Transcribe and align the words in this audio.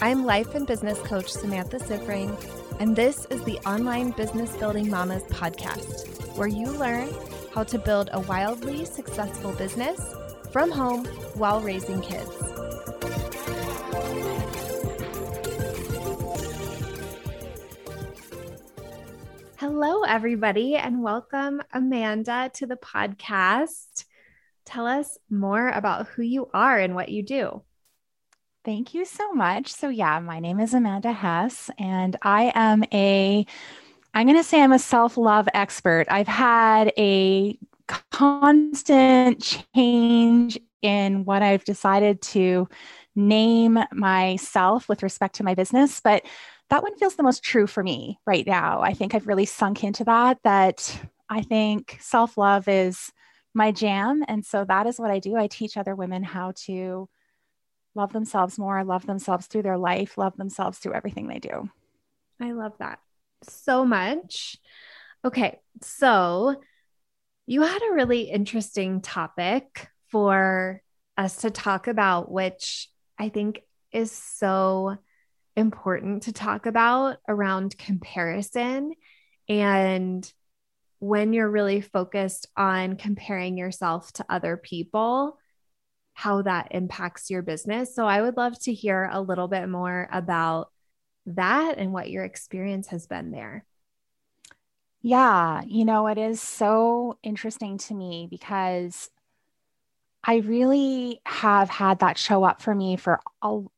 I'm 0.00 0.24
life 0.24 0.54
and 0.54 0.64
business 0.64 0.96
coach 1.00 1.28
Samantha 1.28 1.78
Siffring, 1.78 2.30
and 2.78 2.94
this 2.94 3.26
is 3.30 3.42
the 3.42 3.58
Online 3.66 4.12
Business 4.12 4.56
Building 4.56 4.88
Mamas 4.88 5.24
podcast, 5.24 6.36
where 6.36 6.46
you 6.46 6.66
learn 6.66 7.08
how 7.52 7.64
to 7.64 7.80
build 7.80 8.08
a 8.12 8.20
wildly 8.20 8.84
successful 8.84 9.50
business 9.54 10.00
from 10.52 10.70
home 10.70 11.04
while 11.34 11.60
raising 11.60 12.00
kids. 12.00 12.30
Hello, 19.56 20.04
everybody, 20.04 20.76
and 20.76 21.02
welcome, 21.02 21.60
Amanda, 21.72 22.52
to 22.54 22.66
the 22.66 22.76
podcast. 22.76 24.04
Tell 24.64 24.86
us 24.86 25.18
more 25.28 25.70
about 25.70 26.06
who 26.06 26.22
you 26.22 26.48
are 26.54 26.78
and 26.78 26.94
what 26.94 27.08
you 27.08 27.24
do. 27.24 27.62
Thank 28.64 28.92
you 28.92 29.04
so 29.04 29.32
much. 29.32 29.72
So, 29.72 29.88
yeah, 29.88 30.18
my 30.20 30.40
name 30.40 30.60
is 30.60 30.74
Amanda 30.74 31.12
Hess, 31.12 31.70
and 31.78 32.16
I 32.22 32.52
am 32.54 32.84
a, 32.92 33.46
I'm 34.14 34.26
going 34.26 34.36
to 34.38 34.44
say 34.44 34.62
I'm 34.62 34.72
a 34.72 34.78
self 34.78 35.16
love 35.16 35.48
expert. 35.54 36.06
I've 36.10 36.28
had 36.28 36.92
a 36.98 37.58
constant 38.10 39.64
change 39.74 40.58
in 40.82 41.24
what 41.24 41.42
I've 41.42 41.64
decided 41.64 42.20
to 42.22 42.68
name 43.16 43.78
myself 43.92 44.88
with 44.88 45.02
respect 45.02 45.36
to 45.36 45.44
my 45.44 45.54
business, 45.54 46.00
but 46.00 46.24
that 46.70 46.82
one 46.82 46.96
feels 46.98 47.16
the 47.16 47.22
most 47.22 47.42
true 47.42 47.66
for 47.66 47.82
me 47.82 48.18
right 48.26 48.46
now. 48.46 48.82
I 48.82 48.92
think 48.92 49.14
I've 49.14 49.26
really 49.26 49.46
sunk 49.46 49.82
into 49.84 50.04
that, 50.04 50.38
that 50.44 51.00
I 51.30 51.42
think 51.42 51.96
self 52.00 52.36
love 52.36 52.68
is 52.68 53.12
my 53.54 53.72
jam. 53.72 54.24
And 54.28 54.44
so 54.44 54.64
that 54.66 54.86
is 54.86 54.98
what 54.98 55.10
I 55.10 55.18
do. 55.20 55.36
I 55.36 55.46
teach 55.46 55.76
other 55.76 55.94
women 55.94 56.22
how 56.22 56.52
to 56.66 57.08
love 57.98 58.12
themselves 58.12 58.58
more, 58.58 58.82
love 58.84 59.04
themselves 59.04 59.46
through 59.46 59.62
their 59.62 59.76
life, 59.76 60.16
love 60.16 60.36
themselves 60.36 60.78
through 60.78 60.94
everything 60.94 61.26
they 61.26 61.40
do. 61.40 61.68
I 62.40 62.52
love 62.52 62.72
that 62.78 63.00
so 63.42 63.84
much. 63.84 64.56
Okay, 65.24 65.58
so 65.82 66.60
you 67.46 67.62
had 67.62 67.82
a 67.82 67.94
really 67.94 68.22
interesting 68.22 69.00
topic 69.00 69.88
for 70.10 70.80
us 71.16 71.38
to 71.38 71.50
talk 71.50 71.88
about, 71.88 72.30
which 72.30 72.88
I 73.18 73.28
think 73.30 73.62
is 73.92 74.12
so 74.12 74.96
important 75.56 76.22
to 76.24 76.32
talk 76.32 76.66
about 76.66 77.16
around 77.28 77.76
comparison 77.76 78.92
and 79.48 80.32
when 81.00 81.32
you're 81.32 81.50
really 81.50 81.80
focused 81.80 82.46
on 82.56 82.96
comparing 82.96 83.56
yourself 83.56 84.12
to 84.12 84.26
other 84.28 84.56
people 84.56 85.38
how 86.18 86.42
that 86.42 86.66
impacts 86.72 87.30
your 87.30 87.42
business. 87.42 87.94
So 87.94 88.04
I 88.04 88.20
would 88.20 88.36
love 88.36 88.58
to 88.62 88.74
hear 88.74 89.08
a 89.12 89.20
little 89.20 89.46
bit 89.46 89.68
more 89.68 90.08
about 90.10 90.68
that 91.26 91.78
and 91.78 91.92
what 91.92 92.10
your 92.10 92.24
experience 92.24 92.88
has 92.88 93.06
been 93.06 93.30
there. 93.30 93.64
Yeah, 95.00 95.62
you 95.64 95.84
know, 95.84 96.08
it 96.08 96.18
is 96.18 96.42
so 96.42 97.18
interesting 97.22 97.78
to 97.78 97.94
me 97.94 98.26
because 98.28 99.10
I 100.24 100.38
really 100.38 101.20
have 101.24 101.70
had 101.70 102.00
that 102.00 102.18
show 102.18 102.42
up 102.42 102.62
for 102.62 102.74
me 102.74 102.96
for 102.96 103.20
all, 103.40 103.70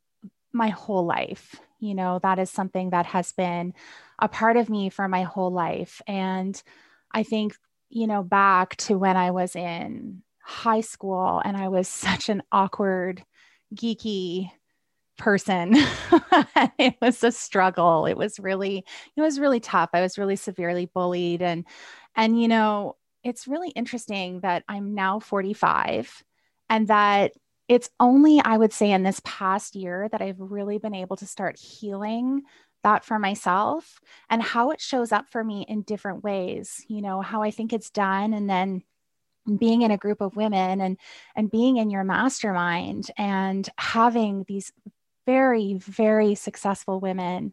my 0.50 0.70
whole 0.70 1.04
life. 1.04 1.56
You 1.78 1.94
know, 1.94 2.20
that 2.22 2.38
is 2.38 2.48
something 2.48 2.88
that 2.88 3.04
has 3.04 3.32
been 3.32 3.75
a 4.19 4.28
part 4.28 4.56
of 4.56 4.70
me 4.70 4.88
for 4.88 5.06
my 5.08 5.25
whole 5.25 5.52
life. 5.52 6.00
And 6.06 6.60
I 7.12 7.22
think, 7.22 7.54
you 7.91 8.06
know, 8.06 8.22
back 8.22 8.77
to 8.77 8.97
when 8.97 9.19
I 9.19 9.30
was 9.30 9.54
in 9.54 10.22
high 10.41 10.80
school 10.80 11.41
and 11.44 11.56
I 11.56 11.69
was 11.69 11.88
such 11.88 12.28
an 12.28 12.42
awkward, 12.52 13.22
geeky 13.74 14.50
person. 15.19 15.74
it 16.78 16.97
was 17.00 17.22
a 17.22 17.30
struggle. 17.30 18.06
It 18.06 18.16
was 18.16 18.41
really, 18.41 18.84
it 19.16 19.20
was 19.20 19.38
really 19.38 19.60
tough. 19.60 19.91
I 19.92 20.00
was 20.00 20.19
really 20.19 20.37
severely 20.37 20.87
bullied. 20.87 21.42
And, 21.42 21.66
and, 22.16 22.41
you 22.41 22.48
know, 22.48 22.97
it's 23.22 23.47
really 23.47 23.69
interesting 23.70 24.41
that 24.41 24.64
I'm 24.69 24.94
now 24.94 25.20
45 25.20 26.25
and 26.70 26.88
that 26.88 27.32
it's 27.69 27.91
only, 28.00 28.41
I 28.43 28.56
would 28.56 28.72
say, 28.72 28.91
in 28.91 29.03
this 29.03 29.20
past 29.25 29.76
year 29.76 30.09
that 30.10 30.22
I've 30.22 30.41
really 30.41 30.78
been 30.78 30.94
able 30.94 31.16
to 31.16 31.26
start 31.26 31.59
healing 31.59 32.43
that 32.82 33.04
for 33.04 33.19
myself 33.19 34.00
and 34.28 34.43
how 34.43 34.70
it 34.70 34.81
shows 34.81 35.12
up 35.12 35.28
for 35.28 35.44
me 35.44 35.66
in 35.69 35.82
different 35.82 36.25
ways, 36.25 36.84
you 36.88 37.03
know, 37.03 37.20
how 37.20 37.43
I 37.43 37.50
think 37.50 37.72
it's 37.72 37.91
done. 37.91 38.32
And 38.32 38.48
then 38.48 38.82
being 39.58 39.82
in 39.82 39.90
a 39.90 39.96
group 39.96 40.20
of 40.20 40.36
women 40.36 40.80
and 40.80 40.96
and 41.34 41.50
being 41.50 41.76
in 41.76 41.90
your 41.90 42.04
mastermind 42.04 43.10
and 43.16 43.68
having 43.78 44.44
these 44.48 44.72
very 45.26 45.74
very 45.74 46.34
successful 46.34 47.00
women 47.00 47.52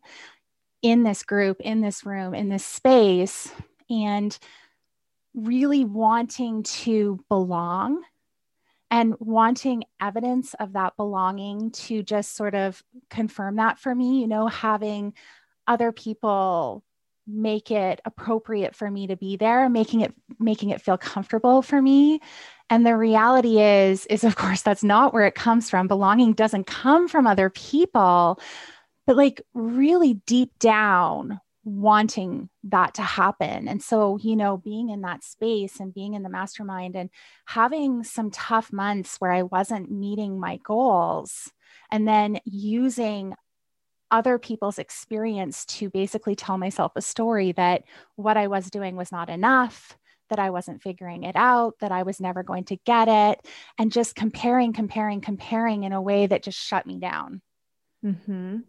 in 0.81 1.03
this 1.03 1.23
group 1.23 1.59
in 1.61 1.81
this 1.81 2.05
room 2.05 2.33
in 2.33 2.49
this 2.49 2.65
space 2.65 3.51
and 3.89 4.37
really 5.33 5.85
wanting 5.85 6.63
to 6.63 7.23
belong 7.29 8.01
and 8.89 9.15
wanting 9.19 9.83
evidence 10.01 10.53
of 10.55 10.73
that 10.73 10.95
belonging 10.97 11.69
to 11.71 12.01
just 12.01 12.35
sort 12.35 12.55
of 12.55 12.83
confirm 13.09 13.55
that 13.57 13.79
for 13.79 13.93
me 13.93 14.21
you 14.21 14.27
know 14.27 14.47
having 14.47 15.13
other 15.67 15.91
people 15.91 16.83
make 17.27 17.71
it 17.71 17.99
appropriate 18.05 18.75
for 18.75 18.89
me 18.89 19.07
to 19.07 19.17
be 19.17 19.35
there 19.35 19.69
making 19.69 20.01
it 20.01 20.13
making 20.39 20.69
it 20.69 20.81
feel 20.81 20.97
comfortable 20.97 21.61
for 21.61 21.81
me. 21.81 22.19
And 22.69 22.85
the 22.85 22.95
reality 22.95 23.59
is 23.59 24.05
is 24.07 24.23
of 24.23 24.35
course 24.35 24.61
that's 24.61 24.83
not 24.83 25.13
where 25.13 25.25
it 25.25 25.35
comes 25.35 25.69
from. 25.69 25.87
Belonging 25.87 26.33
doesn't 26.33 26.67
come 26.67 27.07
from 27.07 27.27
other 27.27 27.49
people. 27.49 28.39
But 29.05 29.17
like 29.17 29.41
really 29.53 30.15
deep 30.25 30.51
down 30.59 31.39
wanting 31.63 32.49
that 32.63 32.93
to 32.93 33.01
happen. 33.01 33.67
And 33.67 33.83
so 33.83 34.17
you 34.21 34.35
know 34.35 34.57
being 34.57 34.89
in 34.89 35.01
that 35.01 35.23
space 35.23 35.79
and 35.79 35.93
being 35.93 36.13
in 36.13 36.23
the 36.23 36.29
mastermind 36.29 36.95
and 36.95 37.09
having 37.45 38.03
some 38.03 38.31
tough 38.31 38.71
months 38.71 39.17
where 39.19 39.31
i 39.31 39.43
wasn't 39.43 39.91
meeting 39.91 40.39
my 40.39 40.57
goals 40.57 41.51
and 41.91 42.07
then 42.07 42.39
using 42.45 43.35
other 44.11 44.39
people's 44.39 44.79
experience 44.79 45.65
to 45.65 45.89
basically 45.89 46.35
tell 46.35 46.57
myself 46.57 46.93
a 46.95 47.01
story 47.01 47.51
that 47.53 47.83
what 48.15 48.37
I 48.37 48.47
was 48.47 48.69
doing 48.69 48.95
was 48.95 49.11
not 49.11 49.29
enough, 49.29 49.97
that 50.29 50.39
I 50.39 50.49
wasn't 50.49 50.81
figuring 50.81 51.23
it 51.23 51.35
out, 51.35 51.79
that 51.79 51.91
I 51.91 52.03
was 52.03 52.19
never 52.19 52.43
going 52.43 52.65
to 52.65 52.77
get 52.85 53.07
it, 53.07 53.45
and 53.77 53.91
just 53.91 54.15
comparing, 54.15 54.73
comparing, 54.73 55.21
comparing 55.21 55.83
in 55.83 55.93
a 55.93 56.01
way 56.01 56.27
that 56.27 56.43
just 56.43 56.59
shut 56.59 56.85
me 56.85 56.99
down. 56.99 57.41
Mm-hmm. 58.05 58.59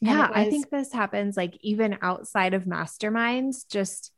Yeah, 0.00 0.28
was, 0.28 0.36
I 0.36 0.50
think 0.50 0.70
this 0.70 0.92
happens 0.92 1.36
like 1.36 1.56
even 1.60 1.98
outside 2.02 2.52
of 2.52 2.64
masterminds, 2.64 3.66
just, 3.68 4.12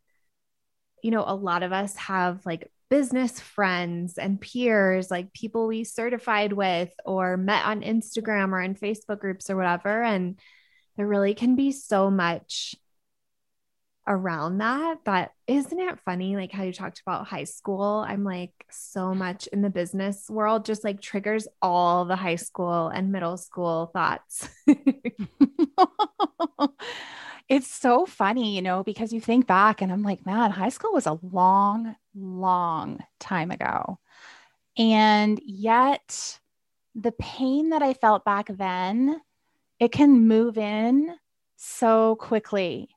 you 1.02 1.10
know, 1.10 1.24
a 1.26 1.34
lot 1.34 1.62
of 1.62 1.72
us 1.72 1.94
have 1.96 2.44
like 2.44 2.70
business 2.88 3.40
friends 3.40 4.18
and 4.18 4.40
peers, 4.40 5.10
like 5.10 5.32
people 5.32 5.66
we 5.66 5.84
certified 5.84 6.52
with 6.52 6.90
or 7.04 7.36
met 7.36 7.64
on 7.66 7.82
Instagram 7.82 8.52
or 8.52 8.60
in 8.60 8.74
Facebook 8.74 9.18
groups 9.18 9.50
or 9.50 9.56
whatever. 9.56 10.02
And 10.02 10.38
there 10.96 11.06
really 11.06 11.34
can 11.34 11.56
be 11.56 11.72
so 11.72 12.10
much 12.10 12.74
around 14.08 14.58
that 14.58 14.98
that 15.04 15.32
isn't 15.48 15.80
it 15.80 15.98
funny 16.04 16.36
like 16.36 16.52
how 16.52 16.62
you 16.62 16.72
talked 16.72 17.00
about 17.04 17.26
high 17.26 17.42
school 17.42 18.04
i'm 18.06 18.22
like 18.22 18.52
so 18.70 19.12
much 19.12 19.48
in 19.48 19.62
the 19.62 19.68
business 19.68 20.30
world 20.30 20.64
just 20.64 20.84
like 20.84 21.00
triggers 21.00 21.48
all 21.60 22.04
the 22.04 22.14
high 22.14 22.36
school 22.36 22.86
and 22.86 23.10
middle 23.10 23.36
school 23.36 23.90
thoughts 23.92 24.48
it's 27.48 27.68
so 27.68 28.06
funny, 28.06 28.56
you 28.56 28.62
know, 28.62 28.82
because 28.82 29.12
you 29.12 29.20
think 29.20 29.46
back 29.46 29.80
and 29.80 29.92
I'm 29.92 30.02
like, 30.02 30.26
man, 30.26 30.50
high 30.50 30.68
school 30.68 30.92
was 30.92 31.06
a 31.06 31.18
long, 31.22 31.94
long 32.16 33.00
time 33.20 33.50
ago. 33.50 33.98
And 34.78 35.40
yet, 35.44 36.38
the 36.94 37.12
pain 37.12 37.70
that 37.70 37.82
I 37.82 37.94
felt 37.94 38.24
back 38.24 38.48
then, 38.48 39.20
it 39.78 39.92
can 39.92 40.26
move 40.26 40.58
in 40.58 41.14
so 41.56 42.16
quickly. 42.16 42.90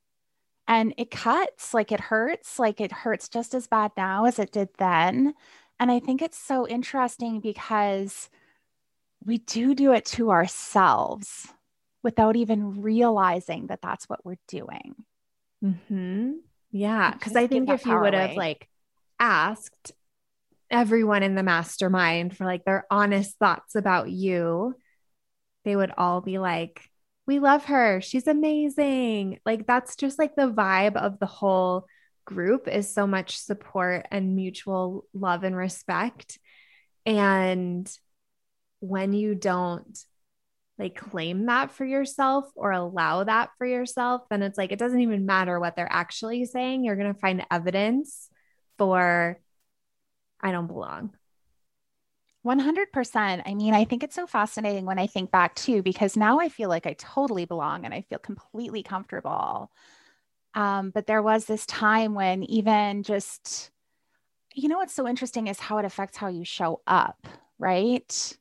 And 0.68 0.94
it 0.98 1.10
cuts, 1.10 1.74
like 1.74 1.92
it 1.92 2.00
hurts, 2.00 2.60
like 2.60 2.80
it 2.80 2.92
hurts 2.92 3.28
just 3.28 3.54
as 3.54 3.68
bad 3.68 3.92
now 3.98 4.26
as 4.26 4.40
it 4.40 4.52
did 4.52 4.70
then. 4.78 5.34
And 5.80 5.90
I 5.92 6.00
think 6.00 6.22
it's 6.22 6.38
so 6.38 6.68
interesting 6.68 7.40
because 7.40 8.30
we 9.26 9.40
do 9.40 9.74
do 9.74 9.94
it 9.94 10.06
to 10.06 10.32
ourselves 10.32 11.48
without 12.04 12.36
even 12.36 12.82
realizing 12.82 13.68
that 13.68 13.82
that's 13.82 14.08
what 14.08 14.24
we're 14.26 14.38
doing. 14.48 14.96
Mm-hmm. 15.64 16.34
Yeah. 16.72 17.14
Cause 17.18 17.36
I 17.36 17.48
think 17.48 17.70
if 17.70 17.86
you 17.86 18.00
would 18.00 18.14
have 18.14 18.36
like 18.36 18.69
asked 19.20 19.92
everyone 20.72 21.24
in 21.24 21.36
the 21.36 21.44
mastermind 21.44 22.36
for 22.36 22.46
like 22.46 22.64
their 22.64 22.86
honest 22.92 23.38
thoughts 23.38 23.76
about 23.76 24.10
you, 24.10 24.76
they 25.66 25.76
would 25.76 25.92
all 25.98 26.22
be 26.22 26.38
like, 26.38 26.90
we 27.26 27.40
love 27.40 27.66
her. 27.66 28.02
She's 28.02 28.28
amazing. 28.28 29.40
Like 29.46 29.68
that's 29.68 29.96
just 29.96 30.18
like 30.18 30.36
the 30.36 30.50
vibe 30.50 30.96
of 30.96 31.20
the 31.20 31.26
whole 31.26 31.86
group 32.26 32.68
is 32.68 32.94
so 32.94 33.08
much 33.08 33.40
support 33.40 34.08
and 34.12 34.36
mutual 34.36 35.06
love 35.14 35.44
and 35.44 35.56
respect. 35.56 36.40
And 37.06 37.92
when 38.80 39.14
you 39.14 39.36
don't 39.36 39.98
like 40.78 40.96
claim 40.96 41.48
that 41.48 41.72
for 41.72 41.86
yourself 41.86 42.46
or 42.56 42.72
allow 42.72 43.24
that 43.26 43.50
for 43.58 43.68
yourself, 43.68 44.22
then 44.30 44.42
it's 44.42 44.58
like 44.58 44.72
it 44.72 44.80
doesn't 44.80 45.02
even 45.02 45.26
matter 45.26 45.60
what 45.60 45.76
they're 45.76 45.92
actually 45.92 46.46
saying. 46.46 46.84
You're 46.84 46.96
going 46.96 47.14
to 47.14 47.20
find 47.20 47.46
evidence 47.52 48.30
for 48.80 49.38
I 50.42 50.52
don't 50.52 50.68
belong. 50.68 51.14
100%. 52.42 53.44
I 53.46 53.54
mean, 53.54 53.74
I 53.74 53.84
think 53.84 54.04
it's 54.04 54.16
so 54.16 54.26
fascinating 54.26 54.86
when 54.86 54.98
I 54.98 55.08
think 55.08 55.32
back 55.32 55.56
too, 55.56 55.84
because 55.84 56.16
now 56.16 56.40
I 56.40 56.50
feel 56.50 56.70
like 56.70 56.88
I 56.88 56.94
totally 56.94 57.46
belong 57.46 57.86
and 57.86 57.94
I 57.94 58.02
feel 58.02 58.20
completely 58.20 58.82
comfortable. 58.82 59.70
Um, 60.56 60.92
but 60.92 61.08
there 61.08 61.22
was 61.22 61.46
this 61.46 61.66
time 61.66 62.16
when 62.16 62.44
even 62.44 63.04
just, 63.04 63.72
you 64.56 64.70
know, 64.70 64.78
what's 64.78 64.94
so 64.96 65.08
interesting 65.08 65.48
is 65.48 65.60
how 65.60 65.80
it 65.80 65.86
affects 65.86 66.18
how 66.18 66.30
you 66.30 66.46
show 66.46 66.82
up, 66.88 67.28
right? 67.60 68.38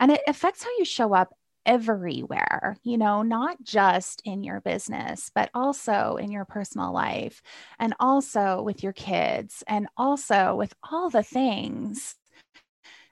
And 0.00 0.12
it 0.12 0.22
affects 0.28 0.64
how 0.64 0.70
you 0.78 0.84
show 0.84 1.14
up 1.14 1.34
everywhere, 1.68 2.78
you 2.82 2.96
know, 2.96 3.22
not 3.22 3.62
just 3.62 4.22
in 4.24 4.42
your 4.42 4.60
business, 4.62 5.30
but 5.34 5.50
also 5.52 6.16
in 6.16 6.32
your 6.32 6.46
personal 6.46 6.92
life 6.92 7.42
and 7.78 7.94
also 8.00 8.62
with 8.62 8.82
your 8.82 8.94
kids 8.94 9.62
and 9.68 9.86
also 9.94 10.56
with 10.56 10.74
all 10.90 11.10
the 11.10 11.22
things. 11.22 12.16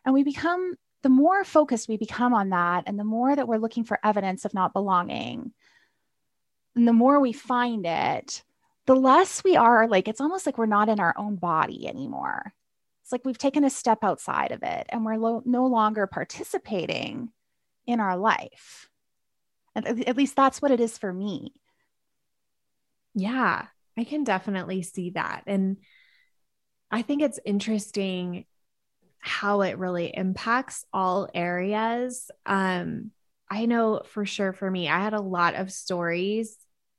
And 0.06 0.14
we 0.14 0.24
become, 0.24 0.76
the 1.02 1.10
more 1.10 1.44
focused 1.44 1.86
we 1.86 1.98
become 1.98 2.32
on 2.32 2.48
that, 2.48 2.84
and 2.86 2.98
the 2.98 3.04
more 3.04 3.36
that 3.36 3.46
we're 3.46 3.58
looking 3.58 3.84
for 3.84 4.00
evidence 4.02 4.46
of 4.46 4.54
not 4.54 4.72
belonging, 4.72 5.52
and 6.74 6.88
the 6.88 6.94
more 6.94 7.20
we 7.20 7.32
find 7.32 7.84
it, 7.86 8.42
the 8.86 8.96
less 8.96 9.44
we 9.44 9.56
are 9.56 9.86
like, 9.86 10.08
it's 10.08 10.20
almost 10.20 10.46
like 10.46 10.56
we're 10.56 10.66
not 10.66 10.88
in 10.88 10.98
our 10.98 11.14
own 11.18 11.36
body 11.36 11.86
anymore. 11.86 12.54
It's 13.02 13.12
like 13.12 13.24
we've 13.24 13.38
taken 13.38 13.64
a 13.64 13.70
step 13.70 14.02
outside 14.02 14.52
of 14.52 14.62
it 14.62 14.86
and 14.88 15.04
we're 15.04 15.16
lo- 15.16 15.42
no 15.44 15.66
longer 15.66 16.06
participating 16.06 17.30
in 17.86 18.00
our 18.00 18.16
life. 18.16 18.88
And 19.74 19.86
at 20.08 20.16
least 20.16 20.36
that's 20.36 20.62
what 20.62 20.70
it 20.70 20.80
is 20.80 20.96
for 20.96 21.12
me. 21.12 21.52
Yeah, 23.14 23.66
I 23.96 24.04
can 24.04 24.24
definitely 24.24 24.82
see 24.82 25.10
that. 25.10 25.42
And 25.46 25.78
I 26.90 27.02
think 27.02 27.22
it's 27.22 27.40
interesting 27.44 28.44
how 29.18 29.62
it 29.62 29.78
really 29.78 30.14
impacts 30.14 30.84
all 30.92 31.28
areas. 31.34 32.30
Um, 32.44 33.10
I 33.50 33.66
know 33.66 34.02
for 34.06 34.24
sure 34.24 34.52
for 34.52 34.70
me, 34.70 34.88
I 34.88 35.00
had 35.00 35.14
a 35.14 35.20
lot 35.20 35.54
of 35.54 35.72
stories 35.72 36.56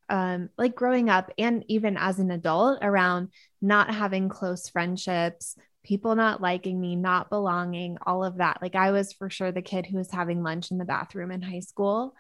um, 0.09 0.49
like 0.57 0.75
growing 0.75 1.09
up 1.09 1.31
and 1.37 1.63
even 1.67 1.97
as 1.97 2.19
an 2.19 2.31
adult 2.31 2.79
around 2.81 3.29
not 3.61 3.93
having 3.93 4.29
close 4.29 4.69
friendships, 4.69 5.55
people 5.87 6.15
not 6.15 6.41
liking 6.41 6.79
me, 6.79 6.95
not 6.95 7.29
belonging, 7.29 7.97
all 8.05 8.23
of 8.23 8.37
that. 8.37 8.61
Like 8.61 8.75
I 8.75 8.91
was 8.91 9.13
for 9.13 9.29
sure 9.29 9.51
the 9.51 9.61
kid 9.61 9.85
who 9.85 9.97
was 9.97 10.11
having 10.11 10.43
lunch 10.43 10.69
in 10.69 10.77
the 10.77 10.85
bathroom 10.85 11.31
in 11.31 11.41
high 11.41 11.61
school. 11.61 12.13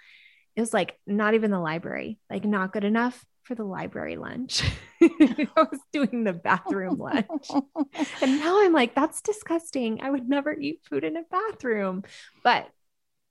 It 0.55 0.61
was 0.61 0.73
like 0.73 0.97
not 1.05 1.33
even 1.33 1.51
the 1.51 1.59
library, 1.59 2.17
like 2.29 2.45
not 2.45 2.71
good 2.71 2.85
enough 2.85 3.23
for 3.43 3.55
the 3.55 3.65
library 3.65 4.15
lunch. 4.15 4.63
I 5.01 5.47
was 5.55 5.79
doing 5.91 6.23
the 6.23 6.33
bathroom 6.33 6.97
lunch. 6.97 7.49
and 8.21 8.39
now 8.39 8.63
I'm 8.63 8.73
like, 8.73 8.95
that's 8.95 9.21
disgusting. 9.21 10.01
I 10.01 10.09
would 10.09 10.27
never 10.27 10.57
eat 10.57 10.81
food 10.89 11.03
in 11.03 11.17
a 11.17 11.23
bathroom. 11.29 12.03
But 12.43 12.67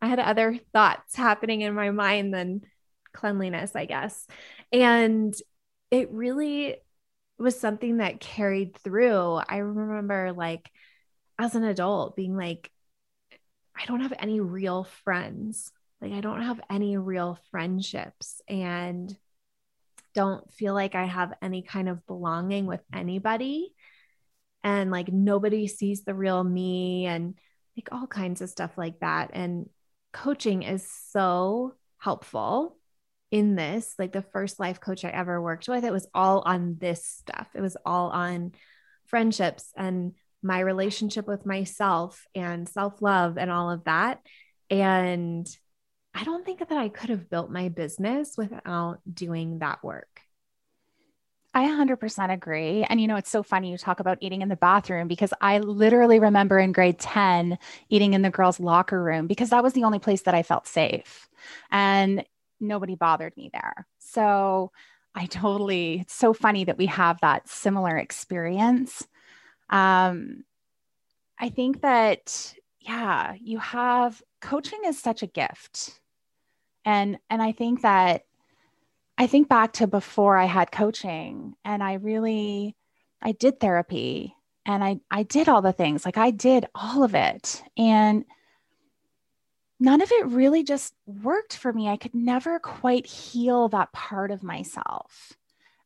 I 0.03 0.09
had 0.09 0.19
other 0.19 0.59
thoughts 0.73 1.17
happening 1.17 1.63
in 1.63 1.75
my 1.75 1.91
mind 1.91 2.33
than 2.33 2.61
cleanliness, 3.13 3.75
I 3.75 3.87
guess. 3.87 4.27
And 4.73 5.35
it 5.91 6.11
really 6.13 6.77
was 7.39 7.59
something 7.59 7.99
that 7.99 8.21
carried 8.21 8.77
through. 8.77 9.41
I 9.49 9.59
remember 9.59 10.33
like 10.33 10.71
as 11.39 11.55
an 11.55 11.65
adult 11.65 12.17
being 12.17 12.37
like, 12.37 12.71
I 13.77 13.85
don't 13.87 14.01
have 14.01 14.15
any 14.19 14.41
real 14.41 14.85
friends. 15.05 15.71
Like, 16.01 16.13
I 16.13 16.21
don't 16.21 16.43
have 16.43 16.61
any 16.71 16.97
real 16.97 17.39
friendships 17.51 18.41
and 18.49 19.15
don't 20.15 20.51
feel 20.53 20.75
like 20.75 20.95
I 20.95 21.05
have 21.05 21.35
any 21.43 21.63
kind 21.63 21.89
of 21.89 22.07
belonging 22.07 22.67
with 22.67 22.81
anybody. 22.93 23.75
And 24.65 24.91
like, 24.91 25.13
nobody 25.13 25.67
sees 25.69 26.05
the 26.05 26.15
real 26.15 26.43
me 26.43 27.07
and 27.07 27.35
like 27.77 27.89
all 27.93 28.07
kinds 28.07 28.41
of 28.41 28.49
stuff 28.51 28.79
like 28.79 29.01
that. 29.01 29.31
And 29.35 29.69
coaching 30.13 30.63
is 30.63 30.87
so 31.11 31.75
helpful 31.99 32.79
in 33.31 33.57
this, 33.57 33.95
like 33.99 34.13
the 34.13 34.23
first 34.23 34.61
life 34.61 34.81
coach 34.81 35.05
I 35.05 35.11
ever 35.11 35.41
worked 35.41 35.69
with, 35.69 35.85
it 35.85 35.93
was 35.93 36.07
all 36.15 36.43
on 36.47 36.77
this 36.79 37.05
stuff. 37.05 37.49
It 37.55 37.61
was 37.61 37.77
all 37.85 38.11
on 38.11 38.53
friendships 39.07 39.73
and 39.77 40.13
my 40.43 40.61
relationship 40.61 41.27
with 41.27 41.47
myself 41.47 42.25
and 42.35 42.69
self 42.69 43.03
love 43.03 43.37
and 43.39 43.51
all 43.51 43.71
of 43.71 43.85
that. 43.85 44.21
And 44.71 45.47
I 46.15 46.25
don't 46.25 46.45
think 46.45 46.61
that 46.61 46.73
I 46.73 46.89
could 46.89 47.11
have 47.11 47.29
built 47.29 47.51
my 47.51 47.69
business 47.69 48.37
without 48.37 49.01
doing 49.13 49.59
that 49.59 49.85
work. 49.85 50.21
I 51.53 51.69
100% 51.69 52.33
agree. 52.33 52.85
And 52.89 53.01
you 53.01 53.07
know, 53.07 53.17
it's 53.17 53.31
so 53.31 53.43
funny 53.43 53.71
you 53.71 53.79
talk 53.79 53.99
about 54.01 54.19
eating 54.21 54.43
in 54.43 54.49
the 54.49 54.57
bathroom 54.57 55.09
because 55.09 55.33
I 55.41 55.59
literally 55.59 56.19
remember 56.19 56.59
in 56.59 56.73
grade 56.73 56.99
10 56.99 57.59
eating 57.89 58.13
in 58.13 58.21
the 58.21 58.31
girls' 58.31 58.61
locker 58.61 59.03
room 59.03 59.27
because 59.27 59.51
that 59.51 59.63
was 59.63 59.73
the 59.73 59.85
only 59.85 59.99
place 59.99 60.23
that 60.23 60.35
I 60.35 60.43
felt 60.43 60.67
safe. 60.67 61.29
And 61.71 62.25
nobody 62.61 62.95
bothered 62.95 63.37
me 63.37 63.51
there. 63.53 63.87
So 63.99 64.73
I 65.15 65.27
totally, 65.27 66.01
it's 66.01 66.15
so 66.15 66.33
funny 66.33 66.65
that 66.65 66.79
we 66.79 66.87
have 66.87 67.21
that 67.21 67.49
similar 67.49 67.97
experience. 67.97 69.07
Um, 69.71 70.45
I 71.39 71.49
think 71.49 71.83
that, 71.83 72.55
yeah, 72.81 73.35
you 73.41 73.59
have 73.59 74.23
coaching 74.41 74.81
is 74.85 74.99
such 74.99 75.23
a 75.23 75.27
gift. 75.27 76.01
And, 76.85 77.19
and 77.31 77.43
I 77.43 77.53
think 77.53 77.83
that 77.83 78.25
I 79.19 79.27
think 79.27 79.49
back 79.49 79.73
to 79.75 79.87
before 79.87 80.37
I 80.37 80.45
had 80.45 80.71
coaching 80.71 81.55
and 81.65 81.83
I 81.83 81.95
really, 81.95 82.77
I 83.23 83.33
did 83.33 83.59
therapy 83.61 84.35
and 84.67 84.85
I, 84.85 85.01
I 85.11 85.23
did 85.23 85.49
all 85.49 85.63
the 85.63 85.73
things 85.73 86.05
like 86.05 86.19
I 86.19 86.31
did 86.31 86.67
all 86.75 87.03
of 87.03 87.15
it. 87.15 87.63
And 87.79 88.27
none 89.79 90.01
of 90.01 90.11
it 90.11 90.27
really 90.27 90.63
just 90.63 90.95
worked 91.07 91.57
for 91.57 91.73
me. 91.73 91.89
I 91.89 91.97
could 91.97 92.15
never 92.15 92.59
quite 92.59 93.07
heal 93.07 93.69
that 93.69 93.93
part 93.93 94.31
of 94.31 94.43
myself. 94.43 95.33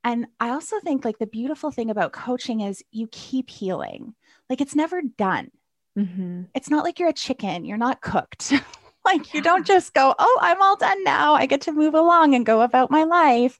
And 0.05 0.27
I 0.39 0.51
also 0.51 0.81
think 0.81 1.05
like 1.05 1.19
the 1.19 1.27
beautiful 1.27 1.71
thing 1.71 1.91
about 1.91 2.13
coaching 2.13 2.61
is 2.61 2.83
you 2.91 3.09
keep 3.11 3.51
healing. 3.51 4.15
Like 4.49 4.61
it's 4.61 4.75
never 4.75 5.03
done. 5.03 5.51
Mm-hmm. 5.99 6.43
It's 6.55 6.71
not 6.71 6.85
like 6.85 6.99
you're 6.99 7.09
a 7.09 7.15
chicken, 7.15 7.65
you're 7.65 7.77
not 7.77 8.01
cooked. 8.01 8.53
like 9.05 9.27
yeah. 9.27 9.33
you 9.35 9.43
don't 9.43 9.67
just 9.67 9.93
go, 9.93 10.15
oh, 10.19 10.39
I'm 10.41 10.63
all 10.63 10.77
done 10.77 11.03
now. 11.05 11.35
I 11.35 11.47
get 11.47 11.63
to 11.63 11.73
move 11.73 11.95
along 11.95 12.35
and 12.35 12.47
go 12.47 12.63
about 12.63 12.91
my 12.91 13.05
life. 13.05 13.59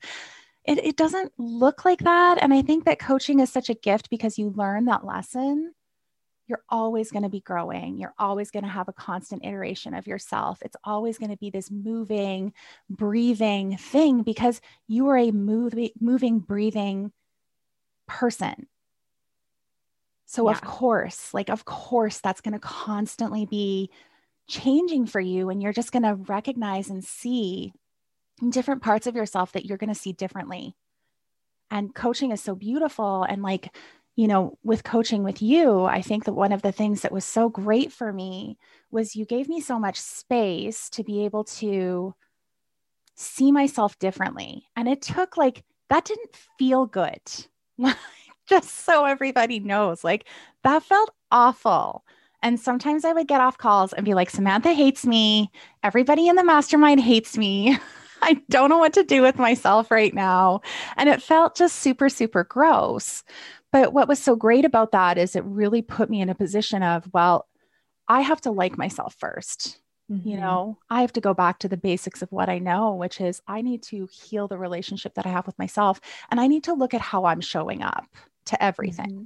It, 0.65 0.79
it 0.79 0.97
doesn't 0.97 1.33
look 1.39 1.85
like 1.85 2.01
that. 2.01 2.39
And 2.41 2.55
I 2.55 2.63
think 2.63 2.85
that 2.85 2.99
coaching 2.99 3.41
is 3.41 3.51
such 3.51 3.69
a 3.69 3.75
gift 3.75 4.11
because 4.11 4.39
you 4.39 4.51
learn 4.51 4.87
that 4.87 5.05
lesson 5.05 5.75
you're 6.51 6.65
always 6.69 7.13
going 7.13 7.23
to 7.23 7.29
be 7.29 7.41
growing. 7.41 7.97
You're 7.97 8.15
always 8.19 8.51
going 8.51 8.65
to 8.65 8.69
have 8.69 8.89
a 8.89 8.93
constant 8.93 9.45
iteration 9.45 9.95
of 9.95 10.09
yourself. 10.09 10.59
It's 10.63 10.77
always 10.83 11.17
going 11.17 11.31
to 11.31 11.37
be 11.37 11.49
this 11.49 11.71
moving, 11.71 12.53
breathing 12.91 13.77
thing 13.77 14.23
because 14.23 14.61
you 14.89 15.09
are 15.09 15.17
a 15.17 15.31
moving, 15.31 15.91
moving, 16.01 16.41
breathing 16.41 17.13
person. 18.09 18.67
So, 20.27 20.47
yeah. 20.47 20.57
of 20.57 20.61
course, 20.63 21.33
like, 21.33 21.51
of 21.51 21.65
course, 21.65 22.19
that's 22.19 22.41
going 22.41 22.55
to 22.55 22.61
constantly 22.61 23.47
be 23.47 23.91
changing 24.49 25.07
for 25.07 25.21
you. 25.21 25.51
And 25.51 25.63
you're 25.63 25.73
just 25.73 25.93
going 25.93 26.03
to 26.03 26.15
recognize 26.15 26.91
and 26.91 27.05
see 27.05 27.73
different 28.49 28.83
parts 28.83 29.07
of 29.07 29.15
yourself 29.15 29.53
that 29.53 29.67
you're 29.67 29.79
going 29.79 29.95
to 29.95 30.01
see 30.01 30.13
differently. 30.13 30.75
And 31.71 31.95
coaching 31.95 32.33
is 32.33 32.43
so 32.43 32.57
beautiful. 32.57 33.23
And 33.23 33.43
like, 33.43 33.75
you 34.21 34.29
know, 34.29 34.59
with 34.63 34.85
coaching 34.85 35.25
with 35.25 35.41
you, 35.41 35.85
I 35.85 36.03
think 36.03 36.27
that 36.27 36.35
one 36.35 36.53
of 36.53 36.61
the 36.61 36.73
things 36.73 37.01
that 37.01 37.11
was 37.11 37.25
so 37.25 37.49
great 37.49 37.91
for 37.91 38.13
me 38.13 38.59
was 38.91 39.17
you 39.17 39.25
gave 39.25 39.49
me 39.49 39.63
so 39.63 39.79
much 39.79 39.99
space 39.99 40.91
to 40.91 41.03
be 41.03 41.25
able 41.25 41.45
to 41.45 42.15
see 43.15 43.51
myself 43.51 43.99
differently. 43.99 44.67
And 44.77 44.91
it 44.91 45.01
took 45.01 45.39
like, 45.39 45.65
that 45.89 46.05
didn't 46.05 46.37
feel 46.59 46.85
good. 46.85 47.23
Just 48.47 48.85
so 48.85 49.07
everybody 49.07 49.59
knows, 49.59 50.05
like, 50.05 50.29
that 50.65 50.83
felt 50.83 51.15
awful. 51.33 52.05
And 52.43 52.61
sometimes 52.61 53.07
I 53.07 53.15
would 53.15 53.27
get 53.27 53.41
off 53.41 53.57
calls 53.57 53.95
and 53.95 54.05
be 54.05 54.13
like, 54.13 54.29
Samantha 54.29 54.75
hates 54.75 55.07
me. 55.07 55.51
Everybody 55.83 56.29
in 56.29 56.37
the 56.37 56.45
mastermind 56.45 57.01
hates 57.01 57.39
me. 57.39 57.79
I 58.23 58.35
don't 58.51 58.69
know 58.69 58.77
what 58.77 58.93
to 58.95 59.03
do 59.03 59.23
with 59.23 59.39
myself 59.39 59.91
right 59.91 60.13
now. 60.13 60.61
And 60.99 61.09
it 61.09 61.23
felt 61.23 61.57
just 61.57 61.77
super, 61.77 62.11
super 62.11 62.45
gross. 62.45 63.25
But 63.73 63.93
what 63.93 64.09
was 64.09 64.19
so 64.19 64.37
great 64.37 64.65
about 64.65 64.93
that 64.93 65.19
is 65.19 65.37
it 65.37 65.45
really 65.45 65.83
put 65.83 66.11
me 66.11 66.21
in 66.21 66.29
a 66.29 66.35
position 66.35 66.83
of, 66.83 67.09
well, 67.13 67.47
I 68.09 68.23
have 68.23 68.41
to 68.43 68.51
like 68.51 68.77
myself 68.77 69.17
1st 69.23 69.77
mm-hmm. 70.11 70.29
You 70.29 70.37
know, 70.39 70.79
I 70.91 71.03
have 71.03 71.13
to 71.13 71.21
go 71.21 71.35
back 71.35 71.61
to 71.61 71.69
the 71.69 71.77
basics 71.77 72.23
of 72.23 72.33
what 72.33 72.49
I 72.49 72.59
know, 72.59 72.95
which 72.95 73.21
is 73.21 73.41
I 73.47 73.63
need 73.63 73.83
to 73.85 74.09
heal 74.11 74.49
the 74.49 74.59
relationship 74.59 75.15
that 75.15 75.27
I 75.27 75.31
have 75.31 75.47
with 75.47 75.59
myself. 75.59 76.01
And 76.31 76.41
I 76.41 76.49
need 76.49 76.65
to 76.65 76.75
look 76.75 76.95
at 76.95 77.01
how 77.01 77.27
I'm 77.27 77.41
showing 77.41 77.83
up 77.83 78.07
to 78.47 78.63
everything. 78.63 79.11
Mm-hmm. 79.11 79.25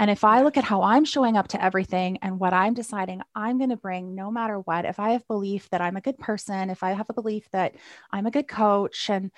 And 0.00 0.10
if 0.10 0.24
I 0.24 0.42
look 0.42 0.56
at 0.56 0.64
how 0.64 0.82
I'm 0.82 1.04
showing 1.04 1.36
up 1.36 1.48
to 1.48 1.64
everything 1.64 2.18
and 2.20 2.40
what 2.40 2.52
I'm 2.52 2.74
deciding 2.74 3.22
I'm 3.34 3.58
going 3.58 3.70
to 3.70 3.76
bring 3.76 4.14
no 4.14 4.30
matter 4.30 4.58
what, 4.58 4.84
if 4.84 4.98
I 4.98 5.12
have 5.12 5.26
belief 5.28 5.70
that 5.70 5.80
I'm 5.80 5.96
a 5.96 6.00
good 6.00 6.18
person, 6.18 6.68
if 6.68 6.82
I 6.82 6.90
have 6.92 7.06
a 7.08 7.14
belief 7.14 7.48
that 7.52 7.76
I'm 8.10 8.26
a 8.26 8.32
good 8.32 8.48
coach 8.48 9.08
and 9.08 9.30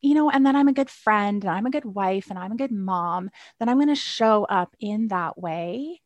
you 0.00 0.14
know, 0.14 0.30
and 0.30 0.44
then 0.44 0.56
I'm 0.56 0.68
a 0.68 0.72
good 0.72 0.90
friend 0.90 1.42
and 1.42 1.50
I'm 1.50 1.66
a 1.66 1.70
good 1.70 1.84
wife 1.84 2.30
and 2.30 2.38
I'm 2.38 2.52
a 2.52 2.56
good 2.56 2.72
mom, 2.72 3.30
then 3.58 3.68
I'm 3.68 3.76
going 3.76 3.88
to 3.88 3.94
show 3.94 4.44
up 4.44 4.74
in 4.80 5.08
that 5.08 5.38
way. 5.38 6.00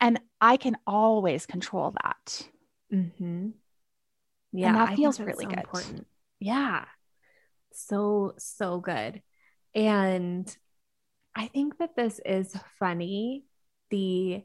And 0.00 0.20
I 0.40 0.56
can 0.56 0.76
always 0.86 1.46
control 1.46 1.94
that. 2.02 2.48
Mm-hmm. 2.92 3.48
Yeah. 4.52 4.68
And 4.68 4.76
that 4.76 4.96
feels 4.96 5.18
really 5.18 5.44
so 5.44 5.50
good. 5.50 5.58
Important. 5.58 6.06
Yeah. 6.40 6.84
So, 7.72 8.34
so 8.38 8.80
good. 8.80 9.22
And 9.74 10.56
I 11.34 11.46
think 11.46 11.78
that 11.78 11.96
this 11.96 12.20
is 12.24 12.54
funny. 12.78 13.44
The 13.90 14.44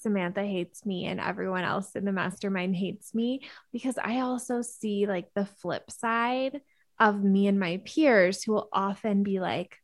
Samantha 0.00 0.42
hates 0.42 0.86
me 0.86 1.06
and 1.06 1.20
everyone 1.20 1.64
else 1.64 1.94
in 1.94 2.04
the 2.04 2.12
mastermind 2.12 2.74
hates 2.74 3.14
me 3.14 3.42
because 3.72 3.98
I 4.02 4.20
also 4.20 4.62
see 4.62 5.06
like 5.06 5.28
the 5.34 5.44
flip 5.44 5.90
side 5.90 6.60
of 7.00 7.24
me 7.24 7.48
and 7.48 7.58
my 7.58 7.80
peers 7.84 8.44
who 8.44 8.52
will 8.52 8.68
often 8.72 9.24
be 9.24 9.40
like, 9.40 9.76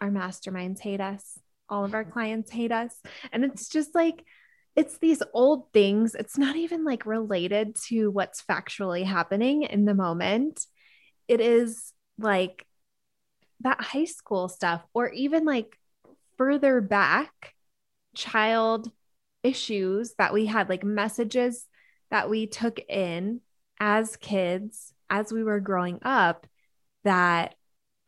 our 0.00 0.10
masterminds 0.10 0.80
hate 0.80 1.00
us, 1.00 1.38
all 1.68 1.84
of 1.84 1.94
our 1.94 2.04
clients 2.04 2.50
hate 2.50 2.72
us. 2.72 3.00
And 3.32 3.44
it's 3.44 3.68
just 3.68 3.94
like, 3.94 4.24
it's 4.76 4.98
these 4.98 5.22
old 5.32 5.72
things. 5.72 6.16
It's 6.16 6.36
not 6.36 6.56
even 6.56 6.84
like 6.84 7.06
related 7.06 7.76
to 7.86 8.08
what's 8.10 8.42
factually 8.42 9.04
happening 9.04 9.62
in 9.62 9.84
the 9.84 9.94
moment. 9.94 10.66
It 11.28 11.40
is 11.40 11.92
like 12.18 12.66
that 13.60 13.80
high 13.80 14.04
school 14.04 14.48
stuff, 14.48 14.84
or 14.92 15.10
even 15.10 15.44
like 15.44 15.78
further 16.36 16.80
back 16.80 17.54
child 18.16 18.90
issues 19.44 20.14
that 20.18 20.34
we 20.34 20.46
had, 20.46 20.68
like 20.68 20.82
messages 20.82 21.64
that 22.10 22.28
we 22.28 22.48
took 22.48 22.80
in 22.88 23.40
as 23.78 24.16
kids 24.16 24.92
as 25.08 25.32
we 25.32 25.44
were 25.44 25.60
growing 25.60 26.00
up 26.02 26.46
that 27.04 27.54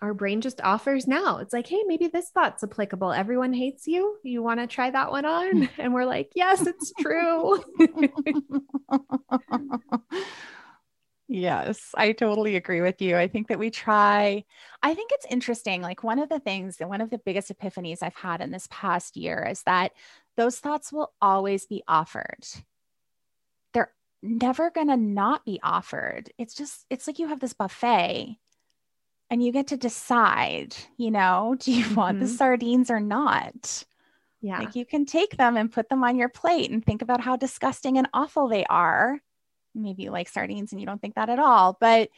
our 0.02 0.12
brain 0.12 0.40
just 0.40 0.60
offers 0.60 1.06
now. 1.06 1.38
It's 1.38 1.52
like, 1.52 1.66
hey, 1.66 1.82
maybe 1.86 2.08
this 2.08 2.28
thought's 2.28 2.62
applicable. 2.62 3.12
Everyone 3.12 3.52
hates 3.52 3.86
you. 3.86 4.16
You 4.22 4.42
want 4.42 4.60
to 4.60 4.66
try 4.66 4.90
that 4.90 5.10
one 5.10 5.24
on? 5.24 5.68
And 5.78 5.94
we're 5.94 6.04
like, 6.04 6.32
yes, 6.34 6.66
it's 6.66 6.92
true. 7.00 7.62
yes, 11.28 11.94
I 11.96 12.12
totally 12.12 12.56
agree 12.56 12.82
with 12.82 13.00
you. 13.00 13.16
I 13.16 13.28
think 13.28 13.48
that 13.48 13.58
we 13.58 13.70
try, 13.70 14.44
I 14.82 14.94
think 14.94 15.12
it's 15.12 15.26
interesting. 15.30 15.80
Like, 15.80 16.02
one 16.02 16.18
of 16.18 16.28
the 16.28 16.40
things 16.40 16.76
that 16.76 16.88
one 16.88 17.00
of 17.00 17.10
the 17.10 17.18
biggest 17.18 17.50
epiphanies 17.50 18.02
I've 18.02 18.16
had 18.16 18.40
in 18.40 18.50
this 18.50 18.68
past 18.70 19.16
year 19.16 19.46
is 19.48 19.62
that 19.62 19.92
those 20.36 20.58
thoughts 20.58 20.92
will 20.92 21.12
always 21.22 21.66
be 21.66 21.82
offered. 21.88 22.46
They're 23.72 23.92
never 24.22 24.70
going 24.70 24.88
to 24.88 24.96
not 24.96 25.44
be 25.46 25.58
offered. 25.62 26.30
It's 26.36 26.54
just, 26.54 26.84
it's 26.90 27.06
like 27.06 27.18
you 27.18 27.28
have 27.28 27.40
this 27.40 27.54
buffet 27.54 28.38
and 29.30 29.42
you 29.42 29.52
get 29.52 29.68
to 29.68 29.76
decide, 29.76 30.76
you 30.96 31.10
know, 31.10 31.56
do 31.58 31.72
you 31.72 31.94
want 31.94 32.18
mm-hmm. 32.18 32.26
the 32.26 32.32
sardines 32.32 32.90
or 32.90 33.00
not? 33.00 33.84
Yeah. 34.40 34.58
Like 34.60 34.76
you 34.76 34.84
can 34.84 35.06
take 35.06 35.36
them 35.36 35.56
and 35.56 35.72
put 35.72 35.88
them 35.88 36.04
on 36.04 36.16
your 36.16 36.28
plate 36.28 36.70
and 36.70 36.84
think 36.84 37.02
about 37.02 37.20
how 37.20 37.36
disgusting 37.36 37.98
and 37.98 38.08
awful 38.12 38.48
they 38.48 38.64
are. 38.66 39.18
Maybe 39.74 40.04
you 40.04 40.10
like 40.10 40.28
sardines 40.28 40.72
and 40.72 40.80
you 40.80 40.86
don't 40.86 41.00
think 41.00 41.16
that 41.16 41.28
at 41.28 41.38
all, 41.38 41.76
but 41.80 42.08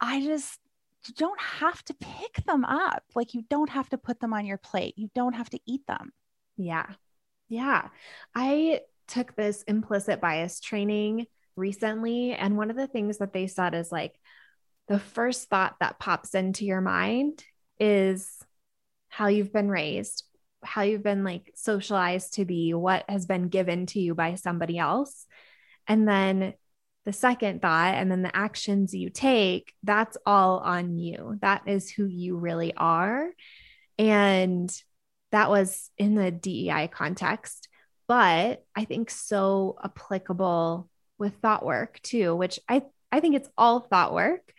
I 0.00 0.22
just 0.22 0.58
you 1.06 1.14
don't 1.14 1.40
have 1.40 1.82
to 1.84 1.94
pick 1.94 2.44
them 2.44 2.64
up. 2.64 3.04
Like 3.14 3.34
you 3.34 3.44
don't 3.48 3.70
have 3.70 3.88
to 3.90 3.98
put 3.98 4.20
them 4.20 4.34
on 4.34 4.44
your 4.44 4.58
plate. 4.58 4.94
You 4.96 5.10
don't 5.14 5.34
have 5.34 5.50
to 5.50 5.60
eat 5.66 5.86
them. 5.86 6.12
Yeah. 6.56 6.86
Yeah. 7.48 7.88
I 8.34 8.82
took 9.08 9.34
this 9.34 9.62
implicit 9.62 10.20
bias 10.20 10.60
training 10.60 11.26
recently. 11.56 12.32
And 12.32 12.56
one 12.56 12.70
of 12.70 12.76
the 12.76 12.86
things 12.86 13.18
that 13.18 13.32
they 13.32 13.46
said 13.46 13.74
is 13.74 13.90
like, 13.90 14.18
the 14.90 14.98
first 14.98 15.48
thought 15.48 15.76
that 15.78 16.00
pops 16.00 16.34
into 16.34 16.64
your 16.64 16.80
mind 16.80 17.44
is 17.78 18.28
how 19.08 19.28
you've 19.28 19.52
been 19.52 19.70
raised, 19.70 20.24
how 20.64 20.82
you've 20.82 21.04
been 21.04 21.22
like 21.22 21.52
socialized 21.54 22.34
to 22.34 22.44
be, 22.44 22.74
what 22.74 23.04
has 23.08 23.24
been 23.24 23.46
given 23.48 23.86
to 23.86 24.00
you 24.00 24.16
by 24.16 24.34
somebody 24.34 24.78
else. 24.78 25.26
And 25.86 26.08
then 26.08 26.54
the 27.04 27.12
second 27.12 27.62
thought, 27.62 27.94
and 27.94 28.10
then 28.10 28.22
the 28.22 28.36
actions 28.36 28.92
you 28.92 29.10
take, 29.10 29.72
that's 29.84 30.16
all 30.26 30.58
on 30.58 30.98
you. 30.98 31.38
That 31.40 31.62
is 31.66 31.88
who 31.88 32.06
you 32.06 32.36
really 32.36 32.74
are. 32.74 33.30
And 33.96 34.70
that 35.30 35.50
was 35.50 35.88
in 35.98 36.16
the 36.16 36.32
DEI 36.32 36.88
context, 36.88 37.68
but 38.08 38.64
I 38.74 38.84
think 38.86 39.10
so 39.10 39.78
applicable 39.84 40.90
with 41.16 41.34
thought 41.36 41.64
work 41.64 42.00
too, 42.02 42.34
which 42.34 42.58
I, 42.68 42.82
I 43.12 43.20
think 43.20 43.36
it's 43.36 43.48
all 43.56 43.78
thought 43.78 44.12
work, 44.12 44.52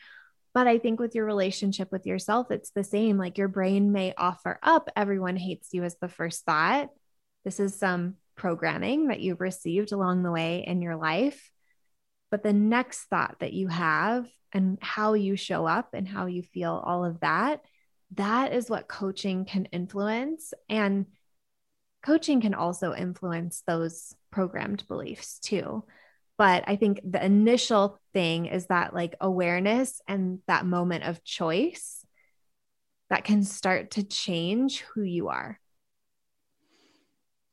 but 0.53 0.67
I 0.67 0.79
think 0.79 0.99
with 0.99 1.15
your 1.15 1.25
relationship 1.25 1.91
with 1.91 2.05
yourself, 2.05 2.51
it's 2.51 2.71
the 2.71 2.83
same. 2.83 3.17
Like 3.17 3.37
your 3.37 3.47
brain 3.47 3.91
may 3.91 4.13
offer 4.17 4.59
up, 4.61 4.89
everyone 4.95 5.37
hates 5.37 5.69
you 5.71 5.83
as 5.83 5.95
the 6.01 6.09
first 6.09 6.45
thought. 6.45 6.89
This 7.45 7.59
is 7.59 7.79
some 7.79 8.15
programming 8.35 9.07
that 9.07 9.21
you've 9.21 9.41
received 9.41 9.91
along 9.91 10.23
the 10.23 10.31
way 10.31 10.63
in 10.65 10.81
your 10.81 10.95
life. 10.95 11.51
But 12.29 12.43
the 12.43 12.53
next 12.53 13.03
thought 13.05 13.37
that 13.39 13.53
you 13.53 13.67
have 13.67 14.27
and 14.53 14.77
how 14.81 15.13
you 15.13 15.35
show 15.35 15.65
up 15.65 15.89
and 15.93 16.07
how 16.07 16.25
you 16.25 16.43
feel, 16.43 16.81
all 16.83 17.05
of 17.05 17.19
that, 17.21 17.61
that 18.15 18.53
is 18.53 18.69
what 18.69 18.87
coaching 18.87 19.45
can 19.45 19.65
influence. 19.65 20.53
And 20.69 21.05
coaching 22.03 22.41
can 22.41 22.53
also 22.53 22.93
influence 22.93 23.63
those 23.65 24.13
programmed 24.31 24.85
beliefs 24.87 25.39
too. 25.39 25.83
But 26.41 26.63
I 26.65 26.75
think 26.75 27.01
the 27.03 27.23
initial 27.23 27.99
thing 28.13 28.47
is 28.47 28.65
that 28.65 28.95
like 28.95 29.13
awareness 29.21 30.01
and 30.07 30.39
that 30.47 30.65
moment 30.65 31.03
of 31.03 31.23
choice 31.23 32.03
that 33.11 33.23
can 33.23 33.43
start 33.43 33.91
to 33.91 34.01
change 34.01 34.79
who 34.79 35.03
you 35.03 35.27
are. 35.27 35.59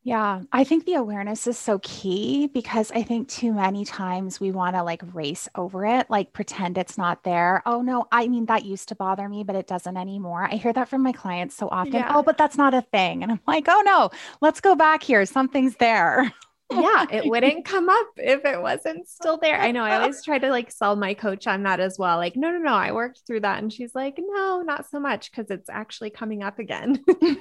Yeah, 0.05 0.41
I 0.53 0.65
think 0.65 0.87
the 0.87 0.95
awareness 0.95 1.47
is 1.47 1.59
so 1.59 1.81
key 1.81 2.47
because 2.47 2.91
I 2.93 3.03
think 3.03 3.29
too 3.29 3.53
many 3.53 3.85
times 3.85 4.41
we 4.41 4.53
want 4.53 4.75
to 4.75 4.83
like 4.83 5.03
race 5.13 5.51
over 5.55 5.85
it, 5.85 6.09
like 6.09 6.33
pretend 6.33 6.79
it's 6.79 6.97
not 6.97 7.25
there. 7.25 7.63
Oh, 7.67 7.83
no, 7.83 8.07
I 8.11 8.27
mean, 8.27 8.47
that 8.47 8.65
used 8.65 8.89
to 8.89 8.95
bother 8.95 9.29
me, 9.29 9.45
but 9.45 9.55
it 9.55 9.67
doesn't 9.67 9.99
anymore. 9.99 10.49
I 10.51 10.55
hear 10.55 10.73
that 10.73 10.89
from 10.89 11.03
my 11.03 11.13
clients 11.13 11.55
so 11.55 11.69
often. 11.69 11.93
Yeah. 11.93 12.13
Oh, 12.15 12.23
but 12.23 12.39
that's 12.39 12.57
not 12.57 12.73
a 12.73 12.81
thing. 12.81 13.23
And 13.23 13.33
I'm 13.33 13.41
like, 13.47 13.67
oh, 13.69 13.83
no, 13.85 14.09
let's 14.41 14.63
go 14.63 14.75
back 14.75 15.03
here. 15.03 15.27
Something's 15.27 15.77
there. 15.77 16.33
yeah, 16.71 17.07
it 17.11 17.27
wouldn't 17.27 17.65
come 17.65 17.89
up 17.89 18.09
if 18.17 18.45
it 18.45 18.61
wasn't 18.61 19.09
still 19.09 19.39
there. 19.39 19.61
I 19.61 19.71
know. 19.71 19.83
I 19.83 20.01
always 20.01 20.25
try 20.25 20.39
to 20.39 20.51
like 20.51 20.71
sell 20.71 20.97
my 20.97 21.15
coach 21.15 21.47
on 21.47 21.63
that 21.65 21.81
as 21.81 21.99
well. 21.99 22.17
Like, 22.17 22.37
no, 22.37 22.51
no, 22.51 22.59
no, 22.59 22.75
I 22.75 22.93
worked 22.93 23.23
through 23.27 23.41
that. 23.41 23.63
And 23.63 23.73
she's 23.73 23.95
like, 23.95 24.19
no, 24.19 24.63
not 24.63 24.89
so 24.89 25.01
much 25.01 25.31
because 25.31 25.51
it's 25.51 25.71
actually 25.71 26.11
coming 26.11 26.43
up 26.43 26.59
again. 26.59 27.05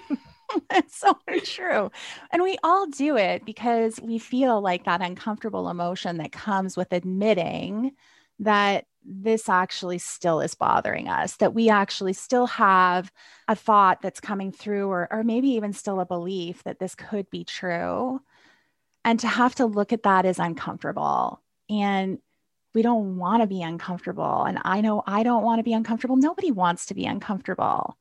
It's 0.72 0.98
so 0.98 1.18
true. 1.44 1.92
And 2.32 2.42
we 2.42 2.58
all 2.64 2.88
do 2.88 3.18
it 3.18 3.46
because 3.46 4.00
we 4.02 4.18
feel 4.18 4.62
like 4.62 4.86
that 4.86 5.02
uncomfortable 5.02 5.70
emotion 5.70 6.18
that 6.18 6.32
comes 6.32 6.78
with 6.78 6.94
admitting 6.94 7.92
that 8.40 8.86
this 9.04 9.50
actually 9.50 9.98
still 9.98 10.42
is 10.42 10.56
bothering 10.56 11.08
us, 11.08 11.38
that 11.38 11.54
we 11.54 11.70
actually 11.70 12.14
still 12.14 12.48
have 12.48 13.12
a 13.48 13.56
thought 13.56 14.02
that's 14.02 14.20
coming 14.20 14.52
through, 14.52 14.88
or, 14.90 15.08
or 15.12 15.24
maybe 15.24 15.50
even 15.50 15.74
still 15.74 16.00
a 16.00 16.06
belief 16.06 16.64
that 16.64 16.80
this 16.80 16.96
could 16.96 17.30
be 17.30 17.44
true. 17.44 18.22
And 19.08 19.22
to 19.22 19.28
have 19.28 19.56
to 19.56 19.66
look 19.66 19.94
at 19.94 20.04
that 20.04 20.26
is 20.26 20.38
uncomfortable. 20.38 21.42
And 21.70 22.20
we 22.76 22.82
don't 22.82 23.16
want 23.16 23.42
to 23.42 23.48
be 23.48 23.62
uncomfortable. 23.62 24.44
And 24.44 24.60
I 24.66 24.82
know 24.82 25.02
I 25.08 25.24
don't 25.24 25.46
want 25.46 25.60
to 25.60 25.64
be 25.64 25.72
uncomfortable. 25.72 26.18
Nobody 26.18 26.52
wants 26.52 26.88
to 26.88 26.94
be 26.94 27.06
uncomfortable. 27.06 27.98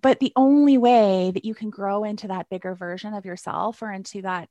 But 0.00 0.20
the 0.20 0.32
only 0.36 0.78
way 0.78 1.32
that 1.34 1.44
you 1.44 1.56
can 1.56 1.70
grow 1.70 2.04
into 2.04 2.28
that 2.28 2.48
bigger 2.48 2.76
version 2.76 3.14
of 3.14 3.24
yourself 3.24 3.82
or 3.82 3.90
into 3.90 4.22
that 4.22 4.48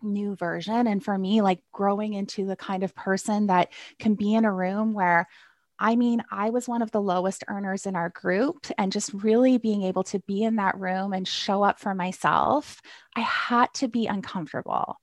new 0.00 0.36
version, 0.36 0.86
and 0.86 1.04
for 1.04 1.18
me, 1.18 1.42
like 1.42 1.60
growing 1.70 2.14
into 2.14 2.46
the 2.46 2.56
kind 2.56 2.82
of 2.82 2.94
person 2.94 3.48
that 3.48 3.74
can 3.98 4.14
be 4.14 4.32
in 4.32 4.46
a 4.46 4.52
room 4.52 4.94
where 4.94 5.28
I 5.78 5.96
mean, 5.96 6.22
I 6.30 6.48
was 6.48 6.66
one 6.66 6.80
of 6.80 6.92
the 6.92 7.00
lowest 7.00 7.44
earners 7.48 7.84
in 7.86 7.94
our 7.94 8.10
group, 8.10 8.66
and 8.76 8.92
just 8.92 9.12
really 9.14 9.56
being 9.58 9.82
able 9.82 10.04
to 10.04 10.18
be 10.20 10.42
in 10.42 10.56
that 10.56 10.78
room 10.78 11.12
and 11.12 11.26
show 11.26 11.62
up 11.62 11.78
for 11.78 11.94
myself, 11.94 12.82
I 13.16 13.20
had 13.20 13.72
to 13.74 13.88
be 13.88 14.06
uncomfortable. 14.06 14.98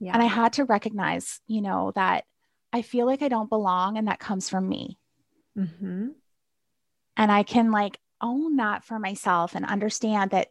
Yeah. 0.00 0.12
And 0.14 0.22
I 0.22 0.26
had 0.26 0.54
to 0.54 0.64
recognize, 0.64 1.40
you 1.46 1.60
know, 1.60 1.92
that 1.94 2.24
I 2.72 2.82
feel 2.82 3.06
like 3.06 3.22
I 3.22 3.28
don't 3.28 3.50
belong 3.50 3.96
and 3.98 4.08
that 4.08 4.20
comes 4.20 4.48
from 4.48 4.68
me. 4.68 4.98
Mm-hmm. 5.58 6.08
And 7.16 7.32
I 7.32 7.42
can 7.42 7.70
like 7.70 7.98
own 8.20 8.56
that 8.56 8.84
for 8.84 8.98
myself 8.98 9.54
and 9.54 9.64
understand 9.64 10.30
that 10.30 10.48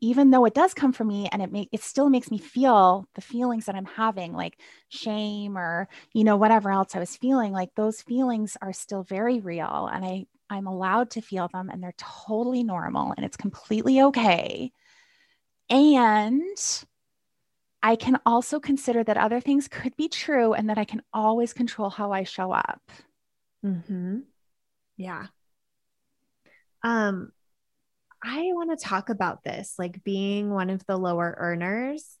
even 0.00 0.30
though 0.30 0.46
it 0.46 0.54
does 0.54 0.72
come 0.72 0.92
from 0.92 1.08
me 1.08 1.28
and 1.30 1.42
it 1.42 1.52
make 1.52 1.68
it 1.72 1.82
still 1.82 2.08
makes 2.08 2.30
me 2.30 2.38
feel 2.38 3.06
the 3.14 3.20
feelings 3.20 3.66
that 3.66 3.74
I'm 3.74 3.84
having 3.84 4.32
like 4.32 4.58
shame 4.88 5.58
or 5.58 5.88
you 6.14 6.24
know 6.24 6.36
whatever 6.36 6.70
else 6.70 6.96
I 6.96 6.98
was 6.98 7.16
feeling 7.16 7.52
like 7.52 7.70
those 7.74 8.00
feelings 8.02 8.56
are 8.62 8.72
still 8.72 9.02
very 9.02 9.40
real 9.40 9.90
and 9.92 10.04
I 10.04 10.26
I'm 10.48 10.66
allowed 10.66 11.10
to 11.12 11.20
feel 11.20 11.48
them 11.52 11.68
and 11.70 11.82
they're 11.82 11.94
totally 11.98 12.64
normal 12.64 13.12
and 13.16 13.24
it's 13.24 13.36
completely 13.36 14.00
okay 14.02 14.72
And 15.68 16.58
I 17.82 17.96
can 17.96 18.18
also 18.26 18.60
consider 18.60 19.02
that 19.04 19.16
other 19.16 19.40
things 19.40 19.68
could 19.68 19.96
be 19.96 20.08
true 20.08 20.52
and 20.52 20.68
that 20.68 20.78
I 20.78 20.84
can 20.84 21.02
always 21.12 21.52
control 21.52 21.88
how 21.88 22.12
I 22.12 22.24
show 22.24 22.52
up. 22.52 22.80
Mm-hmm. 23.64 24.18
Yeah. 24.96 25.26
Um, 26.82 27.32
I 28.22 28.50
want 28.52 28.78
to 28.78 28.84
talk 28.84 29.08
about 29.08 29.44
this, 29.44 29.74
like 29.78 30.04
being 30.04 30.50
one 30.50 30.68
of 30.68 30.84
the 30.86 30.96
lower 30.96 31.34
earners, 31.38 32.18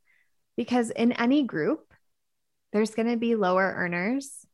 because 0.56 0.90
in 0.90 1.12
any 1.12 1.42
group, 1.42 1.92
there's 2.72 2.94
going 2.94 3.08
to 3.08 3.16
be 3.16 3.34
lower 3.34 3.74
earners. 3.76 4.46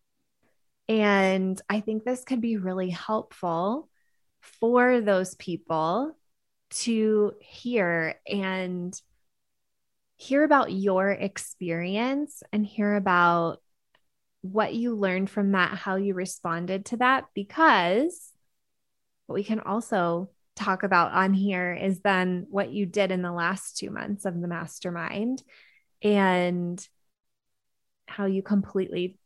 And 0.88 1.60
I 1.68 1.80
think 1.80 2.04
this 2.04 2.24
could 2.24 2.40
be 2.40 2.56
really 2.56 2.90
helpful 2.90 3.88
for 4.40 5.00
those 5.00 5.34
people 5.34 6.16
to 6.70 7.34
hear 7.40 8.16
and 8.26 9.00
hear 10.16 10.42
about 10.42 10.72
your 10.72 11.10
experience 11.10 12.42
and 12.52 12.66
hear 12.66 12.94
about 12.94 13.60
what 14.40 14.74
you 14.74 14.94
learned 14.94 15.28
from 15.28 15.52
that, 15.52 15.76
how 15.76 15.96
you 15.96 16.14
responded 16.14 16.86
to 16.86 16.96
that, 16.98 17.24
because 17.34 18.32
what 19.26 19.34
we 19.34 19.44
can 19.44 19.60
also 19.60 20.30
talk 20.54 20.82
about 20.82 21.12
on 21.12 21.34
here 21.34 21.74
is 21.74 22.00
then 22.00 22.46
what 22.48 22.70
you 22.70 22.86
did 22.86 23.10
in 23.10 23.22
the 23.22 23.32
last 23.32 23.76
two 23.76 23.90
months 23.90 24.24
of 24.24 24.40
the 24.40 24.48
mastermind 24.48 25.42
and 26.02 26.86
how 28.06 28.24
you 28.24 28.42
completely 28.42 29.18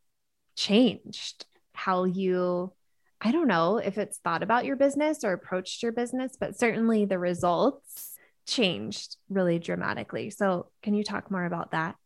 changed, 0.56 1.46
how 1.72 2.04
you, 2.04 2.72
I 3.20 3.30
don't 3.30 3.46
know 3.46 3.76
if 3.76 3.98
it's 3.98 4.18
thought 4.18 4.42
about 4.42 4.64
your 4.64 4.76
business 4.76 5.22
or 5.22 5.32
approached 5.32 5.82
your 5.82 5.92
business, 5.92 6.36
but 6.40 6.58
certainly 6.58 7.04
the 7.04 7.18
results 7.18 8.09
changed 8.50 9.16
really 9.28 9.58
dramatically. 9.58 10.30
So, 10.30 10.66
can 10.82 10.94
you 10.94 11.04
talk 11.04 11.30
more 11.30 11.44
about 11.44 11.72
that? 11.72 11.96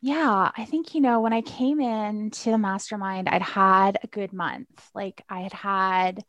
Yeah, 0.00 0.52
I 0.56 0.64
think, 0.64 0.94
you 0.94 1.00
know, 1.00 1.20
when 1.20 1.32
I 1.32 1.40
came 1.40 1.80
in 1.80 2.30
to 2.30 2.50
the 2.52 2.58
mastermind, 2.58 3.28
I'd 3.28 3.42
had 3.42 3.98
a 4.02 4.06
good 4.06 4.32
month. 4.32 4.68
Like 4.94 5.24
I 5.28 5.40
had 5.40 5.52
had, 5.52 6.24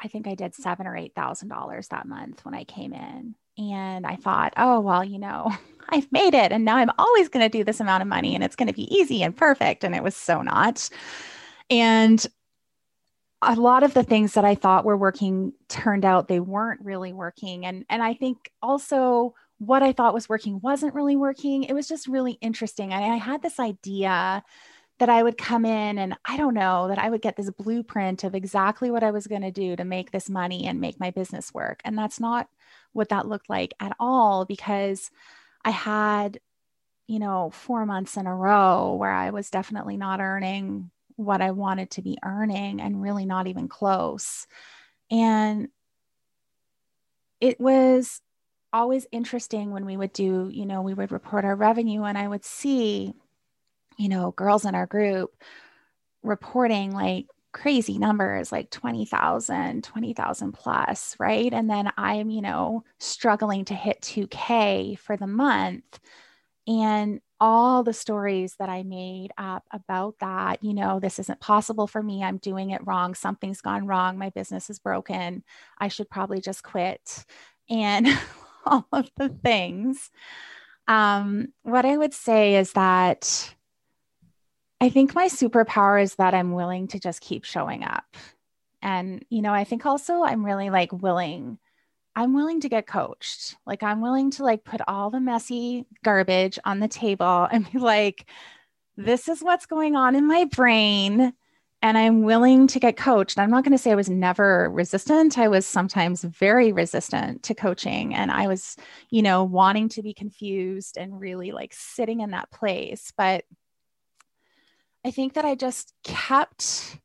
I 0.00 0.08
think 0.08 0.26
I 0.26 0.34
did 0.34 0.54
seven 0.54 0.88
or 0.88 0.96
eight 0.96 1.14
thousand 1.14 1.48
dollars 1.48 1.88
that 1.88 2.08
month 2.08 2.44
when 2.44 2.54
I 2.54 2.64
came 2.64 2.92
in. 2.92 3.36
And 3.56 4.04
I 4.04 4.16
thought, 4.16 4.54
oh, 4.56 4.80
well, 4.80 5.04
you 5.04 5.20
know, 5.20 5.52
I've 5.88 6.10
made 6.10 6.34
it. 6.34 6.50
And 6.50 6.64
now 6.64 6.76
I'm 6.76 6.90
always 6.98 7.28
going 7.28 7.48
to 7.48 7.56
do 7.58 7.62
this 7.62 7.78
amount 7.78 8.02
of 8.02 8.08
money 8.08 8.34
and 8.34 8.42
it's 8.42 8.56
going 8.56 8.66
to 8.66 8.74
be 8.74 8.92
easy 8.92 9.22
and 9.22 9.36
perfect. 9.36 9.84
And 9.84 9.94
it 9.94 10.02
was 10.02 10.16
so 10.16 10.42
not. 10.42 10.88
And 11.70 12.26
a 13.46 13.60
lot 13.60 13.82
of 13.82 13.94
the 13.94 14.02
things 14.02 14.34
that 14.34 14.44
I 14.44 14.54
thought 14.54 14.84
were 14.84 14.96
working 14.96 15.52
turned 15.68 16.04
out 16.04 16.28
they 16.28 16.40
weren't 16.40 16.80
really 16.84 17.12
working. 17.12 17.64
And, 17.66 17.84
and 17.88 18.02
I 18.02 18.14
think 18.14 18.50
also 18.62 19.34
what 19.58 19.82
I 19.82 19.92
thought 19.92 20.14
was 20.14 20.28
working 20.28 20.60
wasn't 20.60 20.94
really 20.94 21.16
working. 21.16 21.64
It 21.64 21.72
was 21.72 21.88
just 21.88 22.08
really 22.08 22.32
interesting. 22.40 22.92
I, 22.92 23.14
I 23.14 23.16
had 23.16 23.42
this 23.42 23.58
idea 23.58 24.42
that 24.98 25.08
I 25.08 25.22
would 25.22 25.38
come 25.38 25.64
in 25.64 25.98
and 25.98 26.16
I 26.24 26.36
don't 26.36 26.54
know, 26.54 26.88
that 26.88 26.98
I 26.98 27.10
would 27.10 27.22
get 27.22 27.36
this 27.36 27.50
blueprint 27.50 28.24
of 28.24 28.34
exactly 28.34 28.90
what 28.90 29.02
I 29.02 29.10
was 29.10 29.26
going 29.26 29.42
to 29.42 29.50
do 29.50 29.74
to 29.76 29.84
make 29.84 30.10
this 30.10 30.30
money 30.30 30.66
and 30.66 30.80
make 30.80 31.00
my 31.00 31.10
business 31.10 31.52
work. 31.52 31.80
And 31.84 31.98
that's 31.98 32.20
not 32.20 32.48
what 32.92 33.08
that 33.08 33.26
looked 33.26 33.50
like 33.50 33.74
at 33.80 33.96
all 33.98 34.44
because 34.44 35.10
I 35.64 35.70
had, 35.70 36.38
you 37.08 37.18
know, 37.18 37.50
four 37.52 37.86
months 37.86 38.16
in 38.16 38.26
a 38.26 38.34
row 38.34 38.94
where 38.94 39.10
I 39.10 39.30
was 39.30 39.50
definitely 39.50 39.96
not 39.96 40.20
earning 40.20 40.90
what 41.16 41.40
I 41.40 41.52
wanted 41.52 41.90
to 41.92 42.02
be 42.02 42.18
earning 42.24 42.80
and 42.80 43.00
really 43.00 43.26
not 43.26 43.46
even 43.46 43.68
close. 43.68 44.46
And 45.10 45.68
it 47.40 47.60
was 47.60 48.20
always 48.72 49.06
interesting 49.12 49.70
when 49.70 49.86
we 49.86 49.96
would 49.96 50.12
do, 50.12 50.48
you 50.52 50.66
know, 50.66 50.82
we 50.82 50.94
would 50.94 51.12
report 51.12 51.44
our 51.44 51.54
revenue 51.54 52.02
and 52.04 52.18
I 52.18 52.26
would 52.26 52.44
see, 52.44 53.14
you 53.96 54.08
know, 54.08 54.32
girls 54.32 54.64
in 54.64 54.74
our 54.74 54.86
group 54.86 55.30
reporting 56.22 56.90
like 56.90 57.26
crazy 57.52 57.98
numbers 57.98 58.50
like 58.50 58.70
20,000, 58.70 59.84
20,000 59.84 60.52
plus, 60.52 61.14
right? 61.20 61.52
And 61.52 61.70
then 61.70 61.92
I'm, 61.96 62.28
you 62.28 62.42
know, 62.42 62.82
struggling 62.98 63.64
to 63.66 63.74
hit 63.74 64.02
2K 64.02 64.98
for 64.98 65.16
the 65.16 65.28
month. 65.28 66.00
And 66.66 67.20
all 67.44 67.82
the 67.82 67.92
stories 67.92 68.56
that 68.58 68.70
I 68.70 68.84
made 68.84 69.30
up 69.36 69.64
about 69.70 70.14
that, 70.20 70.64
you 70.64 70.72
know, 70.72 70.98
this 70.98 71.18
isn't 71.18 71.40
possible 71.40 71.86
for 71.86 72.02
me. 72.02 72.24
I'm 72.24 72.38
doing 72.38 72.70
it 72.70 72.80
wrong. 72.86 73.14
Something's 73.14 73.60
gone 73.60 73.86
wrong. 73.86 74.16
My 74.16 74.30
business 74.30 74.70
is 74.70 74.78
broken. 74.78 75.44
I 75.78 75.88
should 75.88 76.08
probably 76.08 76.40
just 76.40 76.62
quit. 76.62 77.26
And 77.68 78.08
all 78.64 78.88
of 78.92 79.10
the 79.18 79.28
things. 79.28 80.10
Um, 80.88 81.48
what 81.64 81.84
I 81.84 81.98
would 81.98 82.14
say 82.14 82.56
is 82.56 82.72
that 82.72 83.54
I 84.80 84.88
think 84.88 85.14
my 85.14 85.26
superpower 85.26 86.02
is 86.02 86.14
that 86.14 86.32
I'm 86.32 86.52
willing 86.52 86.88
to 86.88 86.98
just 86.98 87.20
keep 87.20 87.44
showing 87.44 87.84
up. 87.84 88.16
And, 88.80 89.22
you 89.28 89.42
know, 89.42 89.52
I 89.52 89.64
think 89.64 89.84
also 89.84 90.22
I'm 90.22 90.46
really 90.46 90.70
like 90.70 90.94
willing 90.94 91.58
I'm 92.16 92.34
willing 92.34 92.60
to 92.60 92.68
get 92.68 92.86
coached. 92.86 93.56
Like 93.66 93.82
I'm 93.82 94.00
willing 94.00 94.30
to 94.32 94.44
like 94.44 94.64
put 94.64 94.80
all 94.86 95.10
the 95.10 95.20
messy 95.20 95.86
garbage 96.04 96.58
on 96.64 96.80
the 96.80 96.88
table 96.88 97.48
and 97.50 97.70
be 97.72 97.78
like, 97.78 98.26
this 98.96 99.28
is 99.28 99.42
what's 99.42 99.66
going 99.66 99.96
on 99.96 100.14
in 100.14 100.26
my 100.26 100.44
brain. 100.44 101.32
And 101.82 101.98
I'm 101.98 102.22
willing 102.22 102.66
to 102.68 102.80
get 102.80 102.96
coached. 102.96 103.38
I'm 103.38 103.50
not 103.50 103.62
going 103.62 103.76
to 103.76 103.78
say 103.78 103.90
I 103.90 103.96
was 103.96 104.08
never 104.08 104.70
resistant. 104.70 105.36
I 105.36 105.48
was 105.48 105.66
sometimes 105.66 106.22
very 106.24 106.72
resistant 106.72 107.42
to 107.42 107.54
coaching. 107.54 108.14
And 108.14 108.30
I 108.30 108.46
was, 108.46 108.76
you 109.10 109.20
know, 109.20 109.44
wanting 109.44 109.90
to 109.90 110.02
be 110.02 110.14
confused 110.14 110.96
and 110.96 111.20
really 111.20 111.52
like 111.52 111.74
sitting 111.74 112.20
in 112.20 112.30
that 112.30 112.50
place. 112.50 113.12
But 113.18 113.44
I 115.04 115.10
think 115.10 115.34
that 115.34 115.44
I 115.44 115.56
just 115.56 115.92
kept 116.04 116.98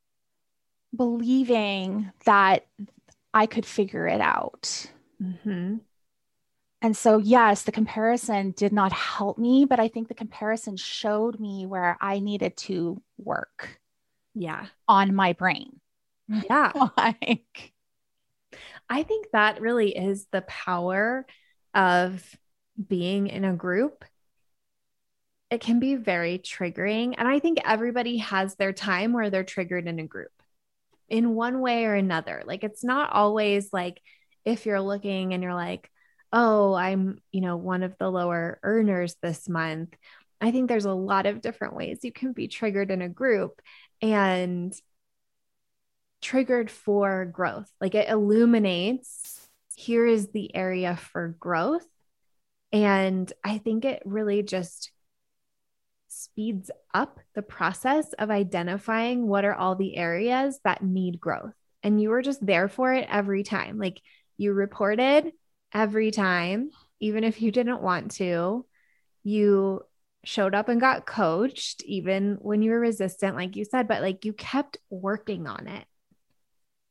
believing 0.95 2.11
that 2.23 2.65
I 3.33 3.47
could 3.47 3.65
figure 3.65 4.07
it 4.07 4.21
out. 4.21 4.89
Mm-hmm. 5.21 5.77
And 6.81 6.95
so, 6.95 7.17
yes, 7.17 7.63
the 7.63 7.71
comparison 7.71 8.51
did 8.51 8.71
not 8.71 8.93
help 8.93 9.37
me, 9.37 9.65
but 9.65 9.79
I 9.79 9.89
think 9.89 10.07
the 10.07 10.13
comparison 10.13 10.77
showed 10.77 11.39
me 11.39 11.65
where 11.65 11.97
I 11.99 12.19
needed 12.19 12.55
to 12.57 13.01
work. 13.17 13.79
Yeah. 14.33 14.67
On 14.87 15.13
my 15.13 15.33
brain. 15.33 15.81
Yeah. 16.29 16.71
like, 16.97 17.73
I 18.89 19.03
think 19.03 19.27
that 19.33 19.61
really 19.61 19.95
is 19.95 20.25
the 20.31 20.41
power 20.41 21.25
of 21.73 22.23
being 22.87 23.27
in 23.27 23.43
a 23.43 23.53
group. 23.53 24.05
It 25.51 25.59
can 25.59 25.79
be 25.79 25.95
very 25.95 26.39
triggering. 26.39 27.15
And 27.17 27.27
I 27.27 27.39
think 27.39 27.59
everybody 27.65 28.17
has 28.17 28.55
their 28.55 28.71
time 28.71 29.11
where 29.11 29.29
they're 29.29 29.43
triggered 29.43 29.87
in 29.87 29.99
a 29.99 30.07
group 30.07 30.31
in 31.09 31.35
one 31.35 31.59
way 31.59 31.85
or 31.85 31.95
another. 31.95 32.43
Like, 32.45 32.63
it's 32.63 32.83
not 32.83 33.11
always 33.11 33.73
like, 33.73 33.99
if 34.49 34.65
you're 34.65 34.81
looking 34.81 35.33
and 35.33 35.43
you're 35.43 35.53
like, 35.53 35.89
oh, 36.31 36.73
I'm, 36.73 37.19
you 37.31 37.41
know, 37.41 37.57
one 37.57 37.83
of 37.83 37.97
the 37.97 38.09
lower 38.09 38.59
earners 38.63 39.15
this 39.21 39.47
month, 39.47 39.95
I 40.41 40.51
think 40.51 40.67
there's 40.67 40.85
a 40.85 40.93
lot 40.93 41.25
of 41.25 41.41
different 41.41 41.75
ways 41.75 41.99
you 42.03 42.11
can 42.11 42.33
be 42.33 42.47
triggered 42.47 42.91
in 42.91 43.01
a 43.01 43.09
group 43.09 43.61
and 44.01 44.73
triggered 46.21 46.69
for 46.69 47.25
growth. 47.25 47.71
Like 47.79 47.95
it 47.95 48.09
illuminates 48.09 49.47
here 49.75 50.05
is 50.05 50.29
the 50.29 50.53
area 50.55 50.95
for 50.95 51.35
growth. 51.39 51.87
And 52.71 53.31
I 53.43 53.57
think 53.57 53.85
it 53.85 54.03
really 54.05 54.43
just 54.43 54.91
speeds 56.07 56.69
up 56.93 57.19
the 57.35 57.41
process 57.41 58.13
of 58.13 58.29
identifying 58.29 59.27
what 59.27 59.45
are 59.45 59.53
all 59.53 59.75
the 59.75 59.95
areas 59.95 60.59
that 60.63 60.83
need 60.83 61.19
growth. 61.19 61.53
And 61.81 62.01
you 62.01 62.11
are 62.11 62.21
just 62.21 62.45
there 62.45 62.67
for 62.67 62.93
it 62.93 63.07
every 63.09 63.43
time. 63.43 63.77
Like 63.77 64.01
you 64.39 64.53
reported 64.53 65.33
every 65.73 66.11
time, 66.11 66.71
even 66.99 67.23
if 67.23 67.41
you 67.41 67.51
didn't 67.51 67.81
want 67.81 68.11
to. 68.11 68.65
You 69.23 69.81
showed 70.23 70.55
up 70.55 70.69
and 70.69 70.79
got 70.79 71.05
coached, 71.05 71.83
even 71.83 72.37
when 72.41 72.61
you 72.61 72.71
were 72.71 72.79
resistant, 72.79 73.35
like 73.35 73.55
you 73.55 73.65
said, 73.65 73.87
but 73.87 74.01
like 74.01 74.25
you 74.25 74.33
kept 74.33 74.77
working 74.89 75.45
on 75.45 75.67
it. 75.67 75.85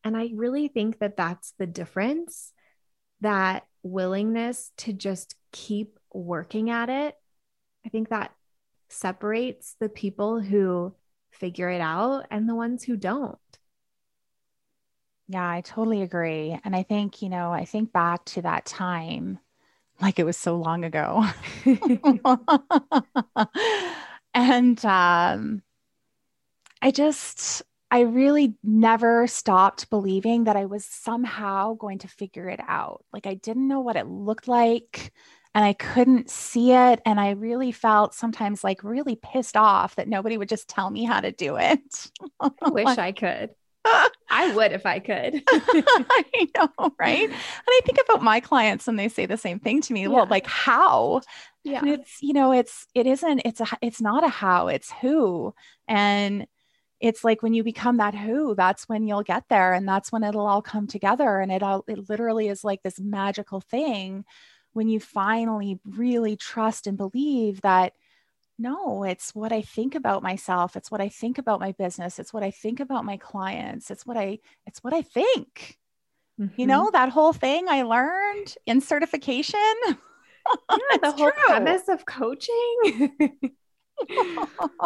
And 0.05 0.17
I 0.17 0.31
really 0.35 0.69
think 0.69 0.99
that 0.99 1.17
that's 1.17 1.55
the 1.59 1.67
difference 1.67 2.53
that 3.21 3.65
willingness 3.83 4.71
to 4.79 4.93
just 4.93 5.35
keep 5.51 5.99
working 6.13 6.71
at 6.71 6.89
it. 6.89 7.15
I 7.85 7.89
think 7.89 8.11
that 8.11 8.33
separates 8.91 9.75
the 9.81 9.89
people 9.89 10.41
who 10.41 10.95
figure 11.31 11.71
it 11.71 11.81
out 11.81 12.27
and 12.31 12.49
the 12.49 12.55
ones 12.55 12.85
who 12.85 12.97
don't. 12.97 13.39
Yeah, 15.29 15.49
I 15.49 15.61
totally 15.61 16.03
agree. 16.03 16.59
And 16.65 16.75
I 16.75 16.83
think, 16.83 17.23
you 17.23 17.29
know, 17.29 17.53
I 17.53 17.65
think 17.65 17.93
back 17.93 18.25
to 18.27 18.43
that 18.43 18.65
time 18.65 19.39
like 20.01 20.19
it 20.19 20.25
was 20.25 20.37
so 20.37 20.57
long 20.57 20.85
ago. 20.85 21.25
and 24.35 24.85
um 24.85 25.63
I 26.81 26.91
just 26.91 27.63
I 27.91 28.01
really 28.01 28.55
never 28.63 29.27
stopped 29.27 29.91
believing 29.91 30.45
that 30.45 30.57
I 30.57 30.67
was 30.67 30.85
somehow 30.85 31.75
going 31.75 31.99
to 32.01 32.09
figure 32.09 32.49
it 32.49 32.61
out. 32.67 33.05
Like 33.13 33.27
I 33.27 33.35
didn't 33.35 33.69
know 33.69 33.81
what 33.81 33.97
it 33.97 34.07
looked 34.07 34.47
like 34.47 35.13
and 35.55 35.65
I 35.65 35.73
couldn't 35.73 36.31
see 36.31 36.73
it. 36.73 37.01
And 37.07 37.19
I 37.19 37.31
really 37.31 37.73
felt 37.73 38.15
sometimes 38.15 38.63
like 38.63 38.85
really 38.85 39.17
pissed 39.17 39.57
off 39.57 39.97
that 39.97 40.09
nobody 40.09 40.37
would 40.37 40.51
just 40.51 40.69
tell 40.69 40.91
me 40.91 41.05
how 41.05 41.21
to 41.21 41.33
do 41.33 41.57
it. 41.57 42.11
I 42.41 42.71
wish 42.71 42.99
I 42.99 43.13
could. 43.13 43.51
I 44.31 44.53
would 44.55 44.73
if 44.73 44.85
I 44.85 44.99
could. 44.99 45.43
I 45.49 46.49
know, 46.57 46.93
right? 46.99 47.25
And 47.25 47.35
I 47.67 47.81
think 47.85 47.99
about 48.05 48.23
my 48.23 48.41
clients 48.41 48.89
and 48.89 48.99
they 48.99 49.09
say 49.09 49.27
the 49.27 49.37
same 49.37 49.59
thing 49.59 49.81
to 49.83 49.93
me. 49.93 50.03
Yeah. 50.03 50.09
Well, 50.09 50.27
like 50.27 50.47
how? 50.47 51.23
Yeah. 51.65 51.81
And 51.81 51.89
it's, 51.89 52.23
you 52.23 52.33
know, 52.33 52.53
it's 52.53 52.87
it 52.95 53.07
isn't, 53.07 53.43
it's 53.45 53.61
a 53.61 53.67
it's 53.81 54.01
not 54.01 54.25
a 54.25 54.29
how, 54.29 54.69
it's 54.69 54.93
who. 55.01 55.55
And 55.87 56.47
it's 57.01 57.25
like 57.25 57.43
when 57.43 57.55
you 57.55 57.63
become 57.63 57.99
that 57.99 58.15
who, 58.15 58.55
that's 58.55 58.89
when 58.89 59.07
you'll 59.07 59.23
get 59.23 59.45
there 59.49 59.73
and 59.73 59.89
that's 59.89 60.11
when 60.11 60.25
it'll 60.25 60.47
all 60.47 60.63
come 60.63 60.87
together. 60.87 61.39
And 61.39 61.53
it 61.53 61.63
all 61.63 61.85
it 61.89 62.09
literally 62.09 62.49
is 62.49 62.65
like 62.65 62.83
this 62.83 63.01
magical 63.01 63.61
thing 63.61 64.25
when 64.73 64.89
you 64.89 65.01
finally 65.01 65.81
really 65.85 66.37
trust 66.37 66.87
and 66.87 66.97
believe 66.97 67.61
that 67.63 67.95
no, 68.59 69.05
it's 69.05 69.35
what 69.35 69.53
I 69.53 69.63
think 69.63 69.95
about 69.95 70.23
myself. 70.23 70.77
It's 70.77 70.91
what 70.91 71.01
I 71.01 71.09
think 71.09 71.39
about 71.39 71.61
my 71.61 71.73
business. 71.73 72.19
It's 72.19 72.33
what 72.33 72.43
I 72.43 72.51
think 72.51 72.81
about 72.81 73.05
my 73.05 73.17
clients. 73.17 73.91
It's 73.91 74.05
what 74.05 74.17
I 74.17 74.41
it's 74.67 74.83
what 74.83 74.93
I 74.93 75.03
think. 75.03 75.79
Mm-hmm. 76.41 76.61
You 76.61 76.67
know, 76.67 76.91
that 76.93 77.11
whole 77.11 77.33
thing 77.33 77.69
I 77.69 77.83
learned 77.83 78.55
in 78.67 78.81
certification. 78.81 79.61
Yeah, 80.71 80.97
the 81.03 81.13
whole 81.13 81.31
true. 81.31 81.45
premise 81.47 81.89
of 81.89 82.07
coaching. 82.07 83.13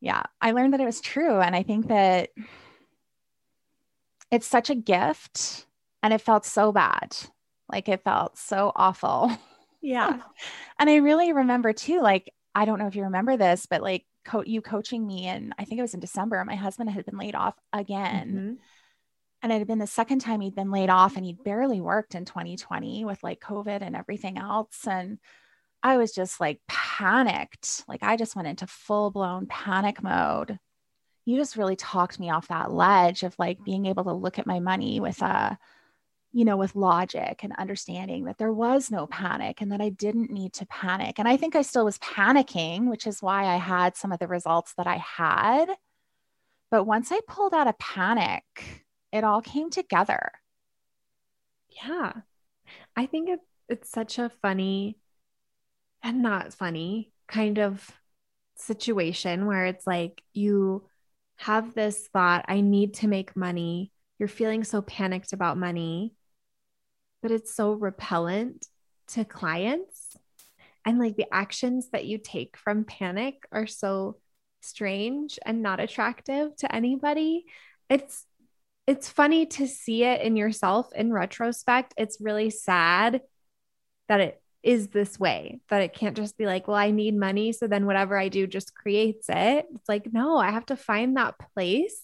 yeah, 0.00 0.22
I 0.40 0.50
learned 0.50 0.72
that 0.72 0.80
it 0.80 0.86
was 0.86 1.00
true. 1.00 1.40
And 1.40 1.54
I 1.54 1.62
think 1.62 1.86
that 1.86 2.30
it's 4.32 4.48
such 4.48 4.70
a 4.70 4.74
gift 4.74 5.66
and 6.02 6.12
it 6.12 6.20
felt 6.20 6.44
so 6.44 6.72
bad. 6.72 7.16
Like 7.70 7.88
it 7.88 8.02
felt 8.02 8.36
so 8.36 8.72
awful. 8.74 9.30
Yeah. 9.84 10.18
and 10.78 10.90
I 10.90 10.96
really 10.96 11.32
remember 11.32 11.72
too, 11.72 12.00
like, 12.00 12.32
I 12.54 12.64
don't 12.64 12.78
know 12.78 12.86
if 12.86 12.96
you 12.96 13.04
remember 13.04 13.36
this, 13.36 13.66
but 13.66 13.82
like 13.82 14.04
co- 14.24 14.44
you 14.44 14.62
coaching 14.62 15.06
me, 15.06 15.26
and 15.26 15.52
I 15.58 15.64
think 15.64 15.78
it 15.78 15.82
was 15.82 15.94
in 15.94 16.00
December, 16.00 16.42
my 16.44 16.54
husband 16.54 16.90
had 16.90 17.04
been 17.04 17.18
laid 17.18 17.34
off 17.34 17.54
again. 17.72 18.28
Mm-hmm. 18.28 18.54
And 19.42 19.52
it 19.52 19.58
had 19.58 19.66
been 19.66 19.78
the 19.78 19.86
second 19.86 20.20
time 20.20 20.40
he'd 20.40 20.54
been 20.54 20.70
laid 20.70 20.88
off, 20.88 21.16
and 21.16 21.24
he'd 21.26 21.44
barely 21.44 21.80
worked 21.80 22.14
in 22.14 22.24
2020 22.24 23.04
with 23.04 23.22
like 23.22 23.40
COVID 23.40 23.82
and 23.82 23.94
everything 23.94 24.38
else. 24.38 24.86
And 24.86 25.18
I 25.82 25.98
was 25.98 26.12
just 26.12 26.40
like 26.40 26.62
panicked. 26.66 27.84
Like 27.86 28.02
I 28.02 28.16
just 28.16 28.34
went 28.34 28.48
into 28.48 28.66
full 28.66 29.10
blown 29.10 29.46
panic 29.46 30.02
mode. 30.02 30.58
You 31.26 31.36
just 31.36 31.56
really 31.56 31.76
talked 31.76 32.18
me 32.18 32.30
off 32.30 32.48
that 32.48 32.72
ledge 32.72 33.22
of 33.22 33.34
like 33.38 33.62
being 33.64 33.84
able 33.84 34.04
to 34.04 34.12
look 34.14 34.38
at 34.38 34.46
my 34.46 34.60
money 34.60 34.98
with 34.98 35.20
a 35.20 35.58
you 36.34 36.44
know, 36.44 36.56
with 36.56 36.74
logic 36.74 37.44
and 37.44 37.52
understanding 37.56 38.24
that 38.24 38.38
there 38.38 38.52
was 38.52 38.90
no 38.90 39.06
panic 39.06 39.60
and 39.60 39.70
that 39.70 39.80
I 39.80 39.88
didn't 39.88 40.32
need 40.32 40.52
to 40.54 40.66
panic. 40.66 41.20
And 41.20 41.28
I 41.28 41.36
think 41.36 41.54
I 41.54 41.62
still 41.62 41.84
was 41.84 41.96
panicking, 42.00 42.90
which 42.90 43.06
is 43.06 43.22
why 43.22 43.44
I 43.44 43.54
had 43.54 43.96
some 43.96 44.10
of 44.10 44.18
the 44.18 44.26
results 44.26 44.74
that 44.76 44.88
I 44.88 44.96
had. 44.96 45.66
But 46.72 46.84
once 46.84 47.12
I 47.12 47.20
pulled 47.28 47.54
out 47.54 47.68
of 47.68 47.78
panic, 47.78 48.42
it 49.12 49.22
all 49.22 49.42
came 49.42 49.70
together. 49.70 50.32
Yeah. 51.68 52.12
I 52.96 53.06
think 53.06 53.28
it, 53.28 53.38
it's 53.68 53.88
such 53.88 54.18
a 54.18 54.32
funny 54.42 54.98
and 56.02 56.20
not 56.20 56.52
funny 56.52 57.12
kind 57.28 57.60
of 57.60 57.88
situation 58.56 59.46
where 59.46 59.66
it's 59.66 59.86
like 59.86 60.20
you 60.32 60.82
have 61.36 61.74
this 61.74 62.08
thought, 62.08 62.44
I 62.48 62.60
need 62.60 62.94
to 62.94 63.06
make 63.06 63.36
money. 63.36 63.92
You're 64.18 64.28
feeling 64.28 64.64
so 64.64 64.82
panicked 64.82 65.32
about 65.32 65.56
money 65.56 66.16
but 67.24 67.32
it's 67.32 67.54
so 67.54 67.72
repellent 67.72 68.66
to 69.08 69.24
clients. 69.24 70.14
And 70.84 70.98
like 70.98 71.16
the 71.16 71.32
actions 71.32 71.88
that 71.92 72.04
you 72.04 72.18
take 72.18 72.58
from 72.58 72.84
panic 72.84 73.46
are 73.50 73.66
so 73.66 74.18
strange 74.60 75.38
and 75.46 75.62
not 75.62 75.80
attractive 75.80 76.54
to 76.56 76.72
anybody. 76.72 77.46
It's 77.88 78.26
it's 78.86 79.08
funny 79.08 79.46
to 79.46 79.66
see 79.66 80.04
it 80.04 80.20
in 80.20 80.36
yourself 80.36 80.88
in 80.94 81.14
retrospect. 81.14 81.94
It's 81.96 82.20
really 82.20 82.50
sad 82.50 83.22
that 84.08 84.20
it 84.20 84.42
is 84.62 84.88
this 84.88 85.18
way, 85.18 85.60
that 85.70 85.80
it 85.80 85.94
can't 85.94 86.18
just 86.18 86.36
be 86.36 86.44
like, 86.44 86.68
well, 86.68 86.76
I 86.76 86.90
need 86.90 87.16
money. 87.16 87.52
So 87.52 87.66
then 87.66 87.86
whatever 87.86 88.18
I 88.18 88.28
do 88.28 88.46
just 88.46 88.74
creates 88.74 89.30
it. 89.30 89.64
It's 89.74 89.88
like, 89.88 90.12
no, 90.12 90.36
I 90.36 90.50
have 90.50 90.66
to 90.66 90.76
find 90.76 91.16
that 91.16 91.36
place 91.54 92.02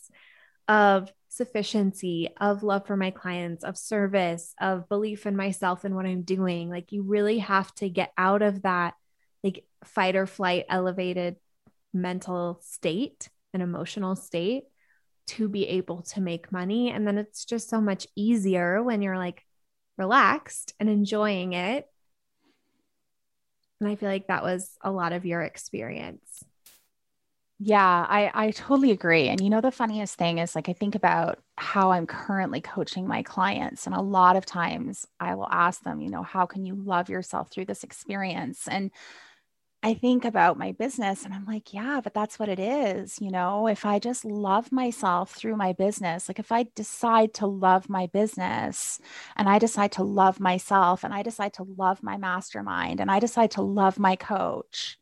of 0.66 1.12
sufficiency, 1.30 2.28
of 2.38 2.62
love 2.62 2.86
for 2.86 2.96
my 2.96 3.10
clients, 3.10 3.64
of 3.64 3.78
service, 3.78 4.52
of 4.60 4.88
belief 4.88 5.26
in 5.26 5.36
myself 5.36 5.84
and 5.84 5.94
what 5.94 6.04
I'm 6.04 6.22
doing. 6.22 6.68
Like 6.68 6.92
you 6.92 7.02
really 7.02 7.38
have 7.38 7.72
to 7.76 7.88
get 7.88 8.12
out 8.18 8.42
of 8.42 8.62
that 8.62 8.94
like 9.42 9.64
fight 9.84 10.16
or 10.16 10.26
flight 10.26 10.66
elevated 10.68 11.36
mental 11.94 12.58
state 12.62 13.28
and 13.54 13.62
emotional 13.62 14.16
state 14.16 14.64
to 15.28 15.48
be 15.48 15.68
able 15.68 16.02
to 16.02 16.20
make 16.20 16.52
money. 16.52 16.90
And 16.90 17.06
then 17.06 17.16
it's 17.16 17.44
just 17.44 17.70
so 17.70 17.80
much 17.80 18.06
easier 18.16 18.82
when 18.82 19.00
you're 19.00 19.16
like 19.16 19.44
relaxed 19.96 20.74
and 20.80 20.90
enjoying 20.90 21.52
it. 21.52 21.86
And 23.80 23.88
I 23.88 23.94
feel 23.94 24.08
like 24.08 24.26
that 24.26 24.42
was 24.42 24.76
a 24.82 24.90
lot 24.90 25.12
of 25.12 25.24
your 25.24 25.42
experience. 25.42 26.42
Yeah, 27.62 28.06
I, 28.08 28.30
I 28.32 28.50
totally 28.52 28.90
agree. 28.90 29.28
And 29.28 29.38
you 29.40 29.50
know, 29.50 29.60
the 29.60 29.70
funniest 29.70 30.14
thing 30.16 30.38
is 30.38 30.54
like, 30.54 30.70
I 30.70 30.72
think 30.72 30.94
about 30.94 31.38
how 31.58 31.90
I'm 31.92 32.06
currently 32.06 32.62
coaching 32.62 33.06
my 33.06 33.22
clients. 33.22 33.84
And 33.86 33.94
a 33.94 34.00
lot 34.00 34.36
of 34.36 34.46
times 34.46 35.06
I 35.20 35.34
will 35.34 35.48
ask 35.50 35.82
them, 35.82 36.00
you 36.00 36.08
know, 36.08 36.22
how 36.22 36.46
can 36.46 36.64
you 36.64 36.74
love 36.74 37.10
yourself 37.10 37.50
through 37.50 37.66
this 37.66 37.84
experience? 37.84 38.66
And 38.66 38.90
I 39.82 39.94
think 39.94 40.24
about 40.26 40.58
my 40.58 40.72
business 40.72 41.24
and 41.24 41.34
I'm 41.34 41.46
like, 41.46 41.74
yeah, 41.74 42.00
but 42.04 42.14
that's 42.14 42.38
what 42.38 42.50
it 42.50 42.60
is. 42.60 43.20
You 43.20 43.32
know, 43.32 43.68
if 43.68 43.86
I 43.86 43.98
just 44.00 44.24
love 44.26 44.72
myself 44.72 45.32
through 45.34 45.56
my 45.56 45.72
business, 45.74 46.28
like 46.28 46.38
if 46.40 46.52
I 46.52 46.66
decide 46.76 47.34
to 47.36 47.48
love 47.48 47.88
my 47.90 48.08
business 48.08 49.00
and 49.36 49.48
I 49.48 49.58
decide 49.58 49.92
to 49.94 50.04
love 50.04 50.40
myself 50.40 51.04
and 51.04 51.14
I 51.14 51.24
decide 51.24 51.54
to 51.54 51.64
love 51.64 52.02
my 52.04 52.18
mastermind 52.18 53.00
and 53.00 53.10
I 53.10 53.20
decide 53.20 53.52
to 53.52 53.62
love 53.62 53.98
my 53.98 54.16
coach, 54.16 54.99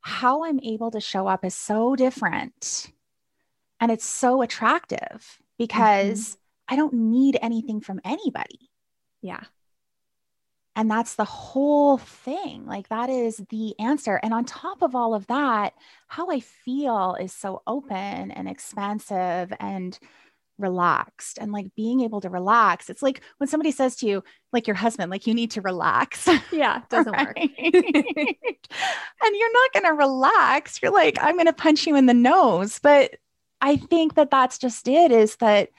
how 0.00 0.44
I'm 0.44 0.60
able 0.60 0.90
to 0.92 1.00
show 1.00 1.26
up 1.26 1.44
is 1.44 1.54
so 1.54 1.96
different. 1.96 2.92
And 3.80 3.92
it's 3.92 4.04
so 4.04 4.42
attractive 4.42 5.40
because 5.58 6.30
mm-hmm. 6.30 6.74
I 6.74 6.76
don't 6.76 6.94
need 6.94 7.38
anything 7.40 7.80
from 7.80 8.00
anybody. 8.04 8.70
Yeah. 9.22 9.42
And 10.76 10.88
that's 10.88 11.16
the 11.16 11.24
whole 11.24 11.98
thing. 11.98 12.64
Like, 12.64 12.88
that 12.88 13.10
is 13.10 13.42
the 13.50 13.74
answer. 13.80 14.20
And 14.22 14.32
on 14.32 14.44
top 14.44 14.80
of 14.80 14.94
all 14.94 15.12
of 15.12 15.26
that, 15.26 15.74
how 16.06 16.30
I 16.30 16.38
feel 16.38 17.16
is 17.20 17.32
so 17.32 17.62
open 17.66 18.30
and 18.30 18.48
expansive 18.48 19.52
and 19.58 19.98
relaxed 20.58 21.38
and 21.40 21.52
like 21.52 21.74
being 21.74 22.00
able 22.00 22.20
to 22.20 22.28
relax. 22.28 22.90
It's 22.90 23.02
like 23.02 23.22
when 23.38 23.48
somebody 23.48 23.70
says 23.70 23.96
to 23.96 24.06
you, 24.06 24.24
like 24.52 24.66
your 24.66 24.76
husband, 24.76 25.10
like 25.10 25.26
you 25.26 25.34
need 25.34 25.52
to 25.52 25.60
relax. 25.60 26.28
Yeah, 26.50 26.82
doesn't 26.90 27.16
work. 27.16 27.36
and 27.38 27.52
you're 27.58 29.52
not 29.52 29.72
going 29.72 29.84
to 29.84 29.94
relax. 29.94 30.80
You're 30.82 30.92
like, 30.92 31.18
I'm 31.20 31.36
going 31.36 31.46
to 31.46 31.52
punch 31.52 31.86
you 31.86 31.96
in 31.96 32.06
the 32.06 32.14
nose. 32.14 32.78
But 32.82 33.16
I 33.60 33.76
think 33.76 34.14
that 34.14 34.30
that's 34.30 34.58
just 34.58 34.88
it 34.88 35.12
is 35.12 35.36
that 35.36 35.70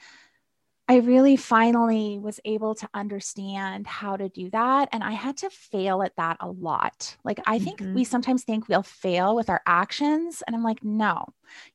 I 0.90 0.96
really 0.96 1.36
finally 1.36 2.18
was 2.18 2.40
able 2.44 2.74
to 2.74 2.88
understand 2.92 3.86
how 3.86 4.16
to 4.16 4.28
do 4.28 4.50
that. 4.50 4.88
And 4.90 5.04
I 5.04 5.12
had 5.12 5.36
to 5.36 5.48
fail 5.48 6.02
at 6.02 6.16
that 6.16 6.38
a 6.40 6.50
lot. 6.50 7.16
Like, 7.22 7.38
I 7.46 7.60
think 7.60 7.78
mm-hmm. 7.78 7.94
we 7.94 8.02
sometimes 8.02 8.42
think 8.42 8.68
we'll 8.68 8.82
fail 8.82 9.36
with 9.36 9.48
our 9.48 9.62
actions. 9.64 10.42
And 10.44 10.56
I'm 10.56 10.64
like, 10.64 10.82
no, 10.82 11.26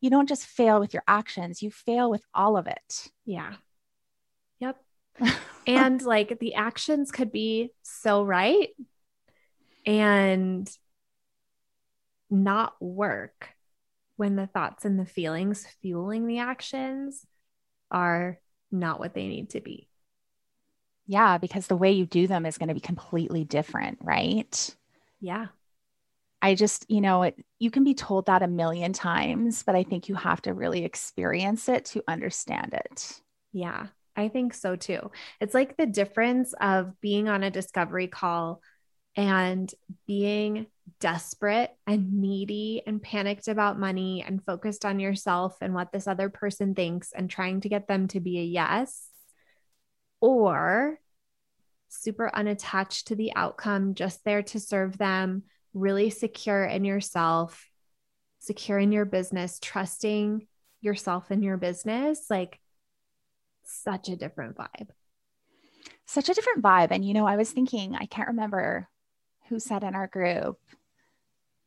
you 0.01 0.09
don't 0.09 0.27
just 0.27 0.45
fail 0.45 0.81
with 0.81 0.93
your 0.93 1.03
actions, 1.07 1.61
you 1.61 1.71
fail 1.71 2.09
with 2.09 2.25
all 2.33 2.57
of 2.57 2.67
it. 2.67 3.07
Yeah. 3.23 3.53
Yep. 4.59 4.83
and 5.65 6.01
like 6.01 6.37
the 6.39 6.55
actions 6.55 7.09
could 7.09 7.31
be 7.31 7.71
so 7.83 8.21
right 8.21 8.67
and 9.85 10.69
not 12.29 12.73
work 12.81 13.47
when 14.17 14.35
the 14.35 14.47
thoughts 14.47 14.83
and 14.83 14.99
the 14.99 15.05
feelings 15.05 15.65
fueling 15.81 16.27
the 16.27 16.39
actions 16.39 17.25
are 17.89 18.39
not 18.75 18.99
what 18.99 19.13
they 19.13 19.27
need 19.27 19.49
to 19.51 19.61
be. 19.61 19.87
Yeah, 21.07 21.37
because 21.37 21.67
the 21.67 21.75
way 21.75 21.91
you 21.91 22.05
do 22.05 22.27
them 22.27 22.45
is 22.45 22.57
going 22.57 22.69
to 22.69 22.75
be 22.75 22.79
completely 22.79 23.43
different, 23.43 23.99
right? 24.01 24.75
Yeah. 25.19 25.47
I 26.41 26.55
just, 26.55 26.85
you 26.89 27.01
know, 27.01 27.23
it, 27.23 27.43
you 27.59 27.71
can 27.71 27.83
be 27.83 27.93
told 27.93 28.27
that 28.27 28.43
a 28.43 28.47
million 28.47 28.93
times, 28.93 29.63
but 29.63 29.75
I 29.75 29.83
think 29.83 30.09
you 30.09 30.15
have 30.15 30.41
to 30.43 30.53
really 30.53 30.83
experience 30.85 31.69
it 31.69 31.85
to 31.85 32.03
understand 32.07 32.73
it. 32.73 33.21
Yeah, 33.51 33.87
I 34.15 34.27
think 34.27 34.53
so 34.53 34.75
too. 34.75 35.11
It's 35.39 35.53
like 35.53 35.77
the 35.77 35.85
difference 35.85 36.53
of 36.59 36.99
being 37.01 37.29
on 37.29 37.43
a 37.43 37.51
discovery 37.51 38.07
call 38.07 38.61
and 39.15 39.73
being 40.07 40.67
desperate 40.99 41.75
and 41.87 42.21
needy 42.21 42.81
and 42.85 43.01
panicked 43.01 43.47
about 43.47 43.79
money 43.79 44.23
and 44.25 44.43
focused 44.43 44.85
on 44.85 44.99
yourself 44.99 45.57
and 45.61 45.73
what 45.73 45.91
this 45.91 46.07
other 46.07 46.29
person 46.29 46.75
thinks 46.75 47.11
and 47.11 47.29
trying 47.29 47.61
to 47.61 47.69
get 47.69 47.87
them 47.87 48.07
to 48.07 48.19
be 48.19 48.39
a 48.39 48.43
yes, 48.43 49.09
or 50.21 50.99
super 51.89 52.29
unattached 52.33 53.07
to 53.07 53.15
the 53.15 53.33
outcome, 53.35 53.93
just 53.93 54.23
there 54.23 54.43
to 54.43 54.59
serve 54.59 54.97
them, 54.97 55.43
really 55.73 56.09
secure 56.09 56.63
in 56.65 56.83
yourself, 56.85 57.69
secure 58.39 58.79
in 58.79 58.91
your 58.91 59.05
business, 59.05 59.59
trusting 59.61 60.45
yourself 60.81 61.31
and 61.31 61.43
your 61.43 61.57
business, 61.57 62.25
like 62.29 62.59
such 63.63 64.09
a 64.09 64.15
different 64.15 64.55
vibe. 64.55 64.89
Such 66.05 66.29
a 66.29 66.33
different 66.33 66.63
vibe. 66.63 66.89
And, 66.91 67.03
you 67.03 67.13
know, 67.13 67.25
I 67.25 67.37
was 67.37 67.51
thinking, 67.51 67.95
I 67.95 68.05
can't 68.05 68.29
remember 68.29 68.87
who 69.49 69.59
said 69.59 69.83
in 69.83 69.95
our 69.95 70.07
group 70.07 70.59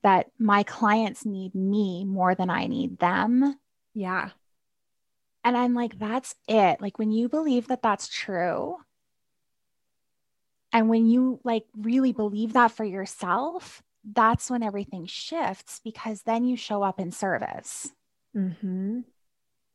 that 0.03 0.31
my 0.39 0.63
clients 0.63 1.25
need 1.25 1.55
me 1.55 2.05
more 2.05 2.35
than 2.35 2.51
I 2.51 2.67
need 2.67 2.99
them. 2.99 3.59
Yeah. 3.95 4.31
And 5.45 5.57
I'm 5.57 5.75
like, 5.75 5.99
that's 5.99 6.35
it. 6.47 6.81
Like, 6.81 6.99
when 6.99 7.11
you 7.11 7.29
believe 7.29 7.69
that 7.69 7.83
that's 7.83 8.09
true, 8.09 8.77
and 10.73 10.89
when 10.89 11.07
you 11.07 11.41
like 11.45 11.65
really 11.77 12.13
believe 12.13 12.53
that 12.53 12.73
for 12.73 12.85
yourself, 12.85 13.83
that's 14.05 14.51
when 14.51 14.63
everything 14.63 15.07
shifts 15.07 15.81
because 15.83 16.23
then 16.23 16.45
you 16.45 16.57
show 16.57 16.83
up 16.83 17.01
in 17.01 17.11
service. 17.11 17.89
Mm-hmm. 18.37 19.01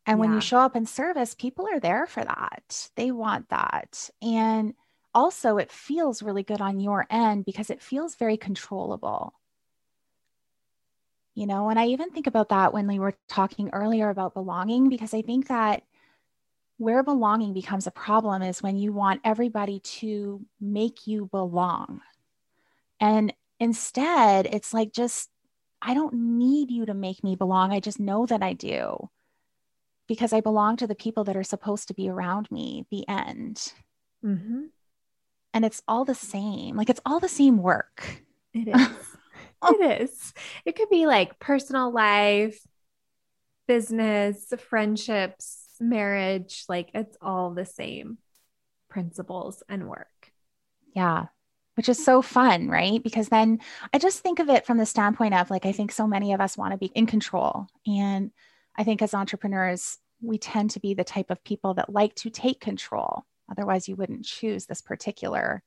And 0.06 0.20
when 0.20 0.34
you 0.34 0.42
show 0.42 0.60
up 0.60 0.76
in 0.76 0.86
service, 0.86 1.34
people 1.34 1.66
are 1.72 1.80
there 1.80 2.06
for 2.06 2.24
that. 2.24 2.90
They 2.96 3.12
want 3.12 3.50
that. 3.50 4.10
And 4.22 4.74
also, 5.14 5.58
it 5.58 5.72
feels 5.72 6.24
really 6.24 6.44
good 6.44 6.62
on 6.62 6.80
your 6.80 7.06
end 7.10 7.46
because 7.46 7.70
it 7.70 7.82
feels 7.82 8.16
very 8.16 8.38
controllable. 8.38 9.34
You 11.36 11.48
know, 11.48 11.70
and 11.70 11.80
I 11.80 11.88
even 11.88 12.12
think 12.12 12.28
about 12.28 12.50
that 12.50 12.74
when 12.74 12.88
we 12.88 13.00
were 13.00 13.16
talking 13.28 13.70
earlier 13.74 14.10
about 14.10 14.36
belonging, 14.36 14.90
because 14.90 15.14
I 15.14 15.24
think 15.24 15.48
that 15.48 15.84
where 16.78 17.04
belonging 17.04 17.54
becomes 17.54 17.88
a 17.88 17.92
problem 17.92 18.42
is 18.42 18.62
when 18.62 18.78
you 18.78 18.94
want 18.94 19.22
everybody 19.24 19.80
to 19.80 20.46
make 20.60 21.08
you 21.08 21.28
belong. 21.28 22.02
And 23.00 23.34
instead, 23.60 24.46
it's 24.48 24.74
like, 24.74 24.92
just, 24.92 25.30
I 25.82 25.94
don't 25.94 26.14
need 26.14 26.72
you 26.72 26.86
to 26.86 26.94
make 26.94 27.24
me 27.24 27.36
belong. 27.36 27.72
I 27.72 27.80
just 27.80 28.00
know 28.00 28.26
that 28.26 28.44
I 28.44 28.54
do 28.54 29.10
because 30.08 30.34
I 30.34 30.42
belong 30.42 30.78
to 30.78 30.88
the 30.88 30.96
people 30.96 31.24
that 31.26 31.38
are 31.38 31.44
supposed 31.44 31.88
to 31.88 31.94
be 31.94 32.10
around 32.10 32.52
me, 32.52 32.86
the 32.92 33.08
end. 33.08 33.74
Mm-hmm. 34.24 34.64
And 35.54 35.64
it's 35.64 35.82
all 35.88 36.06
the 36.06 36.16
same. 36.16 36.76
Like, 36.76 36.90
it's 36.90 37.02
all 37.06 37.20
the 37.20 37.30
same 37.30 37.58
work. 37.58 38.24
It 38.54 38.68
is. 38.76 38.90
it 39.64 40.02
is. 40.02 40.34
It 40.66 40.76
could 40.76 40.90
be 40.90 41.06
like 41.06 41.40
personal 41.40 41.92
life, 41.92 42.60
business, 43.68 44.54
friendships, 44.70 45.64
marriage, 45.80 46.66
like 46.70 46.90
it's 46.94 47.18
all 47.22 47.52
the 47.52 47.66
same 47.66 48.18
principles 48.90 49.64
and 49.68 49.88
work. 49.88 50.32
Yeah. 50.96 51.26
Which 51.76 51.90
is 51.90 52.04
so 52.04 52.22
fun, 52.22 52.68
right? 52.68 53.02
Because 53.02 53.30
then 53.30 53.60
I 53.92 53.98
just 53.98 54.20
think 54.20 54.40
of 54.40 54.50
it 54.50 54.66
from 54.66 54.78
the 54.78 54.86
standpoint 54.86 55.34
of 55.34 55.50
like, 55.50 55.66
I 55.66 55.72
think 55.72 55.92
so 55.92 56.06
many 56.06 56.34
of 56.34 56.42
us 56.42 56.58
want 56.58 56.72
to 56.72 56.78
be 56.78 56.92
in 56.94 57.08
control. 57.08 57.68
And 57.88 58.32
I 58.76 58.84
think 58.84 59.02
as 59.02 59.16
entrepreneurs, 59.16 59.98
we 60.22 60.38
tend 60.38 60.72
to 60.72 60.80
be 60.80 60.94
the 60.94 61.04
type 61.04 61.32
of 61.32 61.44
people 61.44 61.74
that 61.76 61.92
like 61.92 62.14
to 62.16 62.30
take 62.30 62.60
control. 62.60 63.26
Otherwise, 63.52 63.88
you 63.88 63.96
wouldn't 63.96 64.26
choose 64.26 64.66
this 64.66 64.82
particular 64.82 65.62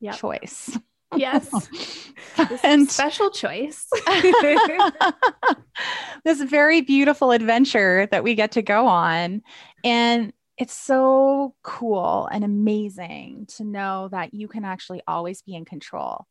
yep. 0.00 0.16
choice. 0.16 0.76
Yes. 1.16 2.10
and 2.62 2.90
special 2.90 3.30
choice. 3.30 3.88
this 6.24 6.42
very 6.42 6.82
beautiful 6.82 7.32
adventure 7.32 8.06
that 8.10 8.24
we 8.24 8.34
get 8.34 8.52
to 8.52 8.62
go 8.62 8.86
on. 8.86 9.42
And 9.84 10.32
it's 10.56 10.74
so 10.74 11.54
cool 11.62 12.28
and 12.30 12.44
amazing 12.44 13.46
to 13.56 13.64
know 13.64 14.08
that 14.12 14.34
you 14.34 14.46
can 14.46 14.64
actually 14.64 15.02
always 15.06 15.42
be 15.42 15.54
in 15.54 15.64
control. 15.64 16.26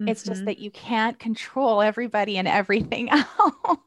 Mm-hmm. 0.00 0.08
It's 0.08 0.24
just 0.24 0.40
mm-hmm. 0.40 0.46
that 0.46 0.58
you 0.58 0.70
can't 0.70 1.18
control 1.18 1.80
everybody 1.80 2.36
and 2.36 2.48
everything 2.48 3.10
else. 3.10 3.26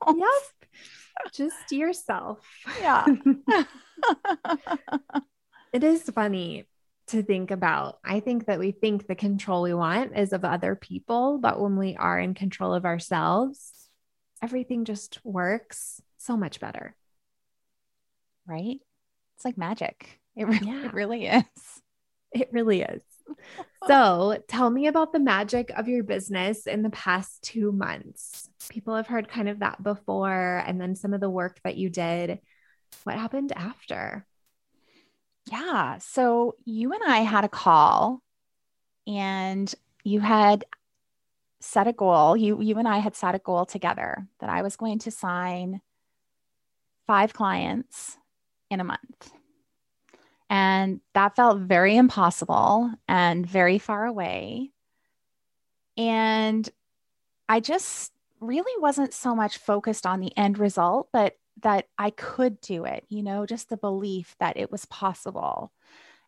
Yep. 0.08 1.34
Just 1.34 1.72
yourself. 1.72 2.40
Yeah. 2.80 3.06
It 5.78 5.84
is 5.84 6.02
funny 6.10 6.66
to 7.06 7.22
think 7.22 7.52
about. 7.52 8.00
I 8.04 8.20
think 8.20 8.48
that 8.48 8.58
we 8.58 8.72
think 8.72 9.06
the 9.06 9.14
control 9.14 9.62
we 9.62 9.76
want 9.76 10.18
is 10.18 10.34
of 10.34 10.44
other 10.44 10.76
people, 10.76 11.38
but 11.38 11.62
when 11.62 11.78
we 11.78 11.96
are 11.96 12.20
in 12.20 12.34
control 12.34 12.74
of 12.74 12.84
ourselves, 12.84 13.88
everything 14.42 14.86
just 14.86 15.24
works 15.24 16.02
so 16.18 16.36
much 16.36 16.60
better. 16.60 16.96
Right? 18.48 18.80
It's 19.36 19.46
like 19.46 19.56
magic. 19.56 20.20
It, 20.36 20.48
really, 20.48 20.68
yeah. 20.68 20.86
it 20.88 20.94
really 20.94 21.28
is. 21.28 21.44
It 22.34 22.50
really 22.52 22.82
is. 22.82 23.02
so, 23.88 24.38
tell 24.50 24.70
me 24.70 24.88
about 24.88 25.14
the 25.14 25.20
magic 25.20 25.70
of 25.70 25.88
your 25.88 26.04
business 26.04 26.68
in 26.68 26.82
the 26.82 26.90
past 26.90 27.42
two 27.42 27.72
months. 27.72 28.50
People 28.68 28.96
have 28.96 29.08
heard 29.08 29.30
kind 29.30 29.48
of 29.48 29.60
that 29.60 29.82
before, 29.82 30.62
and 30.68 30.80
then 30.80 30.94
some 30.94 31.14
of 31.14 31.22
the 31.22 31.30
work 31.30 31.62
that 31.64 31.78
you 31.78 31.90
did. 31.90 32.40
What 33.06 33.16
happened 33.16 33.54
after? 33.56 34.28
Yeah. 35.50 35.98
So 36.00 36.56
you 36.66 36.94
and 36.94 37.02
I 37.06 37.20
had 37.20 37.44
a 37.46 37.50
call 37.50 38.22
and 39.06 39.74
you 40.04 40.20
had 40.20 40.66
set 41.60 41.88
a 41.88 41.94
goal. 41.94 42.36
You 42.36 42.62
you 42.62 42.78
and 42.78 42.88
I 42.88 42.98
had 42.98 43.16
set 43.16 43.36
a 43.36 43.40
goal 43.40 43.66
together 43.66 44.28
that 44.40 44.50
I 44.50 44.62
was 44.62 44.76
going 44.76 45.00
to 45.00 45.12
sign 45.12 45.82
five 47.06 47.34
clients 47.34 48.18
in 48.70 48.80
a 48.80 48.84
month. 48.84 49.32
And 50.50 51.02
that 51.14 51.36
felt 51.36 51.60
very 51.60 51.98
impossible 51.98 52.92
and 53.08 53.46
very 53.46 53.80
far 53.80 54.06
away. 54.06 54.72
And 55.98 56.70
I 57.50 57.60
just 57.60 58.14
really 58.40 58.80
wasn't 58.82 59.14
so 59.14 59.36
much 59.36 59.58
focused 59.58 60.06
on 60.06 60.20
the 60.20 60.36
end 60.38 60.60
result, 60.60 61.10
but 61.12 61.36
that 61.64 61.86
I 61.98 62.12
could 62.12 62.62
do 62.62 62.86
it, 62.86 63.06
you 63.10 63.24
know, 63.24 63.46
just 63.46 63.70
the 63.70 63.78
belief 63.78 64.36
that 64.40 64.58
it 64.58 64.72
was 64.72 64.86
possible. 64.86 65.72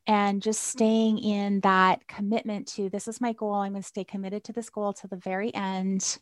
And 0.08 0.42
just 0.42 0.64
staying 0.64 1.20
in 1.20 1.60
that 1.62 2.08
commitment 2.08 2.68
to 2.70 2.90
this 2.90 3.08
is 3.08 3.22
my 3.22 3.34
goal. 3.34 3.54
I'm 3.56 3.74
going 3.74 3.84
to 3.84 3.88
stay 3.88 4.04
committed 4.04 4.44
to 4.46 4.54
this 4.54 4.70
goal 4.70 4.94
to 4.94 5.08
the 5.08 5.18
very 5.18 5.54
end. 5.54 6.18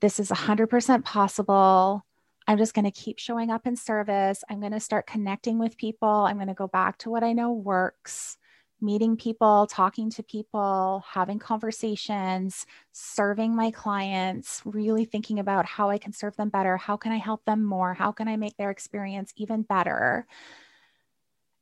This 0.00 0.18
is 0.18 0.30
100% 0.30 1.04
possible. 1.04 2.06
I'm 2.46 2.58
just 2.58 2.74
going 2.74 2.84
to 2.84 2.90
keep 2.90 3.18
showing 3.18 3.50
up 3.50 3.66
in 3.66 3.76
service. 3.76 4.42
I'm 4.48 4.60
going 4.60 4.72
to 4.72 4.80
start 4.80 5.06
connecting 5.06 5.58
with 5.58 5.76
people. 5.76 6.08
I'm 6.08 6.36
going 6.36 6.48
to 6.48 6.54
go 6.54 6.68
back 6.68 6.96
to 6.98 7.10
what 7.10 7.24
I 7.24 7.32
know 7.32 7.52
works 7.52 8.38
meeting 8.80 9.16
people, 9.16 9.66
talking 9.66 10.10
to 10.10 10.22
people, 10.22 11.02
having 11.08 11.38
conversations, 11.38 12.66
serving 12.92 13.54
my 13.54 13.70
clients, 13.70 14.62
really 14.64 15.04
thinking 15.04 15.38
about 15.38 15.66
how 15.66 15.90
I 15.90 15.98
can 15.98 16.12
serve 16.12 16.36
them 16.36 16.50
better. 16.50 16.76
How 16.76 16.96
can 16.96 17.12
I 17.12 17.16
help 17.16 17.44
them 17.44 17.64
more? 17.64 17.94
How 17.94 18.12
can 18.12 18.28
I 18.28 18.36
make 18.36 18.56
their 18.56 18.70
experience 18.70 19.32
even 19.36 19.62
better? 19.62 20.26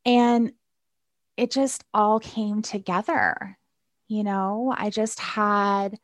And 0.04 0.52
it 1.36 1.50
just 1.50 1.84
all 1.94 2.20
came 2.20 2.62
together. 2.62 3.58
You 4.08 4.24
know, 4.24 4.74
I 4.76 4.90
just 4.90 5.20
had 5.20 5.98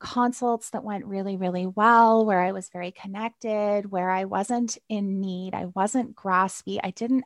consults 0.00 0.70
that 0.70 0.84
went 0.84 1.06
really, 1.06 1.36
really 1.36 1.66
well, 1.66 2.24
where 2.24 2.40
I 2.40 2.52
was 2.52 2.68
very 2.68 2.92
connected, 2.92 3.90
where 3.90 4.10
I 4.10 4.24
wasn't 4.24 4.78
in 4.88 5.20
need, 5.20 5.54
I 5.54 5.66
wasn't 5.66 6.14
graspy, 6.14 6.78
I 6.82 6.90
didn't 6.90 7.24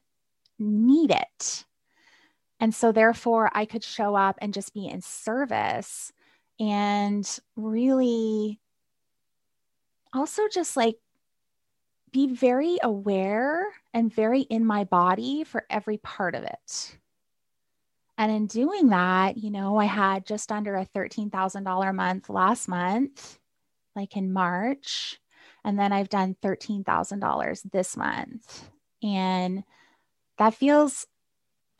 need 0.59 1.11
it 1.11 1.64
and 2.62 2.72
so, 2.72 2.92
therefore, 2.92 3.51
I 3.55 3.64
could 3.64 3.83
show 3.83 4.14
up 4.14 4.38
and 4.40 4.55
just 4.55 4.72
be 4.72 4.87
in 4.87 5.01
service 5.01 6.12
and 6.61 7.29
really 7.57 8.61
also 10.12 10.42
just 10.46 10.77
like 10.77 10.94
be 12.12 12.29
very 12.33 12.79
aware 12.81 13.64
and 13.92 14.14
very 14.14 14.42
in 14.42 14.64
my 14.64 14.85
body 14.85 15.42
for 15.42 15.66
every 15.70 15.96
part 15.98 16.37
of 16.37 16.44
it. 16.44 16.98
And 18.16 18.31
in 18.31 18.46
doing 18.46 18.90
that, 18.90 19.38
you 19.38 19.51
know, 19.51 19.77
I 19.79 19.87
had 19.87 20.25
just 20.25 20.53
under 20.53 20.77
a 20.77 20.87
$13,000 20.87 21.88
a 21.88 21.92
month 21.92 22.31
last 22.31 22.68
month, 22.68 23.40
like 23.96 24.16
in 24.16 24.33
March. 24.33 25.18
And 25.64 25.77
then 25.77 25.92
I've 25.92 26.11
done 26.11 26.37
$13,000 26.40 27.72
this 27.72 27.96
month. 27.96 28.70
And 29.03 29.64
that 30.38 30.55
feels 30.55 31.09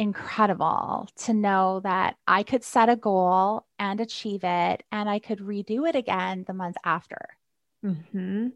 incredible 0.03 1.09
to 1.17 1.33
know 1.33 1.81
that 1.85 2.17
I 2.27 2.43
could 2.43 2.65
set 2.65 2.89
a 2.89 2.97
goal 2.97 3.67
and 3.79 4.01
achieve 4.01 4.45
it, 4.45 4.83
and 4.93 5.09
I 5.09 5.19
could 5.19 5.39
redo 5.39 5.89
it 5.89 5.95
again 5.95 6.45
the 6.47 6.55
month 6.55 6.77
after. 6.85 7.29
Mm-hmm. 7.85 8.49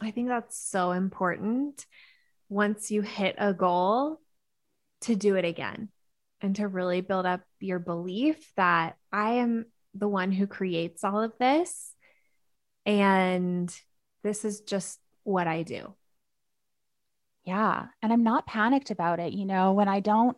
I 0.00 0.10
think 0.10 0.28
that's 0.28 0.58
so 0.58 0.92
important. 0.92 1.86
Once 2.48 2.90
you 2.90 3.02
hit 3.02 3.34
a 3.38 3.52
goal, 3.52 4.20
to 5.02 5.14
do 5.14 5.36
it 5.36 5.44
again 5.44 5.88
and 6.40 6.56
to 6.56 6.68
really 6.68 7.00
build 7.00 7.26
up 7.26 7.40
your 7.60 7.78
belief 7.78 8.52
that 8.56 8.96
I 9.12 9.34
am 9.34 9.66
the 9.94 10.08
one 10.08 10.32
who 10.32 10.46
creates 10.46 11.04
all 11.04 11.22
of 11.22 11.32
this. 11.38 11.92
And 12.86 13.74
this 14.22 14.44
is 14.44 14.60
just 14.60 14.98
what 15.24 15.46
I 15.46 15.62
do. 15.62 15.94
Yeah. 17.44 17.86
And 18.02 18.12
I'm 18.12 18.24
not 18.24 18.46
panicked 18.46 18.90
about 18.90 19.20
it. 19.20 19.32
You 19.32 19.46
know, 19.46 19.72
when 19.72 19.88
I 19.88 20.00
don't 20.00 20.36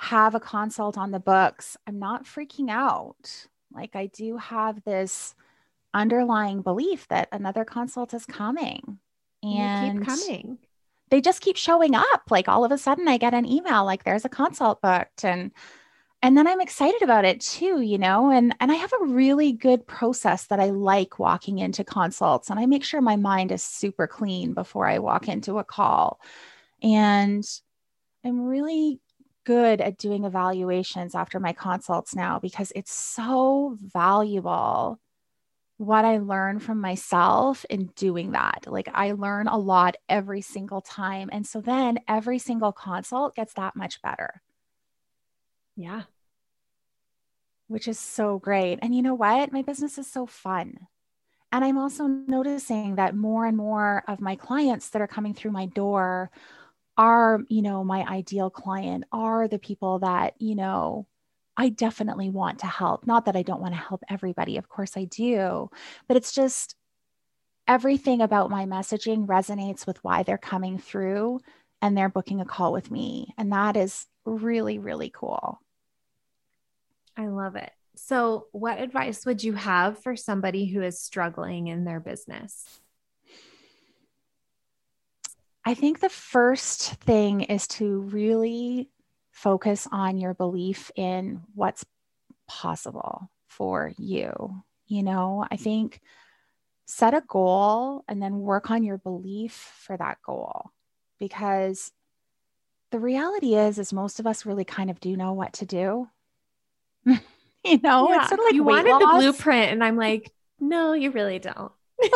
have 0.00 0.36
a 0.36 0.40
consult 0.40 0.96
on 0.96 1.10
the 1.10 1.18
books, 1.18 1.76
I'm 1.84 1.98
not 1.98 2.24
freaking 2.24 2.70
out. 2.70 3.48
Like 3.74 3.96
I 3.96 4.06
do 4.06 4.36
have 4.36 4.82
this 4.84 5.34
underlying 5.92 6.62
belief 6.62 7.08
that 7.08 7.28
another 7.32 7.64
consult 7.64 8.14
is 8.14 8.24
coming. 8.24 9.00
And 9.42 9.98
keep 9.98 10.06
coming. 10.06 10.58
They 11.10 11.20
just 11.20 11.40
keep 11.40 11.56
showing 11.56 11.96
up. 11.96 12.30
Like 12.30 12.48
all 12.48 12.64
of 12.64 12.70
a 12.70 12.78
sudden 12.78 13.08
I 13.08 13.16
get 13.16 13.34
an 13.34 13.44
email 13.44 13.84
like 13.84 14.04
there's 14.04 14.24
a 14.24 14.28
consult 14.28 14.80
booked 14.80 15.24
and 15.24 15.50
and 16.22 16.36
then 16.36 16.46
I'm 16.46 16.60
excited 16.60 17.02
about 17.02 17.24
it 17.24 17.40
too, 17.40 17.80
you 17.80 17.98
know, 17.98 18.30
and 18.30 18.54
and 18.60 18.70
I 18.70 18.76
have 18.76 18.92
a 18.92 19.04
really 19.04 19.52
good 19.52 19.84
process 19.84 20.46
that 20.46 20.60
I 20.60 20.70
like 20.70 21.18
walking 21.18 21.58
into 21.58 21.82
consults 21.82 22.50
and 22.50 22.60
I 22.60 22.66
make 22.66 22.84
sure 22.84 23.00
my 23.00 23.16
mind 23.16 23.50
is 23.50 23.64
super 23.64 24.06
clean 24.06 24.54
before 24.54 24.86
I 24.86 25.00
walk 25.00 25.26
into 25.26 25.58
a 25.58 25.64
call. 25.64 26.20
And 26.84 27.44
I'm 28.24 28.46
really 28.46 29.00
good 29.48 29.80
at 29.80 29.96
doing 29.96 30.24
evaluations 30.24 31.14
after 31.14 31.40
my 31.40 31.54
consults 31.54 32.14
now 32.14 32.38
because 32.38 32.70
it's 32.76 32.92
so 32.92 33.78
valuable 33.80 35.00
what 35.78 36.04
I 36.04 36.18
learn 36.18 36.58
from 36.58 36.82
myself 36.82 37.64
in 37.70 37.86
doing 37.96 38.32
that. 38.32 38.66
Like 38.66 38.90
I 38.92 39.12
learn 39.12 39.48
a 39.48 39.56
lot 39.56 39.96
every 40.06 40.42
single 40.42 40.82
time. 40.82 41.30
And 41.32 41.46
so 41.46 41.62
then 41.62 41.98
every 42.06 42.38
single 42.38 42.72
consult 42.72 43.36
gets 43.36 43.54
that 43.54 43.74
much 43.74 44.02
better. 44.02 44.42
Yeah. 45.76 46.02
Which 47.68 47.88
is 47.88 47.98
so 47.98 48.38
great. 48.38 48.80
And 48.82 48.94
you 48.94 49.00
know 49.00 49.14
what? 49.14 49.50
My 49.50 49.62
business 49.62 49.96
is 49.96 50.12
so 50.12 50.26
fun. 50.26 50.74
And 51.52 51.64
I'm 51.64 51.78
also 51.78 52.06
noticing 52.06 52.96
that 52.96 53.16
more 53.16 53.46
and 53.46 53.56
more 53.56 54.04
of 54.08 54.20
my 54.20 54.36
clients 54.36 54.90
that 54.90 55.00
are 55.00 55.06
coming 55.06 55.32
through 55.32 55.52
my 55.52 55.64
door 55.64 56.30
are, 56.98 57.40
you 57.48 57.62
know, 57.62 57.84
my 57.84 58.04
ideal 58.04 58.50
client, 58.50 59.04
are 59.12 59.46
the 59.46 59.58
people 59.58 60.00
that, 60.00 60.34
you 60.38 60.56
know, 60.56 61.06
I 61.56 61.70
definitely 61.70 62.28
want 62.28 62.58
to 62.60 62.66
help. 62.66 63.06
Not 63.06 63.24
that 63.24 63.36
I 63.36 63.42
don't 63.42 63.60
want 63.62 63.74
to 63.74 63.80
help 63.80 64.02
everybody, 64.10 64.58
of 64.58 64.68
course 64.68 64.96
I 64.96 65.04
do, 65.04 65.70
but 66.08 66.16
it's 66.16 66.32
just 66.32 66.74
everything 67.68 68.20
about 68.20 68.50
my 68.50 68.64
messaging 68.64 69.26
resonates 69.26 69.86
with 69.86 70.02
why 70.02 70.24
they're 70.24 70.38
coming 70.38 70.78
through 70.78 71.40
and 71.80 71.96
they're 71.96 72.08
booking 72.08 72.40
a 72.40 72.44
call 72.44 72.72
with 72.72 72.90
me. 72.90 73.32
And 73.38 73.52
that 73.52 73.76
is 73.76 74.06
really, 74.24 74.78
really 74.78 75.10
cool. 75.14 75.60
I 77.16 77.26
love 77.28 77.56
it. 77.56 77.70
So, 77.94 78.46
what 78.52 78.80
advice 78.80 79.26
would 79.26 79.42
you 79.42 79.54
have 79.54 79.98
for 79.98 80.14
somebody 80.14 80.66
who 80.66 80.82
is 80.82 81.00
struggling 81.00 81.66
in 81.66 81.84
their 81.84 81.98
business? 81.98 82.80
I 85.68 85.74
think 85.74 86.00
the 86.00 86.08
first 86.08 86.94
thing 86.94 87.42
is 87.42 87.66
to 87.68 88.00
really 88.00 88.88
focus 89.32 89.86
on 89.92 90.16
your 90.16 90.32
belief 90.32 90.90
in 90.96 91.42
what's 91.54 91.84
possible 92.46 93.30
for 93.48 93.92
you. 93.98 94.62
You 94.86 95.02
know, 95.02 95.46
I 95.50 95.58
think 95.58 96.00
set 96.86 97.12
a 97.12 97.20
goal 97.20 98.02
and 98.08 98.22
then 98.22 98.38
work 98.38 98.70
on 98.70 98.82
your 98.82 98.96
belief 98.96 99.52
for 99.80 99.94
that 99.98 100.22
goal 100.24 100.70
because 101.18 101.92
the 102.90 102.98
reality 102.98 103.54
is 103.54 103.78
is 103.78 103.92
most 103.92 104.20
of 104.20 104.26
us 104.26 104.46
really 104.46 104.64
kind 104.64 104.88
of 104.88 105.00
do 105.00 105.18
know 105.18 105.34
what 105.34 105.52
to 105.52 105.66
do 105.66 106.08
you 107.04 107.78
know 107.82 108.08
yeah. 108.08 108.20
it's 108.20 108.28
sort 108.30 108.40
of 108.40 108.46
like 108.46 108.54
you 108.54 108.64
wanted 108.64 108.92
loss. 108.92 109.00
the 109.02 109.18
blueprint 109.18 109.70
and 109.70 109.84
i'm 109.84 109.98
like 109.98 110.32
no 110.60 110.94
you 110.94 111.10
really 111.10 111.38
don't 111.38 111.72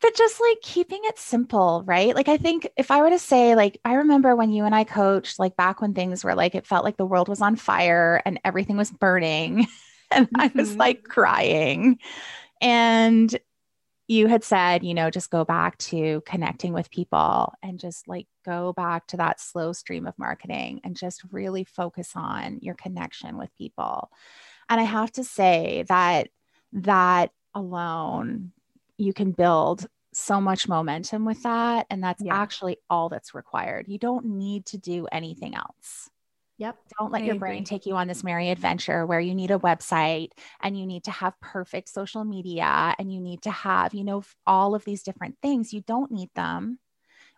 but 0.00 0.14
just 0.16 0.40
like 0.40 0.60
keeping 0.62 1.00
it 1.04 1.18
simple, 1.18 1.82
right? 1.86 2.14
Like, 2.14 2.28
I 2.28 2.36
think 2.36 2.68
if 2.76 2.90
I 2.90 3.00
were 3.00 3.10
to 3.10 3.18
say, 3.18 3.54
like, 3.54 3.80
I 3.84 3.94
remember 3.94 4.36
when 4.36 4.50
you 4.50 4.64
and 4.64 4.74
I 4.74 4.84
coached, 4.84 5.38
like, 5.38 5.56
back 5.56 5.80
when 5.80 5.94
things 5.94 6.24
were 6.24 6.34
like, 6.34 6.54
it 6.54 6.66
felt 6.66 6.84
like 6.84 6.96
the 6.96 7.06
world 7.06 7.28
was 7.28 7.40
on 7.40 7.56
fire 7.56 8.20
and 8.24 8.40
everything 8.44 8.76
was 8.76 8.90
burning. 8.90 9.66
and 10.10 10.26
mm-hmm. 10.26 10.40
I 10.40 10.52
was 10.54 10.70
mm-hmm. 10.70 10.80
like 10.80 11.04
crying. 11.04 11.98
And 12.60 13.36
you 14.08 14.26
had 14.26 14.44
said, 14.44 14.84
you 14.84 14.94
know, 14.94 15.10
just 15.10 15.30
go 15.30 15.44
back 15.44 15.78
to 15.78 16.22
connecting 16.26 16.72
with 16.72 16.90
people 16.90 17.52
and 17.62 17.78
just 17.78 18.08
like 18.08 18.26
go 18.44 18.72
back 18.72 19.06
to 19.08 19.16
that 19.16 19.40
slow 19.40 19.72
stream 19.72 20.06
of 20.06 20.18
marketing 20.18 20.80
and 20.84 20.96
just 20.96 21.22
really 21.30 21.64
focus 21.64 22.12
on 22.14 22.58
your 22.60 22.74
connection 22.74 23.38
with 23.38 23.54
people. 23.56 24.10
And 24.68 24.80
I 24.80 24.84
have 24.84 25.12
to 25.12 25.24
say 25.24 25.84
that 25.88 26.28
that 26.72 27.30
alone 27.54 28.52
you 28.96 29.12
can 29.12 29.32
build 29.32 29.86
so 30.14 30.40
much 30.40 30.68
momentum 30.68 31.24
with 31.24 31.42
that. 31.42 31.86
And 31.90 32.02
that's 32.02 32.22
yeah. 32.22 32.34
actually 32.34 32.78
all 32.90 33.08
that's 33.08 33.34
required. 33.34 33.86
You 33.88 33.98
don't 33.98 34.26
need 34.26 34.66
to 34.66 34.78
do 34.78 35.06
anything 35.10 35.54
else. 35.54 36.10
Yep. 36.58 36.76
Don't 36.98 37.10
let 37.10 37.22
I 37.22 37.24
your 37.24 37.34
agree. 37.34 37.48
brain 37.48 37.64
take 37.64 37.86
you 37.86 37.96
on 37.96 38.06
this 38.06 38.22
merry 38.22 38.50
adventure 38.50 39.04
where 39.06 39.18
you 39.18 39.34
need 39.34 39.50
a 39.50 39.58
website 39.58 40.28
and 40.60 40.78
you 40.78 40.86
need 40.86 41.04
to 41.04 41.10
have 41.10 41.40
perfect 41.40 41.88
social 41.88 42.24
media 42.24 42.94
and 42.98 43.12
you 43.12 43.20
need 43.20 43.42
to 43.42 43.50
have, 43.50 43.94
you 43.94 44.04
know, 44.04 44.22
all 44.46 44.74
of 44.74 44.84
these 44.84 45.02
different 45.02 45.36
things. 45.42 45.72
You 45.72 45.80
don't 45.80 46.12
need 46.12 46.28
them. 46.36 46.78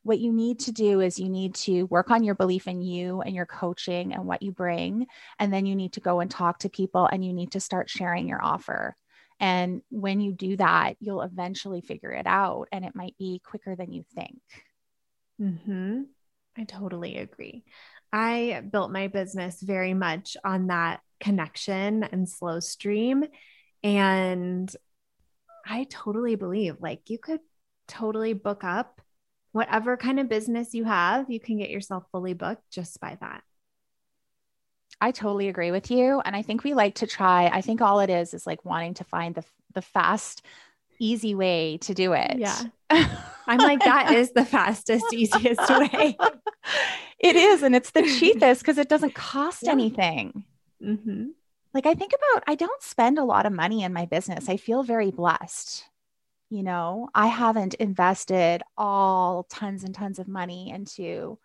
What 0.04 0.20
you 0.20 0.32
need 0.32 0.60
to 0.60 0.72
do 0.72 1.00
is 1.00 1.18
you 1.18 1.28
need 1.28 1.54
to 1.56 1.84
work 1.84 2.10
on 2.10 2.22
your 2.22 2.34
belief 2.34 2.68
in 2.68 2.80
you 2.80 3.22
and 3.22 3.34
your 3.34 3.46
coaching 3.46 4.14
and 4.14 4.26
what 4.26 4.42
you 4.42 4.52
bring. 4.52 5.06
And 5.38 5.52
then 5.52 5.66
you 5.66 5.74
need 5.74 5.94
to 5.94 6.00
go 6.00 6.20
and 6.20 6.30
talk 6.30 6.58
to 6.60 6.68
people 6.68 7.06
and 7.06 7.24
you 7.24 7.32
need 7.32 7.52
to 7.52 7.60
start 7.60 7.90
sharing 7.90 8.28
your 8.28 8.42
offer. 8.44 8.96
And 9.40 9.82
when 9.90 10.20
you 10.20 10.32
do 10.32 10.56
that, 10.58 10.94
you'll 11.00 11.22
eventually 11.22 11.80
figure 11.80 12.12
it 12.12 12.26
out 12.26 12.68
and 12.70 12.84
it 12.84 12.94
might 12.94 13.16
be 13.18 13.40
quicker 13.44 13.74
than 13.74 13.92
you 13.92 14.04
think. 14.14 14.40
Mm-hmm. 15.40 16.02
I 16.56 16.64
totally 16.64 17.16
agree. 17.16 17.64
I 18.12 18.62
built 18.70 18.92
my 18.92 19.08
business 19.08 19.60
very 19.60 19.94
much 19.94 20.36
on 20.44 20.68
that 20.68 21.00
connection 21.18 22.04
and 22.04 22.28
slow 22.28 22.60
stream. 22.60 23.24
And 23.82 24.74
I 25.66 25.84
totally 25.84 26.36
believe 26.36 26.76
like 26.80 27.10
you 27.10 27.18
could 27.18 27.40
totally 27.88 28.34
book 28.34 28.64
up 28.64 29.00
whatever 29.54 29.96
kind 29.96 30.18
of 30.18 30.28
business 30.28 30.74
you 30.74 30.82
have, 30.82 31.30
you 31.30 31.38
can 31.38 31.58
get 31.58 31.70
yourself 31.70 32.04
fully 32.10 32.34
booked 32.34 32.68
just 32.72 32.98
by 33.00 33.16
that. 33.20 33.44
I 35.00 35.12
totally 35.12 35.48
agree 35.48 35.70
with 35.70 35.92
you. 35.92 36.20
And 36.24 36.34
I 36.34 36.42
think 36.42 36.64
we 36.64 36.74
like 36.74 36.96
to 36.96 37.06
try, 37.06 37.46
I 37.46 37.60
think 37.60 37.80
all 37.80 38.00
it 38.00 38.10
is 38.10 38.34
is 38.34 38.48
like 38.48 38.64
wanting 38.64 38.94
to 38.94 39.04
find 39.04 39.32
the, 39.32 39.44
the 39.72 39.80
fast, 39.80 40.44
easy 40.98 41.36
way 41.36 41.78
to 41.82 41.94
do 41.94 42.14
it. 42.14 42.36
Yeah. 42.36 42.62
I'm 43.46 43.58
like, 43.58 43.78
that 43.84 44.12
is 44.12 44.32
the 44.32 44.44
fastest, 44.44 45.04
easiest 45.12 45.70
way. 45.70 46.16
it 47.20 47.36
is. 47.36 47.62
And 47.62 47.76
it's 47.76 47.92
the 47.92 48.02
cheapest 48.02 48.60
because 48.60 48.78
it 48.78 48.88
doesn't 48.88 49.14
cost 49.14 49.62
yeah. 49.62 49.72
anything. 49.72 50.42
Mm-hmm. 50.82 51.26
Like, 51.72 51.86
I 51.86 51.94
think 51.94 52.10
about, 52.12 52.42
I 52.48 52.56
don't 52.56 52.82
spend 52.82 53.20
a 53.20 53.24
lot 53.24 53.46
of 53.46 53.52
money 53.52 53.84
in 53.84 53.92
my 53.92 54.06
business. 54.06 54.48
I 54.48 54.56
feel 54.56 54.82
very 54.82 55.12
blessed. 55.12 55.84
You 56.50 56.62
know, 56.62 57.08
I 57.14 57.26
haven't 57.26 57.74
invested 57.74 58.62
all 58.76 59.44
tons 59.44 59.82
and 59.82 59.94
tons 59.94 60.18
of 60.18 60.28
money 60.28 60.70
into 60.70 61.38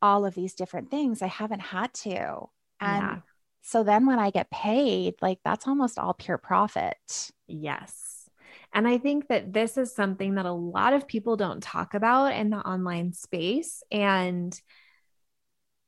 all 0.00 0.24
of 0.24 0.34
these 0.34 0.54
different 0.54 0.90
things. 0.90 1.22
I 1.22 1.26
haven't 1.26 1.60
had 1.60 1.92
to. 1.94 2.48
And 2.80 3.02
yeah. 3.02 3.18
so 3.62 3.82
then 3.82 4.06
when 4.06 4.18
I 4.18 4.30
get 4.30 4.50
paid, 4.50 5.14
like 5.20 5.38
that's 5.44 5.66
almost 5.66 5.98
all 5.98 6.14
pure 6.14 6.38
profit. 6.38 7.30
Yes. 7.48 8.28
And 8.72 8.86
I 8.86 8.98
think 8.98 9.28
that 9.28 9.52
this 9.52 9.78
is 9.78 9.94
something 9.94 10.34
that 10.34 10.46
a 10.46 10.52
lot 10.52 10.92
of 10.92 11.08
people 11.08 11.36
don't 11.36 11.62
talk 11.62 11.94
about 11.94 12.34
in 12.34 12.50
the 12.50 12.58
online 12.58 13.12
space. 13.14 13.82
And 13.90 14.58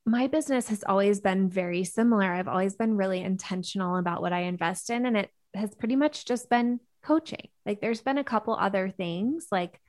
my 0.06 0.26
business 0.26 0.68
has 0.68 0.82
always 0.84 1.20
been 1.20 1.50
very 1.50 1.84
similar. 1.84 2.32
I've 2.32 2.48
always 2.48 2.76
been 2.76 2.96
really 2.96 3.20
intentional 3.20 3.96
about 3.96 4.22
what 4.22 4.32
I 4.32 4.40
invest 4.40 4.90
in, 4.90 5.04
and 5.04 5.16
it 5.16 5.30
has 5.54 5.74
pretty 5.74 5.96
much 5.96 6.24
just 6.24 6.48
been 6.48 6.80
coaching. 7.08 7.48
Like, 7.66 7.80
there's 7.80 8.02
been 8.02 8.18
a 8.18 8.24
couple 8.24 8.54
other 8.54 8.90
things, 8.90 9.46
like, 9.50 9.80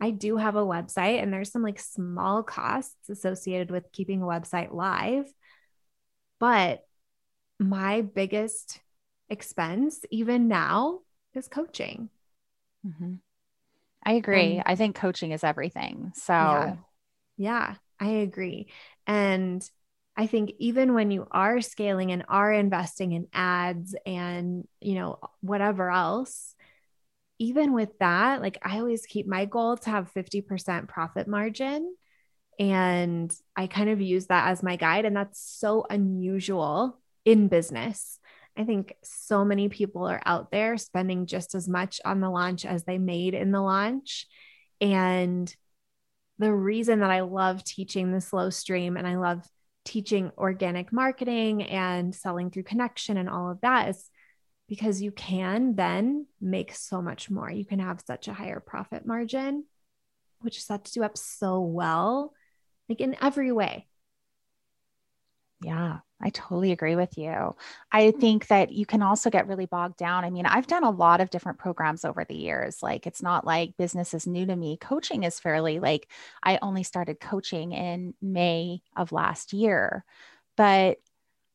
I 0.00 0.10
do 0.10 0.36
have 0.36 0.56
a 0.56 0.66
website, 0.66 1.22
and 1.22 1.32
there's 1.32 1.52
some 1.52 1.62
like 1.62 1.78
small 1.78 2.42
costs 2.42 3.08
associated 3.08 3.70
with 3.70 3.92
keeping 3.92 4.20
a 4.20 4.26
website 4.26 4.74
live. 4.74 5.26
But 6.40 6.84
my 7.60 8.00
biggest 8.00 8.80
expense, 9.28 10.00
even 10.10 10.48
now, 10.48 11.02
is 11.34 11.46
coaching. 11.46 12.08
Mm-hmm. 12.84 13.14
I 14.04 14.12
agree. 14.14 14.60
I 14.66 14.74
think 14.74 14.96
coaching 14.96 15.30
is 15.30 15.44
everything. 15.44 16.10
So, 16.16 16.32
yeah. 16.32 16.74
yeah, 17.36 17.74
I 18.00 18.08
agree. 18.08 18.72
And 19.06 19.62
I 20.16 20.26
think 20.26 20.50
even 20.58 20.94
when 20.94 21.12
you 21.12 21.28
are 21.30 21.60
scaling 21.60 22.10
and 22.10 22.24
are 22.28 22.52
investing 22.52 23.12
in 23.12 23.28
ads 23.32 23.94
and, 24.04 24.66
you 24.80 24.96
know, 24.96 25.20
whatever 25.40 25.92
else, 25.92 26.56
even 27.38 27.72
with 27.72 27.98
that, 27.98 28.40
like 28.40 28.58
I 28.62 28.78
always 28.78 29.06
keep 29.06 29.26
my 29.26 29.44
goal 29.44 29.76
to 29.78 29.90
have 29.90 30.12
50% 30.12 30.88
profit 30.88 31.26
margin. 31.26 31.94
And 32.58 33.34
I 33.56 33.66
kind 33.66 33.90
of 33.90 34.00
use 34.00 34.26
that 34.26 34.48
as 34.48 34.62
my 34.62 34.76
guide. 34.76 35.04
And 35.04 35.16
that's 35.16 35.40
so 35.40 35.86
unusual 35.88 37.00
in 37.24 37.48
business. 37.48 38.18
I 38.56 38.64
think 38.64 38.94
so 39.02 39.44
many 39.44 39.68
people 39.68 40.06
are 40.06 40.22
out 40.26 40.50
there 40.50 40.76
spending 40.76 41.26
just 41.26 41.54
as 41.54 41.68
much 41.68 42.00
on 42.04 42.20
the 42.20 42.30
launch 42.30 42.66
as 42.66 42.84
they 42.84 42.98
made 42.98 43.34
in 43.34 43.50
the 43.50 43.62
launch. 43.62 44.26
And 44.80 45.54
the 46.38 46.52
reason 46.52 47.00
that 47.00 47.10
I 47.10 47.20
love 47.20 47.64
teaching 47.64 48.12
the 48.12 48.20
slow 48.20 48.50
stream 48.50 48.96
and 48.96 49.06
I 49.06 49.16
love 49.16 49.46
teaching 49.84 50.30
organic 50.36 50.92
marketing 50.92 51.62
and 51.62 52.14
selling 52.14 52.50
through 52.50 52.64
connection 52.64 53.16
and 53.16 53.28
all 53.28 53.50
of 53.50 53.60
that 53.62 53.88
is 53.88 54.10
because 54.72 55.02
you 55.02 55.12
can 55.12 55.74
then 55.74 56.24
make 56.40 56.74
so 56.74 57.02
much 57.02 57.28
more. 57.28 57.50
You 57.50 57.62
can 57.62 57.78
have 57.78 58.02
such 58.06 58.26
a 58.26 58.32
higher 58.32 58.58
profit 58.58 59.04
margin, 59.04 59.66
which 60.40 60.64
sets 60.64 60.96
you 60.96 61.04
up 61.04 61.18
so 61.18 61.60
well, 61.60 62.32
like 62.88 63.02
in 63.02 63.14
every 63.20 63.52
way. 63.52 63.86
Yeah, 65.62 65.98
I 66.22 66.30
totally 66.30 66.72
agree 66.72 66.96
with 66.96 67.18
you. 67.18 67.54
I 67.92 68.12
think 68.12 68.46
that 68.46 68.72
you 68.72 68.86
can 68.86 69.02
also 69.02 69.28
get 69.28 69.46
really 69.46 69.66
bogged 69.66 69.98
down. 69.98 70.24
I 70.24 70.30
mean, 70.30 70.46
I've 70.46 70.66
done 70.66 70.84
a 70.84 70.90
lot 70.90 71.20
of 71.20 71.28
different 71.28 71.58
programs 71.58 72.06
over 72.06 72.24
the 72.24 72.34
years. 72.34 72.82
Like, 72.82 73.06
it's 73.06 73.22
not 73.22 73.44
like 73.46 73.76
business 73.76 74.14
is 74.14 74.26
new 74.26 74.46
to 74.46 74.56
me. 74.56 74.78
Coaching 74.78 75.24
is 75.24 75.38
fairly 75.38 75.80
like 75.80 76.08
I 76.42 76.58
only 76.62 76.82
started 76.82 77.20
coaching 77.20 77.72
in 77.72 78.14
May 78.22 78.80
of 78.96 79.12
last 79.12 79.52
year. 79.52 80.06
But 80.56 80.96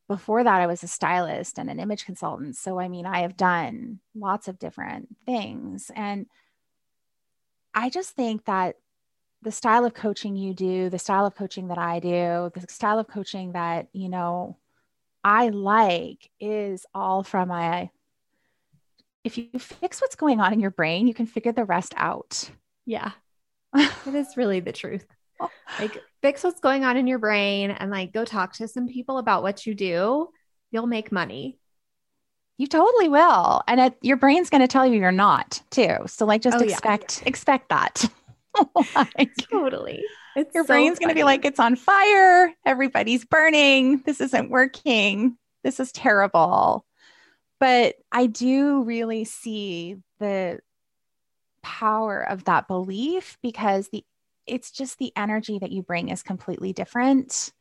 before 0.08 0.42
that, 0.42 0.60
I 0.60 0.66
was 0.66 0.82
a 0.82 0.88
stylist 0.88 1.58
and 1.58 1.70
an 1.70 1.78
image 1.78 2.06
consultant. 2.06 2.56
So, 2.56 2.80
I 2.80 2.88
mean, 2.88 3.06
I 3.06 3.20
have 3.20 3.36
done 3.36 4.00
lots 4.14 4.48
of 4.48 4.58
different 4.58 5.08
things. 5.26 5.90
And 5.94 6.26
I 7.74 7.90
just 7.90 8.12
think 8.12 8.46
that 8.46 8.76
the 9.42 9.52
style 9.52 9.84
of 9.84 9.94
coaching 9.94 10.34
you 10.34 10.54
do, 10.54 10.88
the 10.88 10.98
style 10.98 11.26
of 11.26 11.36
coaching 11.36 11.68
that 11.68 11.78
I 11.78 12.00
do, 12.00 12.50
the 12.54 12.66
style 12.68 12.98
of 12.98 13.06
coaching 13.06 13.52
that, 13.52 13.88
you 13.92 14.08
know, 14.08 14.56
I 15.22 15.50
like 15.50 16.30
is 16.40 16.86
all 16.94 17.22
from 17.22 17.50
a 17.50 17.90
if 19.24 19.36
you 19.36 19.58
fix 19.58 20.00
what's 20.00 20.16
going 20.16 20.40
on 20.40 20.54
in 20.54 20.60
your 20.60 20.70
brain, 20.70 21.06
you 21.06 21.12
can 21.12 21.26
figure 21.26 21.52
the 21.52 21.64
rest 21.64 21.92
out. 21.96 22.50
Yeah. 22.86 23.10
it 23.74 24.14
is 24.14 24.36
really 24.36 24.60
the 24.60 24.72
truth. 24.72 25.06
Like 25.78 26.02
fix 26.22 26.42
what's 26.42 26.60
going 26.60 26.84
on 26.84 26.96
in 26.96 27.06
your 27.06 27.18
brain 27.18 27.70
and 27.70 27.90
like 27.90 28.12
go 28.12 28.24
talk 28.24 28.54
to 28.54 28.68
some 28.68 28.88
people 28.88 29.18
about 29.18 29.42
what 29.42 29.66
you 29.66 29.74
do. 29.74 30.28
You'll 30.70 30.86
make 30.86 31.12
money. 31.12 31.58
You 32.56 32.66
totally 32.66 33.08
will. 33.08 33.62
And 33.68 33.80
it, 33.80 33.96
your 34.02 34.16
brain's 34.16 34.50
going 34.50 34.62
to 34.62 34.68
tell 34.68 34.84
you 34.84 34.98
you're 34.98 35.12
not 35.12 35.62
too. 35.70 35.96
So 36.06 36.26
like 36.26 36.42
just 36.42 36.58
oh, 36.58 36.64
expect 36.64 37.22
yeah. 37.22 37.28
expect 37.28 37.68
that. 37.68 38.04
like, 38.94 39.32
totally. 39.50 40.02
It's 40.34 40.54
your 40.54 40.64
so 40.64 40.68
brain's 40.68 40.98
going 40.98 41.10
to 41.10 41.14
be 41.14 41.24
like, 41.24 41.44
it's 41.44 41.60
on 41.60 41.76
fire. 41.76 42.52
Everybody's 42.66 43.24
burning. 43.24 44.02
This 44.04 44.20
isn't 44.20 44.50
working. 44.50 45.36
This 45.62 45.80
is 45.80 45.92
terrible. 45.92 46.84
But 47.60 47.96
I 48.12 48.26
do 48.26 48.82
really 48.82 49.24
see 49.24 49.96
the 50.20 50.60
power 51.62 52.22
of 52.22 52.44
that 52.44 52.68
belief 52.68 53.36
because 53.42 53.88
the 53.88 54.04
it's 54.48 54.70
just 54.70 54.98
the 54.98 55.12
energy 55.16 55.58
that 55.58 55.72
you 55.72 55.82
bring 55.82 56.08
is 56.08 56.22
completely 56.22 56.72
different 56.72 57.52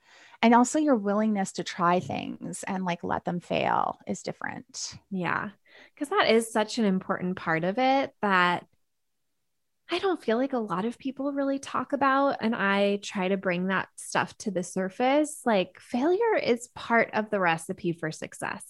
and 0.41 0.53
also 0.53 0.79
your 0.79 0.95
willingness 0.95 1.53
to 1.53 1.63
try 1.63 1.99
things 1.99 2.63
and 2.67 2.85
like 2.85 3.03
let 3.03 3.25
them 3.25 3.39
fail 3.39 3.97
is 4.07 4.21
different 4.21 4.95
yeah 5.09 5.49
because 5.93 6.09
that 6.09 6.29
is 6.29 6.51
such 6.51 6.77
an 6.77 6.85
important 6.85 7.37
part 7.37 7.63
of 7.63 7.77
it 7.77 8.11
that 8.21 8.65
I 9.89 9.99
don't 9.99 10.21
feel 10.21 10.37
like 10.37 10.53
a 10.53 10.57
lot 10.57 10.83
of 10.83 10.97
people 10.97 11.31
really 11.31 11.59
talk 11.59 11.93
about. 11.93 12.37
And 12.41 12.53
I 12.53 12.99
try 13.01 13.29
to 13.29 13.37
bring 13.37 13.67
that 13.67 13.87
stuff 13.95 14.37
to 14.39 14.51
the 14.51 14.63
surface. 14.63 15.41
Like, 15.45 15.79
failure 15.79 16.35
is 16.35 16.67
part 16.75 17.11
of 17.13 17.29
the 17.29 17.39
recipe 17.39 17.93
for 17.93 18.11
success. 18.11 18.65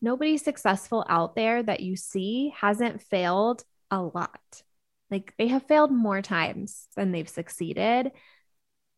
Nobody 0.00 0.38
successful 0.38 1.04
out 1.08 1.34
there 1.34 1.60
that 1.64 1.80
you 1.80 1.96
see 1.96 2.54
hasn't 2.56 3.02
failed 3.02 3.64
a 3.90 4.00
lot. 4.00 4.62
Like, 5.10 5.34
they 5.38 5.48
have 5.48 5.66
failed 5.66 5.90
more 5.90 6.22
times 6.22 6.86
than 6.96 7.12
they've 7.12 7.28
succeeded. 7.28 8.12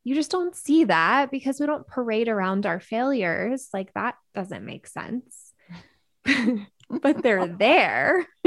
You 0.04 0.14
just 0.14 0.30
don't 0.30 0.56
see 0.56 0.84
that 0.84 1.30
because 1.30 1.61
we 1.61 1.66
don't 1.66 1.86
parade 1.86 2.28
around 2.28 2.66
our 2.66 2.80
failures. 2.80 3.68
Like, 3.72 3.92
that 3.94 4.16
doesn't 4.34 4.64
make 4.64 4.86
sense. 4.86 5.52
but 6.90 7.22
they're 7.22 7.46
there. 7.58 8.26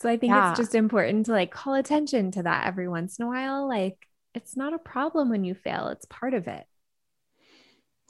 So 0.00 0.08
I 0.08 0.16
think 0.16 0.32
yeah. 0.32 0.50
it's 0.50 0.58
just 0.58 0.74
important 0.74 1.26
to 1.26 1.32
like 1.32 1.50
call 1.50 1.74
attention 1.74 2.30
to 2.32 2.42
that 2.44 2.66
every 2.66 2.88
once 2.88 3.18
in 3.18 3.26
a 3.26 3.28
while. 3.28 3.68
Like 3.68 3.98
it's 4.34 4.56
not 4.56 4.72
a 4.72 4.78
problem 4.78 5.28
when 5.28 5.44
you 5.44 5.54
fail, 5.54 5.88
it's 5.88 6.06
part 6.06 6.32
of 6.32 6.48
it. 6.48 6.64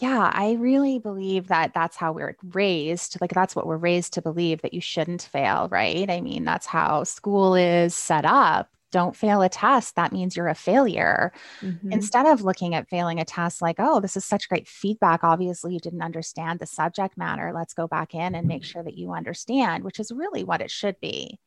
Yeah, 0.01 0.31
I 0.33 0.53
really 0.53 0.99
believe 0.99 1.49
that 1.49 1.75
that's 1.75 1.97
how 1.97 2.13
we're 2.13 2.37
raised. 2.53 3.21
Like, 3.21 3.35
that's 3.35 3.55
what 3.55 3.67
we're 3.67 3.77
raised 3.77 4.15
to 4.15 4.23
believe 4.23 4.63
that 4.63 4.73
you 4.73 4.81
shouldn't 4.81 5.23
fail, 5.23 5.69
right? 5.71 6.09
I 6.11 6.23
mean, 6.23 6.45
that's 6.45 6.67
how 6.67 7.05
school 7.05 7.55
is 7.55 7.95
set 7.95 8.25
up. 8.25 8.71
Don't 8.93 9.15
fail 9.15 9.43
a 9.43 9.49
test. 9.49 9.97
That 9.97 10.11
means 10.11 10.37
you're 10.37 10.49
a 10.49 10.55
failure. 10.55 11.33
Mm-hmm. 11.61 11.93
Instead 11.93 12.27
of 12.27 12.43
looking 12.43 12.75
at 12.75 12.89
failing 12.89 13.21
a 13.21 13.25
test 13.27 13.61
like, 13.61 13.77
oh, 13.79 14.01
this 14.01 14.17
is 14.17 14.25
such 14.25 14.49
great 14.49 14.67
feedback. 14.67 15.23
Obviously, 15.23 15.75
you 15.75 15.81
didn't 15.81 16.03
understand 16.03 16.59
the 16.59 16.67
subject 16.67 17.19
matter. 17.19 17.53
Let's 17.55 17.75
go 17.75 17.87
back 17.87 18.15
in 18.15 18.35
and 18.35 18.49
make 18.49 18.65
sure 18.65 18.83
that 18.83 18.97
you 18.97 19.13
understand, 19.13 19.85
which 19.85 20.01
is 20.01 20.11
really 20.11 20.45
what 20.45 20.63
it 20.63 20.71
should 20.71 20.99
be. 21.01 21.39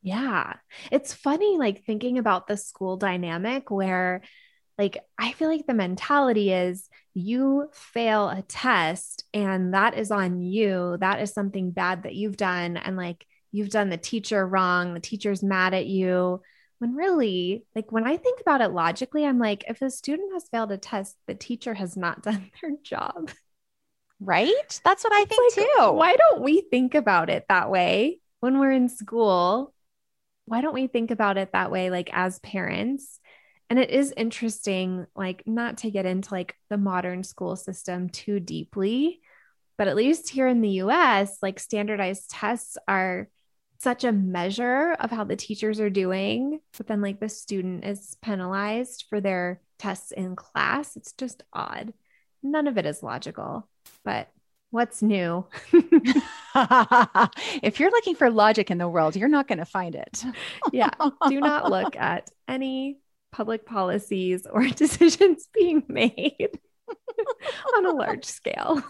Yeah. 0.00 0.54
It's 0.92 1.12
funny, 1.12 1.58
like 1.58 1.84
thinking 1.84 2.18
about 2.18 2.46
the 2.46 2.56
school 2.56 2.96
dynamic 2.96 3.70
where, 3.70 4.22
like, 4.78 4.98
I 5.18 5.32
feel 5.32 5.48
like 5.48 5.66
the 5.66 5.74
mentality 5.74 6.52
is 6.52 6.88
you 7.14 7.68
fail 7.72 8.28
a 8.28 8.42
test 8.42 9.24
and 9.32 9.72
that 9.72 9.96
is 9.96 10.10
on 10.10 10.42
you. 10.42 10.98
That 11.00 11.22
is 11.22 11.32
something 11.32 11.70
bad 11.70 12.02
that 12.02 12.14
you've 12.14 12.36
done. 12.36 12.76
And 12.76 12.96
like, 12.96 13.26
you've 13.52 13.70
done 13.70 13.88
the 13.88 13.96
teacher 13.96 14.46
wrong. 14.46 14.92
The 14.92 15.00
teacher's 15.00 15.42
mad 15.42 15.72
at 15.72 15.86
you. 15.86 16.42
When 16.78 16.94
really, 16.94 17.64
like, 17.74 17.90
when 17.90 18.06
I 18.06 18.18
think 18.18 18.42
about 18.42 18.60
it 18.60 18.68
logically, 18.68 19.24
I'm 19.24 19.38
like, 19.38 19.64
if 19.66 19.80
a 19.80 19.88
student 19.88 20.34
has 20.34 20.48
failed 20.50 20.72
a 20.72 20.76
test, 20.76 21.16
the 21.26 21.34
teacher 21.34 21.72
has 21.72 21.96
not 21.96 22.22
done 22.22 22.50
their 22.60 22.72
job. 22.82 23.30
Right? 24.20 24.80
That's 24.84 25.04
what 25.04 25.12
I 25.12 25.24
think 25.24 25.56
like, 25.56 25.66
too. 25.66 25.92
Why 25.92 26.16
don't 26.16 26.42
we 26.42 26.60
think 26.60 26.94
about 26.94 27.30
it 27.30 27.46
that 27.48 27.70
way 27.70 28.20
when 28.40 28.58
we're 28.58 28.72
in 28.72 28.90
school? 28.90 29.72
why 30.46 30.60
don't 30.60 30.74
we 30.74 30.86
think 30.86 31.10
about 31.10 31.36
it 31.36 31.52
that 31.52 31.70
way, 31.70 31.90
like 31.90 32.08
as 32.12 32.38
parents? 32.38 33.20
And 33.68 33.78
it 33.78 33.90
is 33.90 34.14
interesting, 34.16 35.06
like, 35.16 35.42
not 35.46 35.78
to 35.78 35.90
get 35.90 36.06
into 36.06 36.32
like 36.32 36.56
the 36.70 36.78
modern 36.78 37.24
school 37.24 37.56
system 37.56 38.08
too 38.08 38.38
deeply, 38.38 39.20
but 39.76 39.88
at 39.88 39.96
least 39.96 40.30
here 40.30 40.46
in 40.46 40.60
the 40.60 40.80
US, 40.82 41.38
like 41.42 41.58
standardized 41.58 42.30
tests 42.30 42.78
are 42.86 43.28
such 43.78 44.04
a 44.04 44.12
measure 44.12 44.96
of 44.98 45.10
how 45.10 45.24
the 45.24 45.36
teachers 45.36 45.80
are 45.80 45.90
doing, 45.90 46.60
but 46.76 46.86
then 46.86 47.02
like 47.02 47.20
the 47.20 47.28
student 47.28 47.84
is 47.84 48.16
penalized 48.22 49.04
for 49.08 49.20
their 49.20 49.60
tests 49.78 50.12
in 50.12 50.36
class. 50.36 50.96
It's 50.96 51.12
just 51.12 51.42
odd. 51.52 51.92
None 52.42 52.68
of 52.68 52.78
it 52.78 52.86
is 52.86 53.02
logical, 53.02 53.68
but 54.04 54.28
what's 54.70 55.02
new? 55.02 55.46
if 57.62 57.80
you're 57.80 57.90
looking 57.90 58.14
for 58.14 58.30
logic 58.30 58.70
in 58.70 58.78
the 58.78 58.88
world, 58.88 59.16
you're 59.16 59.28
not 59.28 59.48
going 59.48 59.58
to 59.58 59.64
find 59.64 59.94
it. 59.94 60.24
yeah. 60.72 60.90
Do 61.28 61.40
not 61.40 61.70
look 61.70 61.96
at 61.96 62.30
any 62.48 62.98
public 63.36 63.66
policies 63.66 64.46
or 64.50 64.66
decisions 64.84 65.48
being 65.52 65.84
made 65.88 66.58
on 67.76 67.86
a 67.86 67.92
large 67.92 68.24
scale. 68.24 68.82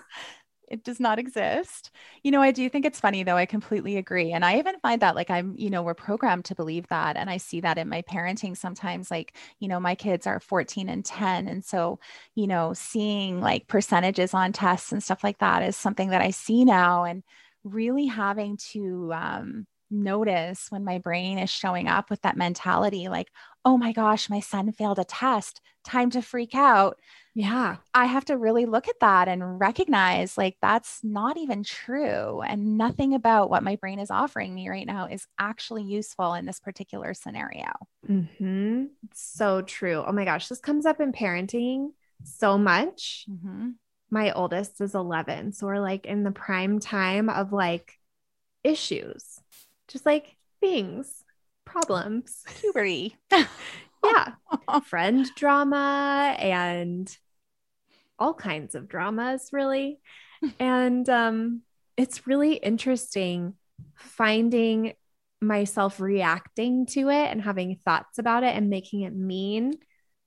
It 0.68 0.84
does 0.84 0.98
not 0.98 1.18
exist. 1.18 1.90
You 2.22 2.30
know, 2.32 2.42
I 2.42 2.50
do 2.52 2.68
think 2.68 2.84
it's 2.84 3.00
funny 3.00 3.22
though. 3.22 3.36
I 3.36 3.46
completely 3.46 3.96
agree. 3.96 4.32
And 4.32 4.44
I 4.44 4.58
even 4.58 4.78
find 4.80 5.02
that 5.02 5.14
like 5.16 5.30
I'm, 5.30 5.54
you 5.56 5.70
know, 5.70 5.82
we're 5.82 5.94
programmed 5.94 6.44
to 6.46 6.54
believe 6.54 6.86
that. 6.88 7.16
And 7.16 7.28
I 7.30 7.36
see 7.36 7.60
that 7.60 7.78
in 7.78 7.88
my 7.88 8.02
parenting 8.02 8.56
sometimes. 8.56 9.10
Like, 9.10 9.36
you 9.60 9.68
know, 9.68 9.78
my 9.78 9.94
kids 9.94 10.26
are 10.26 10.40
14 10.40 10.88
and 10.88 11.04
10. 11.04 11.48
And 11.48 11.64
so, 11.64 12.00
you 12.34 12.46
know, 12.46 12.72
seeing 12.72 13.40
like 13.40 13.68
percentages 13.68 14.34
on 14.34 14.52
tests 14.52 14.90
and 14.92 15.02
stuff 15.02 15.22
like 15.22 15.38
that 15.38 15.62
is 15.62 15.76
something 15.76 16.10
that 16.10 16.22
I 16.22 16.30
see 16.30 16.64
now. 16.64 17.04
And 17.04 17.22
really 17.64 18.06
having 18.06 18.56
to 18.72 19.12
um, 19.12 19.66
notice 19.90 20.66
when 20.70 20.84
my 20.84 20.98
brain 20.98 21.38
is 21.38 21.50
showing 21.50 21.88
up 21.88 22.10
with 22.10 22.22
that 22.22 22.36
mentality 22.36 23.08
like, 23.08 23.28
oh 23.64 23.76
my 23.76 23.92
gosh, 23.92 24.30
my 24.30 24.40
son 24.40 24.72
failed 24.72 24.98
a 24.98 25.04
test, 25.04 25.60
time 25.84 26.10
to 26.10 26.22
freak 26.22 26.54
out. 26.54 26.98
Yeah. 27.34 27.76
I 27.92 28.06
have 28.06 28.24
to 28.26 28.38
really 28.38 28.64
look 28.64 28.88
at 28.88 29.00
that 29.00 29.28
and 29.28 29.60
recognize 29.60 30.38
like 30.38 30.56
that's 30.62 31.00
not 31.02 31.36
even 31.36 31.62
true. 31.62 32.40
And 32.40 32.78
nothing 32.78 33.14
about 33.14 33.50
what 33.50 33.62
my 33.62 33.76
brain 33.76 33.98
is 33.98 34.10
offering 34.10 34.54
me 34.54 34.68
right 34.68 34.86
now 34.86 35.06
is 35.06 35.26
actually 35.38 35.84
useful 35.84 36.34
in 36.34 36.46
this 36.46 36.60
particular 36.60 37.12
scenario. 37.14 37.72
Mm-hmm. 38.08 38.84
So 39.12 39.62
true. 39.62 40.02
Oh 40.06 40.12
my 40.12 40.24
gosh, 40.24 40.48
this 40.48 40.60
comes 40.60 40.86
up 40.86 41.00
in 41.00 41.12
parenting 41.12 41.90
so 42.24 42.56
much. 42.56 43.26
Mm-hmm 43.30 43.70
my 44.10 44.32
oldest 44.32 44.80
is 44.80 44.94
11. 44.94 45.52
So 45.52 45.66
we're 45.66 45.80
like 45.80 46.06
in 46.06 46.22
the 46.22 46.30
prime 46.30 46.78
time 46.78 47.28
of 47.28 47.52
like 47.52 47.98
issues, 48.62 49.40
just 49.88 50.06
like 50.06 50.36
things, 50.60 51.24
problems, 51.64 52.42
puberty. 52.60 53.16
yeah. 53.32 54.32
Friend 54.84 55.26
drama 55.36 56.36
and 56.38 57.16
all 58.18 58.34
kinds 58.34 58.74
of 58.74 58.88
dramas, 58.88 59.50
really. 59.52 60.00
and 60.58 61.08
um, 61.08 61.62
it's 61.96 62.26
really 62.26 62.54
interesting 62.54 63.54
finding 63.94 64.92
myself 65.40 66.00
reacting 66.00 66.86
to 66.86 67.10
it 67.10 67.30
and 67.30 67.42
having 67.42 67.78
thoughts 67.84 68.18
about 68.18 68.42
it 68.42 68.54
and 68.56 68.70
making 68.70 69.02
it 69.02 69.14
mean 69.14 69.74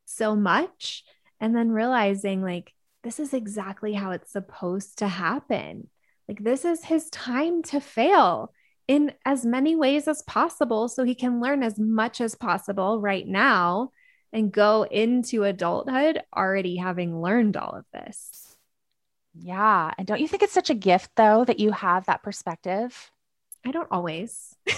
so 0.05 0.35
much. 0.35 1.03
And 1.41 1.55
then 1.55 1.71
realizing, 1.71 2.41
like, 2.41 2.73
this 3.03 3.19
is 3.19 3.33
exactly 3.33 3.93
how 3.93 4.11
it's 4.11 4.31
supposed 4.31 4.97
to 4.99 5.07
happen. 5.07 5.89
Like, 6.27 6.43
this 6.43 6.65
is 6.65 6.83
his 6.83 7.09
time 7.09 7.63
to 7.63 7.79
fail 7.79 8.53
in 8.89 9.13
as 9.23 9.45
many 9.45 9.75
ways 9.75 10.07
as 10.07 10.23
possible 10.23 10.89
so 10.89 11.03
he 11.03 11.13
can 11.13 11.39
learn 11.39 11.61
as 11.61 11.77
much 11.77 12.19
as 12.19 12.33
possible 12.33 12.99
right 12.99 13.27
now 13.27 13.91
and 14.33 14.51
go 14.51 14.81
into 14.81 15.43
adulthood 15.43 16.19
already 16.35 16.75
having 16.75 17.21
learned 17.21 17.55
all 17.55 17.69
of 17.69 17.85
this. 17.93 18.57
Yeah. 19.35 19.91
And 19.95 20.07
don't 20.07 20.19
you 20.19 20.27
think 20.27 20.41
it's 20.41 20.53
such 20.53 20.71
a 20.71 20.75
gift, 20.75 21.11
though, 21.15 21.45
that 21.45 21.59
you 21.59 21.71
have 21.71 22.07
that 22.07 22.23
perspective? 22.23 23.11
I 23.63 23.69
don't 23.69 23.87
always. 23.91 24.55
this 24.65 24.73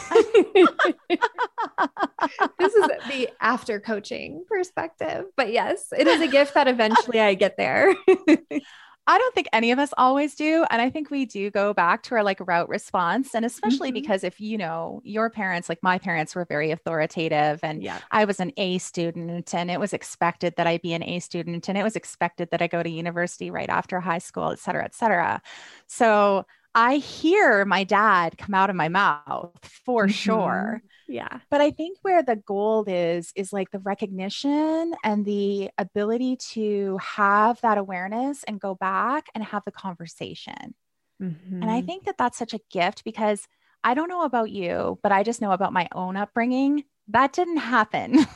is 2.74 2.88
the 3.08 3.30
after 3.40 3.80
coaching 3.80 4.44
perspective. 4.46 5.28
But 5.38 5.54
yes, 5.54 5.88
it 5.98 6.08
is 6.08 6.20
a 6.20 6.28
gift 6.28 6.56
that 6.56 6.68
eventually 6.68 7.22
I 7.22 7.36
get 7.36 7.56
there. 7.56 7.96
I 9.08 9.18
don't 9.18 9.34
think 9.34 9.48
any 9.52 9.72
of 9.72 9.80
us 9.80 9.94
always 9.98 10.36
do. 10.36 10.66
And 10.70 10.82
I 10.82 10.90
think 10.90 11.10
we 11.10 11.26
do 11.26 11.50
go 11.50 11.74
back 11.74 12.04
to 12.04 12.16
our 12.16 12.24
like 12.24 12.40
route 12.40 12.70
response. 12.70 13.34
And 13.34 13.44
especially 13.44 13.90
mm-hmm. 13.90 14.02
because 14.02 14.24
if 14.24 14.40
you 14.40 14.58
know 14.58 15.02
your 15.04 15.30
parents, 15.30 15.70
like 15.70 15.82
my 15.82 15.98
parents 15.98 16.36
were 16.36 16.46
very 16.46 16.72
authoritative, 16.72 17.60
and 17.64 17.82
yeah. 17.82 18.00
I 18.12 18.26
was 18.26 18.40
an 18.40 18.52
A 18.58 18.78
student, 18.78 19.54
and 19.54 19.72
it 19.72 19.80
was 19.80 19.94
expected 19.94 20.54
that 20.58 20.68
I 20.68 20.78
be 20.78 20.94
an 20.94 21.04
A 21.04 21.20
student, 21.20 21.68
and 21.68 21.78
it 21.78 21.84
was 21.84 21.96
expected 21.96 22.50
that 22.52 22.62
I 22.62 22.68
go 22.68 22.84
to 22.84 22.90
university 22.90 23.50
right 23.50 23.70
after 23.70 24.00
high 24.00 24.20
school, 24.20 24.52
et 24.52 24.60
cetera, 24.60 24.86
et 24.86 24.94
cetera. 24.94 25.42
So 25.88 26.46
I 26.74 26.98
hear 26.98 27.66
my 27.66 27.84
dad 27.84 28.38
come 28.38 28.54
out 28.54 28.70
of 28.70 28.76
my 28.76 28.90
mouth 28.90 29.52
for 29.86 30.06
mm-hmm. 30.06 30.12
sure. 30.12 30.82
Yeah. 31.08 31.40
But 31.50 31.60
I 31.60 31.72
think 31.72 31.98
where 32.02 32.24
the 32.24 32.38
gold 32.38 32.88
is, 32.90 33.34
is 33.36 33.52
like 33.52 33.72
the 33.72 33.80
recognition 33.80 34.94
and 35.04 35.26
the 35.26 35.70
ability 35.78 36.38
to 36.54 36.98
have 37.02 37.60
that 37.62 37.78
awareness 37.78 38.44
and 38.46 38.62
go 38.62 38.76
back 38.76 39.28
and 39.36 39.44
have 39.44 39.66
the 39.66 39.72
conversation. 39.72 40.74
Mm-hmm. 41.22 41.62
And 41.62 41.70
I 41.70 41.80
mm-hmm. 41.80 41.86
think 41.88 42.06
that 42.06 42.18
that's 42.18 42.38
such 42.38 42.54
a 42.54 42.62
gift 42.70 43.04
because 43.04 43.46
I 43.84 43.94
don't 43.94 44.10
know 44.10 44.24
about 44.24 44.52
you, 44.52 45.00
but 45.04 45.12
I 45.12 45.24
just 45.24 45.42
know 45.42 45.52
about 45.52 45.74
my 45.74 45.90
own 45.94 46.16
upbringing. 46.16 46.86
That 47.10 47.34
didn't 47.34 47.58
happen. 47.58 48.26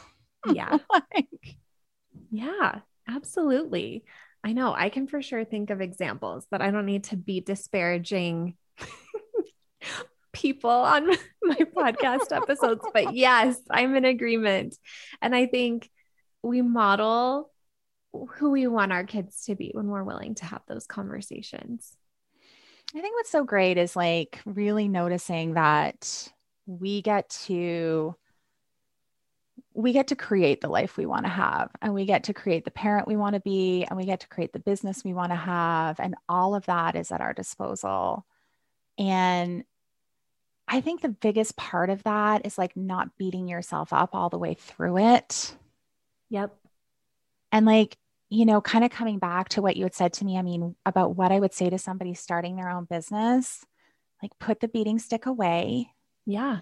Yeah. 0.53 0.77
like, 0.93 1.57
yeah, 2.29 2.81
absolutely. 3.07 4.03
I 4.45 4.53
know 4.53 4.75
I 4.77 4.89
can 4.89 5.07
for 5.07 5.23
sure 5.23 5.43
think 5.43 5.71
of 5.71 5.81
examples 5.81 6.45
that 6.51 6.61
I 6.61 6.69
don't 6.69 6.85
need 6.85 7.05
to 7.05 7.17
be 7.17 7.41
disparaging 7.41 8.55
people 10.33 10.69
on 10.69 11.07
my 11.41 11.57
podcast 11.75 12.31
episodes. 12.31 12.85
But 12.93 13.15
yes, 13.15 13.57
I'm 13.71 13.95
in 13.95 14.05
agreement. 14.05 14.77
And 15.19 15.35
I 15.35 15.47
think 15.47 15.89
we 16.43 16.61
model 16.61 17.51
who 18.35 18.51
we 18.51 18.67
want 18.67 18.91
our 18.91 19.03
kids 19.03 19.45
to 19.45 19.55
be 19.55 19.71
when 19.73 19.87
we're 19.87 20.03
willing 20.03 20.35
to 20.35 20.45
have 20.45 20.61
those 20.67 20.85
conversations. 20.85 21.97
I 22.95 23.01
think 23.01 23.15
what's 23.15 23.31
so 23.31 23.43
great 23.43 23.79
is 23.79 23.95
like 23.95 24.39
really 24.45 24.87
noticing 24.87 25.55
that 25.55 26.31
we 26.67 27.01
get 27.01 27.29
to 27.47 28.15
we 29.75 29.91
get 29.91 30.07
to 30.07 30.15
create 30.15 30.61
the 30.61 30.69
life 30.69 30.95
we 30.95 31.05
want 31.05 31.25
to 31.25 31.29
have 31.29 31.69
and 31.81 31.93
we 31.93 32.05
get 32.05 32.23
to 32.23 32.33
create 32.33 32.63
the 32.63 32.71
parent 32.71 33.07
we 33.07 33.17
want 33.17 33.33
to 33.33 33.41
be 33.41 33.83
and 33.83 33.97
we 33.97 34.05
get 34.05 34.21
to 34.21 34.27
create 34.29 34.53
the 34.53 34.59
business 34.59 35.03
we 35.03 35.13
want 35.13 35.31
to 35.31 35.35
have 35.35 35.99
and 35.99 36.15
all 36.29 36.55
of 36.55 36.65
that 36.65 36.95
is 36.95 37.11
at 37.11 37.21
our 37.21 37.33
disposal. 37.33 38.25
And 38.97 39.63
i 40.67 40.81
think 40.81 41.01
the 41.01 41.09
biggest 41.09 41.55
part 41.57 41.89
of 41.89 42.01
that 42.03 42.45
is 42.45 42.57
like 42.57 42.75
not 42.75 43.17
beating 43.17 43.47
yourself 43.47 43.93
up 43.93 44.15
all 44.15 44.29
the 44.29 44.39
way 44.39 44.53
through 44.53 44.97
it. 44.97 45.55
Yep. 46.29 46.55
And 47.51 47.65
like 47.65 47.97
you 48.29 48.45
know 48.45 48.61
kind 48.61 48.83
of 48.83 48.91
coming 48.91 49.19
back 49.19 49.49
to 49.49 49.61
what 49.61 49.75
you 49.75 49.83
had 49.83 49.93
said 49.93 50.11
to 50.11 50.25
me 50.25 50.35
i 50.35 50.41
mean 50.41 50.75
about 50.83 51.15
what 51.15 51.31
i 51.31 51.39
would 51.39 51.53
say 51.53 51.69
to 51.69 51.77
somebody 51.77 52.15
starting 52.15 52.55
their 52.55 52.71
own 52.71 52.85
business 52.85 53.63
like 54.21 54.31
put 54.39 54.59
the 54.59 54.67
beating 54.67 54.97
stick 54.97 55.27
away. 55.27 55.91
Yeah 56.25 56.61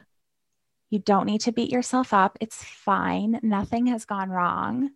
you 0.94 1.00
don't 1.00 1.26
need 1.26 1.42
to 1.42 1.52
beat 1.52 1.72
yourself 1.72 2.14
up. 2.14 2.38
It's 2.40 2.64
fine. 2.64 3.40
Nothing 3.42 3.88
has 3.88 4.06
gone 4.06 4.30
wrong. 4.30 4.92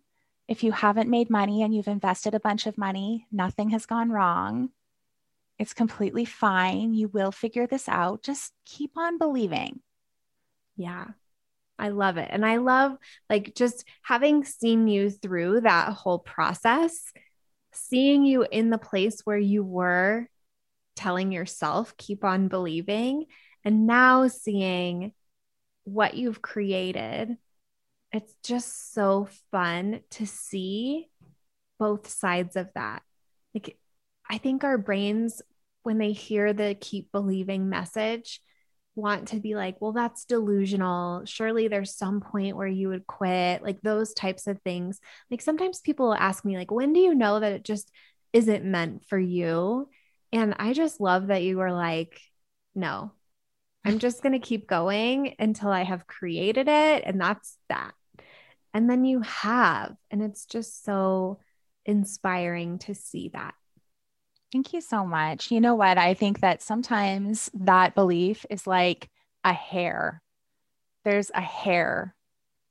If 0.46 0.62
you 0.62 0.70
haven't 0.70 1.10
made 1.10 1.28
money 1.28 1.64
and 1.64 1.74
you've 1.74 1.88
invested 1.88 2.36
a 2.36 2.40
bunch 2.40 2.68
of 2.68 2.78
money, 2.78 3.26
nothing 3.32 3.70
has 3.70 3.84
gone 3.84 4.08
wrong. 4.08 4.68
It's 5.58 5.74
completely 5.74 6.24
fine. 6.24 6.94
You 6.94 7.08
will 7.08 7.32
figure 7.32 7.66
this 7.66 7.88
out. 7.88 8.22
Just 8.22 8.52
keep 8.64 8.92
on 8.96 9.18
believing. 9.18 9.80
Yeah. 10.76 11.06
I 11.80 11.88
love 11.88 12.16
it. 12.16 12.28
And 12.30 12.46
I 12.46 12.58
love 12.58 12.96
like 13.28 13.56
just 13.56 13.84
having 14.02 14.44
seen 14.44 14.86
you 14.86 15.10
through 15.10 15.62
that 15.62 15.94
whole 15.94 16.20
process, 16.20 17.12
seeing 17.72 18.24
you 18.24 18.46
in 18.48 18.70
the 18.70 18.78
place 18.78 19.22
where 19.24 19.36
you 19.36 19.64
were 19.64 20.28
telling 20.94 21.32
yourself, 21.32 21.96
keep 21.96 22.22
on 22.22 22.46
believing, 22.46 23.26
and 23.64 23.88
now 23.88 24.28
seeing 24.28 25.12
what 25.92 26.14
you've 26.14 26.42
created. 26.42 27.36
It's 28.12 28.34
just 28.42 28.94
so 28.94 29.28
fun 29.50 30.00
to 30.10 30.26
see 30.26 31.08
both 31.78 32.08
sides 32.08 32.56
of 32.56 32.68
that. 32.74 33.02
Like, 33.54 33.78
I 34.28 34.38
think 34.38 34.64
our 34.64 34.78
brains, 34.78 35.42
when 35.82 35.98
they 35.98 36.12
hear 36.12 36.52
the 36.52 36.76
keep 36.80 37.12
believing 37.12 37.68
message, 37.68 38.40
want 38.94 39.28
to 39.28 39.40
be 39.40 39.54
like, 39.54 39.80
well, 39.80 39.92
that's 39.92 40.24
delusional. 40.24 41.24
Surely 41.24 41.68
there's 41.68 41.96
some 41.96 42.20
point 42.20 42.56
where 42.56 42.66
you 42.66 42.88
would 42.88 43.06
quit, 43.06 43.62
like 43.62 43.80
those 43.80 44.12
types 44.12 44.46
of 44.46 44.60
things. 44.62 45.00
Like 45.30 45.40
sometimes 45.40 45.80
people 45.80 46.12
ask 46.12 46.44
me, 46.44 46.56
like, 46.56 46.70
when 46.70 46.92
do 46.92 47.00
you 47.00 47.14
know 47.14 47.38
that 47.40 47.52
it 47.52 47.64
just 47.64 47.90
isn't 48.32 48.64
meant 48.64 49.04
for 49.06 49.18
you? 49.18 49.88
And 50.32 50.54
I 50.58 50.72
just 50.72 51.00
love 51.00 51.28
that 51.28 51.42
you 51.42 51.58
were 51.58 51.72
like, 51.72 52.20
no, 52.74 53.12
I'm 53.88 53.98
just 53.98 54.22
going 54.22 54.34
to 54.34 54.38
keep 54.38 54.66
going 54.66 55.34
until 55.38 55.70
I 55.70 55.82
have 55.82 56.06
created 56.06 56.68
it. 56.68 57.02
And 57.06 57.18
that's 57.18 57.56
that. 57.70 57.92
And 58.74 58.88
then 58.88 59.04
you 59.04 59.20
have. 59.22 59.96
And 60.10 60.22
it's 60.22 60.44
just 60.44 60.84
so 60.84 61.40
inspiring 61.86 62.78
to 62.80 62.94
see 62.94 63.30
that. 63.30 63.54
Thank 64.52 64.74
you 64.74 64.82
so 64.82 65.06
much. 65.06 65.50
You 65.50 65.62
know 65.62 65.74
what? 65.74 65.96
I 65.96 66.12
think 66.12 66.40
that 66.40 66.62
sometimes 66.62 67.50
that 67.54 67.94
belief 67.94 68.44
is 68.50 68.66
like 68.66 69.08
a 69.42 69.54
hair. 69.54 70.22
There's 71.04 71.30
a 71.34 71.40
hair 71.40 72.14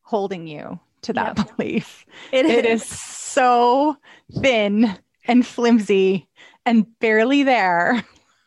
holding 0.04 0.46
you 0.46 0.80
to 1.04 1.14
that 1.14 1.38
yep. 1.38 1.58
belief. 1.58 2.06
It 2.32 2.46
is. 2.46 2.52
it 2.52 2.66
is 2.66 2.86
so 2.86 3.98
thin 4.40 4.96
and 5.28 5.46
flimsy 5.46 6.28
and 6.64 6.86
barely 7.00 7.42
there. 7.42 8.04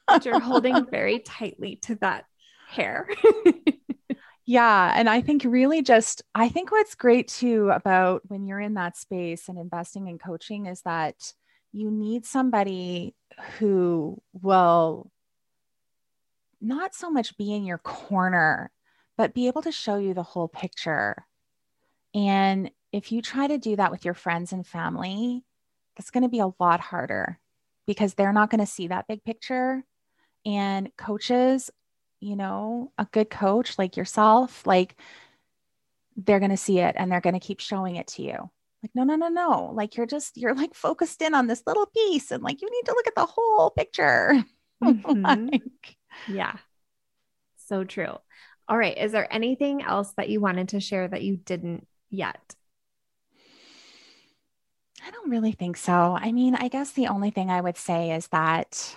but 0.06 0.24
you're 0.24 0.40
holding 0.40 0.86
very 0.86 1.18
tightly 1.18 1.76
to 1.82 1.96
that 1.96 2.26
hair. 2.70 3.08
yeah. 4.46 4.92
And 4.96 5.08
I 5.08 5.20
think 5.20 5.44
really 5.44 5.82
just, 5.82 6.22
I 6.34 6.48
think 6.48 6.70
what's 6.70 6.94
great 6.94 7.28
too 7.28 7.70
about 7.70 8.22
when 8.28 8.46
you're 8.46 8.60
in 8.60 8.74
that 8.74 8.96
space 8.96 9.48
and 9.48 9.58
investing 9.58 10.08
in 10.08 10.18
coaching 10.18 10.66
is 10.66 10.82
that 10.82 11.32
you 11.72 11.90
need 11.90 12.26
somebody 12.26 13.14
who 13.58 14.20
will 14.32 15.10
not 16.60 16.94
so 16.94 17.10
much 17.10 17.36
be 17.36 17.54
in 17.54 17.64
your 17.64 17.78
corner, 17.78 18.70
but 19.16 19.34
be 19.34 19.46
able 19.46 19.62
to 19.62 19.72
show 19.72 19.96
you 19.96 20.14
the 20.14 20.22
whole 20.22 20.48
picture. 20.48 21.24
And 22.14 22.70
if 22.92 23.12
you 23.12 23.22
try 23.22 23.46
to 23.46 23.58
do 23.58 23.76
that 23.76 23.90
with 23.90 24.04
your 24.04 24.14
friends 24.14 24.52
and 24.52 24.66
family, 24.66 25.44
that's 25.96 26.10
going 26.10 26.22
to 26.22 26.28
be 26.28 26.40
a 26.40 26.52
lot 26.58 26.80
harder 26.80 27.38
because 27.86 28.14
they're 28.14 28.32
not 28.32 28.50
going 28.50 28.60
to 28.60 28.66
see 28.66 28.88
that 28.88 29.08
big 29.08 29.24
picture. 29.24 29.84
And 30.44 30.90
coaches 30.96 31.70
you 32.20 32.36
know, 32.36 32.92
a 32.98 33.06
good 33.10 33.30
coach 33.30 33.78
like 33.78 33.96
yourself, 33.96 34.66
like 34.66 34.96
they're 36.16 36.38
going 36.38 36.50
to 36.50 36.56
see 36.56 36.78
it 36.78 36.94
and 36.98 37.10
they're 37.10 37.20
going 37.20 37.34
to 37.34 37.40
keep 37.40 37.60
showing 37.60 37.96
it 37.96 38.06
to 38.08 38.22
you. 38.22 38.50
Like, 38.82 38.92
no, 38.94 39.04
no, 39.04 39.16
no, 39.16 39.28
no. 39.28 39.72
Like, 39.74 39.96
you're 39.96 40.06
just, 40.06 40.36
you're 40.36 40.54
like 40.54 40.74
focused 40.74 41.20
in 41.22 41.34
on 41.34 41.46
this 41.46 41.62
little 41.66 41.86
piece 41.86 42.30
and 42.30 42.42
like 42.42 42.62
you 42.62 42.70
need 42.70 42.86
to 42.86 42.92
look 42.92 43.06
at 43.06 43.14
the 43.14 43.26
whole 43.26 43.70
picture. 43.70 44.44
Mm-hmm. 44.82 45.48
like, 45.50 45.96
yeah. 46.26 46.56
So 47.66 47.84
true. 47.84 48.16
All 48.66 48.78
right. 48.78 48.96
Is 48.96 49.12
there 49.12 49.30
anything 49.30 49.82
else 49.82 50.10
that 50.16 50.30
you 50.30 50.40
wanted 50.40 50.70
to 50.70 50.80
share 50.80 51.06
that 51.06 51.20
you 51.20 51.36
didn't 51.36 51.86
yet? 52.08 52.54
I 55.06 55.10
don't 55.10 55.28
really 55.28 55.52
think 55.52 55.76
so. 55.76 56.16
I 56.18 56.32
mean, 56.32 56.54
I 56.54 56.68
guess 56.68 56.92
the 56.92 57.08
only 57.08 57.30
thing 57.30 57.50
I 57.50 57.60
would 57.60 57.76
say 57.76 58.12
is 58.12 58.28
that 58.28 58.96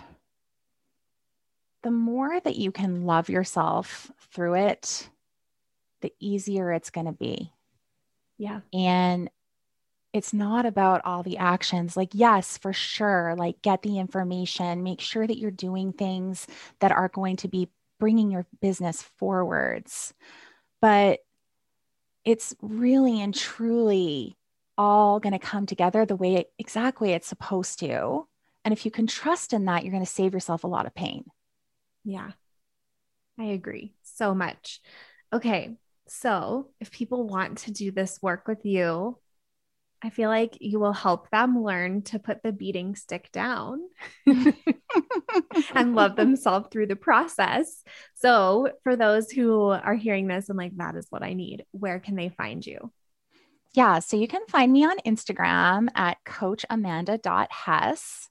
the 1.84 1.92
more 1.92 2.40
that 2.40 2.56
you 2.56 2.72
can 2.72 3.06
love 3.06 3.30
yourself 3.30 4.12
through 4.34 4.56
it, 4.56 5.10
the 6.02 6.14
easier 6.20 6.72
it's 6.72 6.90
going 6.90 7.08
to 7.08 7.14
be. 7.14 7.52
Yeah. 8.38 8.62
And 8.74 9.30
it's 10.14 10.34
not 10.34 10.66
about 10.66 11.02
all 11.06 11.24
the 11.24 11.38
actions. 11.38 11.98
Like, 11.98 12.12
yes, 12.14 12.58
for 12.58 12.72
sure, 12.72 13.36
like 13.38 13.62
get 13.62 13.82
the 13.82 14.00
information, 14.00 14.84
make 14.84 15.02
sure 15.02 15.26
that 15.26 15.38
you're 15.38 15.52
doing 15.52 15.92
things 15.92 16.48
that 16.80 16.92
are 16.92 17.10
going 17.10 17.36
to 17.38 17.48
be 17.48 17.70
bringing 18.00 18.32
your 18.32 18.46
business 18.62 19.02
forwards. 19.02 20.14
But 20.82 21.20
it's 22.26 22.56
really 22.62 23.22
and 23.22 23.34
truly 23.34 24.38
all 24.78 25.20
going 25.20 25.34
to 25.34 25.40
come 25.40 25.66
together 25.66 26.06
the 26.06 26.16
way 26.16 26.36
it, 26.36 26.54
exactly 26.58 27.12
it's 27.12 27.28
supposed 27.28 27.80
to. 27.80 28.28
And 28.66 28.72
if 28.72 28.86
you 28.86 28.92
can 28.92 29.08
trust 29.08 29.52
in 29.52 29.66
that, 29.66 29.84
you're 29.84 29.92
going 29.92 30.06
to 30.06 30.10
save 30.10 30.34
yourself 30.34 30.64
a 30.64 30.68
lot 30.68 30.86
of 30.86 30.96
pain. 30.96 31.26
Yeah, 32.04 32.32
I 33.40 33.46
agree 33.46 33.94
so 34.04 34.34
much. 34.34 34.82
Okay. 35.32 35.76
So 36.08 36.70
if 36.80 36.92
people 36.92 37.28
want 37.28 37.60
to 37.60 37.72
do 37.72 37.92
this 37.92 38.22
work 38.22 38.48
with 38.48 38.66
you, 38.66 39.18
I 40.04 40.10
feel 40.10 40.30
like 40.30 40.58
you 40.60 40.80
will 40.80 40.94
help 40.94 41.30
them 41.30 41.64
learn 41.64 42.02
to 42.04 42.20
put 42.20 42.44
the 42.44 42.52
beating 42.52 42.96
stick 42.96 43.32
down 43.32 43.80
and 44.28 45.96
love 45.96 46.18
themselves 46.18 46.68
through 46.72 46.88
the 46.88 46.98
process. 46.98 47.84
So, 48.16 48.70
for 48.84 48.98
those 48.98 49.32
who 49.32 49.70
are 49.70 49.96
hearing 49.96 50.28
this 50.28 50.50
and 50.50 50.58
like, 50.58 50.76
that 50.76 50.98
is 50.98 51.08
what 51.10 51.24
I 51.24 51.32
need, 51.32 51.64
where 51.72 52.02
can 52.02 52.16
they 52.16 52.28
find 52.28 52.66
you? 52.66 52.92
Yeah, 53.74 54.00
so 54.00 54.18
you 54.18 54.28
can 54.28 54.46
find 54.48 54.74
me 54.74 54.84
on 54.84 54.98
Instagram 55.06 55.88
at 55.96 56.18
coachamanda.hess. 56.26 58.30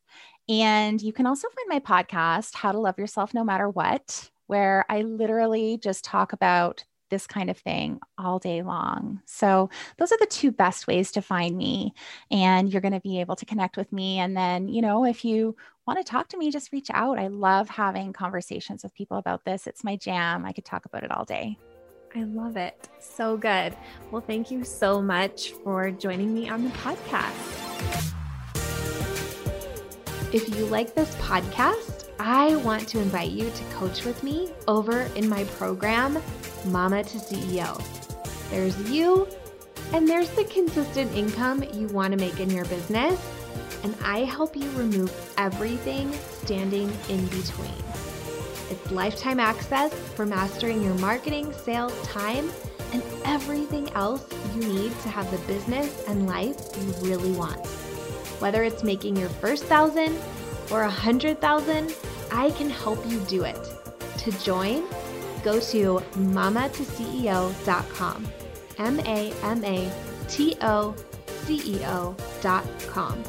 And 0.49 1.01
you 1.01 1.13
can 1.13 1.27
also 1.27 1.49
find 1.49 1.69
my 1.69 1.81
podcast, 1.81 2.55
How 2.55 2.73
to 2.73 2.79
Love 2.79 2.99
Yourself 2.99 3.33
No 3.33 3.45
Matter 3.45 3.69
What, 3.69 4.31
where 4.47 4.85
I 4.89 5.03
literally 5.03 5.79
just 5.79 6.05
talk 6.05 6.33
about 6.33 6.85
this 7.11 7.27
kind 7.27 7.51
of 7.51 7.59
thing 7.59 8.01
all 8.17 8.39
day 8.39 8.63
long. 8.63 9.21
So, 9.27 9.69
those 9.99 10.13
are 10.13 10.19
the 10.19 10.27
two 10.27 10.51
best 10.51 10.87
ways 10.87 11.13
to 11.13 11.23
find 11.23 11.57
me. 11.57 11.93
And 12.31 12.73
you're 12.73 12.81
going 12.81 12.95
to 12.95 13.01
be 13.01 13.21
able 13.21 13.37
to 13.37 13.45
connect 13.45 13.77
with 13.77 13.93
me. 13.93 14.19
And 14.19 14.37
then, 14.37 14.69
you 14.69 14.81
know, 14.81 15.05
if 15.05 15.25
you 15.25 15.55
want 15.87 15.99
to 15.99 16.11
talk 16.11 16.29
to 16.29 16.39
me, 16.39 16.51
just 16.51 16.73
reach 16.73 16.89
out. 16.93 17.19
I 17.19 17.29
love 17.29 17.69
having 17.69 18.13
conversations 18.13 18.83
with 18.83 18.95
people 18.95 19.19
about 19.19 19.45
this. 19.45 19.67
It's 19.67 19.85
my 19.85 19.97
jam. 19.97 20.45
I 20.45 20.53
could 20.53 20.65
talk 20.65 20.87
about 20.87 21.05
it 21.05 21.11
all 21.11 21.25
day. 21.25 21.59
I 22.15 22.25
love 22.25 22.57
it. 22.57 22.89
So 22.99 23.37
good. 23.37 23.77
Well, 24.11 24.23
thank 24.27 24.51
you 24.51 24.65
so 24.65 25.01
much 25.01 25.53
for 25.65 25.91
joining 25.91 26.35
me 26.35 26.49
on 26.49 26.65
the 26.65 26.71
podcast. 26.71 28.13
If 30.33 30.49
you 30.57 30.65
like 30.65 30.95
this 30.95 31.15
podcast, 31.17 32.09
I 32.19 32.57
want 32.57 32.89
to 32.89 32.99
invite 32.99 33.33
you 33.33 33.51
to 33.51 33.65
coach 33.75 34.07
with 34.07 34.23
me 34.23 34.51
over 34.67 35.03
in 35.15 35.29
my 35.29 35.45
program, 35.45 36.23
Mama 36.65 37.05
to 37.05 37.19
CEO. 37.19 37.79
There's 38.49 38.91
you, 38.91 39.29
and 39.93 40.09
there's 40.09 40.31
the 40.31 40.45
consistent 40.45 41.15
income 41.15 41.63
you 41.75 41.87
want 41.89 42.13
to 42.13 42.19
make 42.19 42.41
in 42.41 42.49
your 42.49 42.65
business, 42.65 43.21
and 43.83 43.95
I 44.03 44.21
help 44.21 44.57
you 44.57 44.71
remove 44.71 45.13
everything 45.37 46.11
standing 46.45 46.91
in 47.11 47.27
between. 47.27 47.85
It's 48.71 48.91
lifetime 48.91 49.39
access 49.39 49.93
for 49.93 50.25
mastering 50.25 50.83
your 50.83 50.95
marketing, 50.95 51.53
sales, 51.53 51.93
time, 52.05 52.51
and 52.95 53.03
everything 53.27 53.91
else 53.91 54.27
you 54.55 54.63
need 54.63 54.99
to 55.01 55.11
have 55.11 55.31
the 55.31 55.47
business 55.47 56.09
and 56.09 56.27
life 56.27 56.57
you 56.81 56.93
really 57.07 57.33
want. 57.33 57.61
Whether 58.43 58.65
it's 58.65 58.83
making 58.83 59.17
your 59.17 59.29
first 59.29 59.67
thousand 59.67 60.19
or 60.73 60.83
a 60.83 60.91
hundred 60.91 61.41
thousand, 61.41 61.95
I 62.33 62.51
can 62.51 62.69
help 62.69 63.09
you 63.09 63.21
do 63.29 63.45
it. 63.45 63.57
To 64.19 64.33
join, 64.33 64.83
go 65.45 65.61
to 65.61 66.03
mamatoceo.com. 66.17 68.27
M 68.79 68.99
A 68.99 69.33
M 69.45 69.65
A 69.65 69.93
T 70.27 70.57
O 70.61 70.93
C 71.45 71.63
E 71.65 71.85
O.com. 71.85 73.23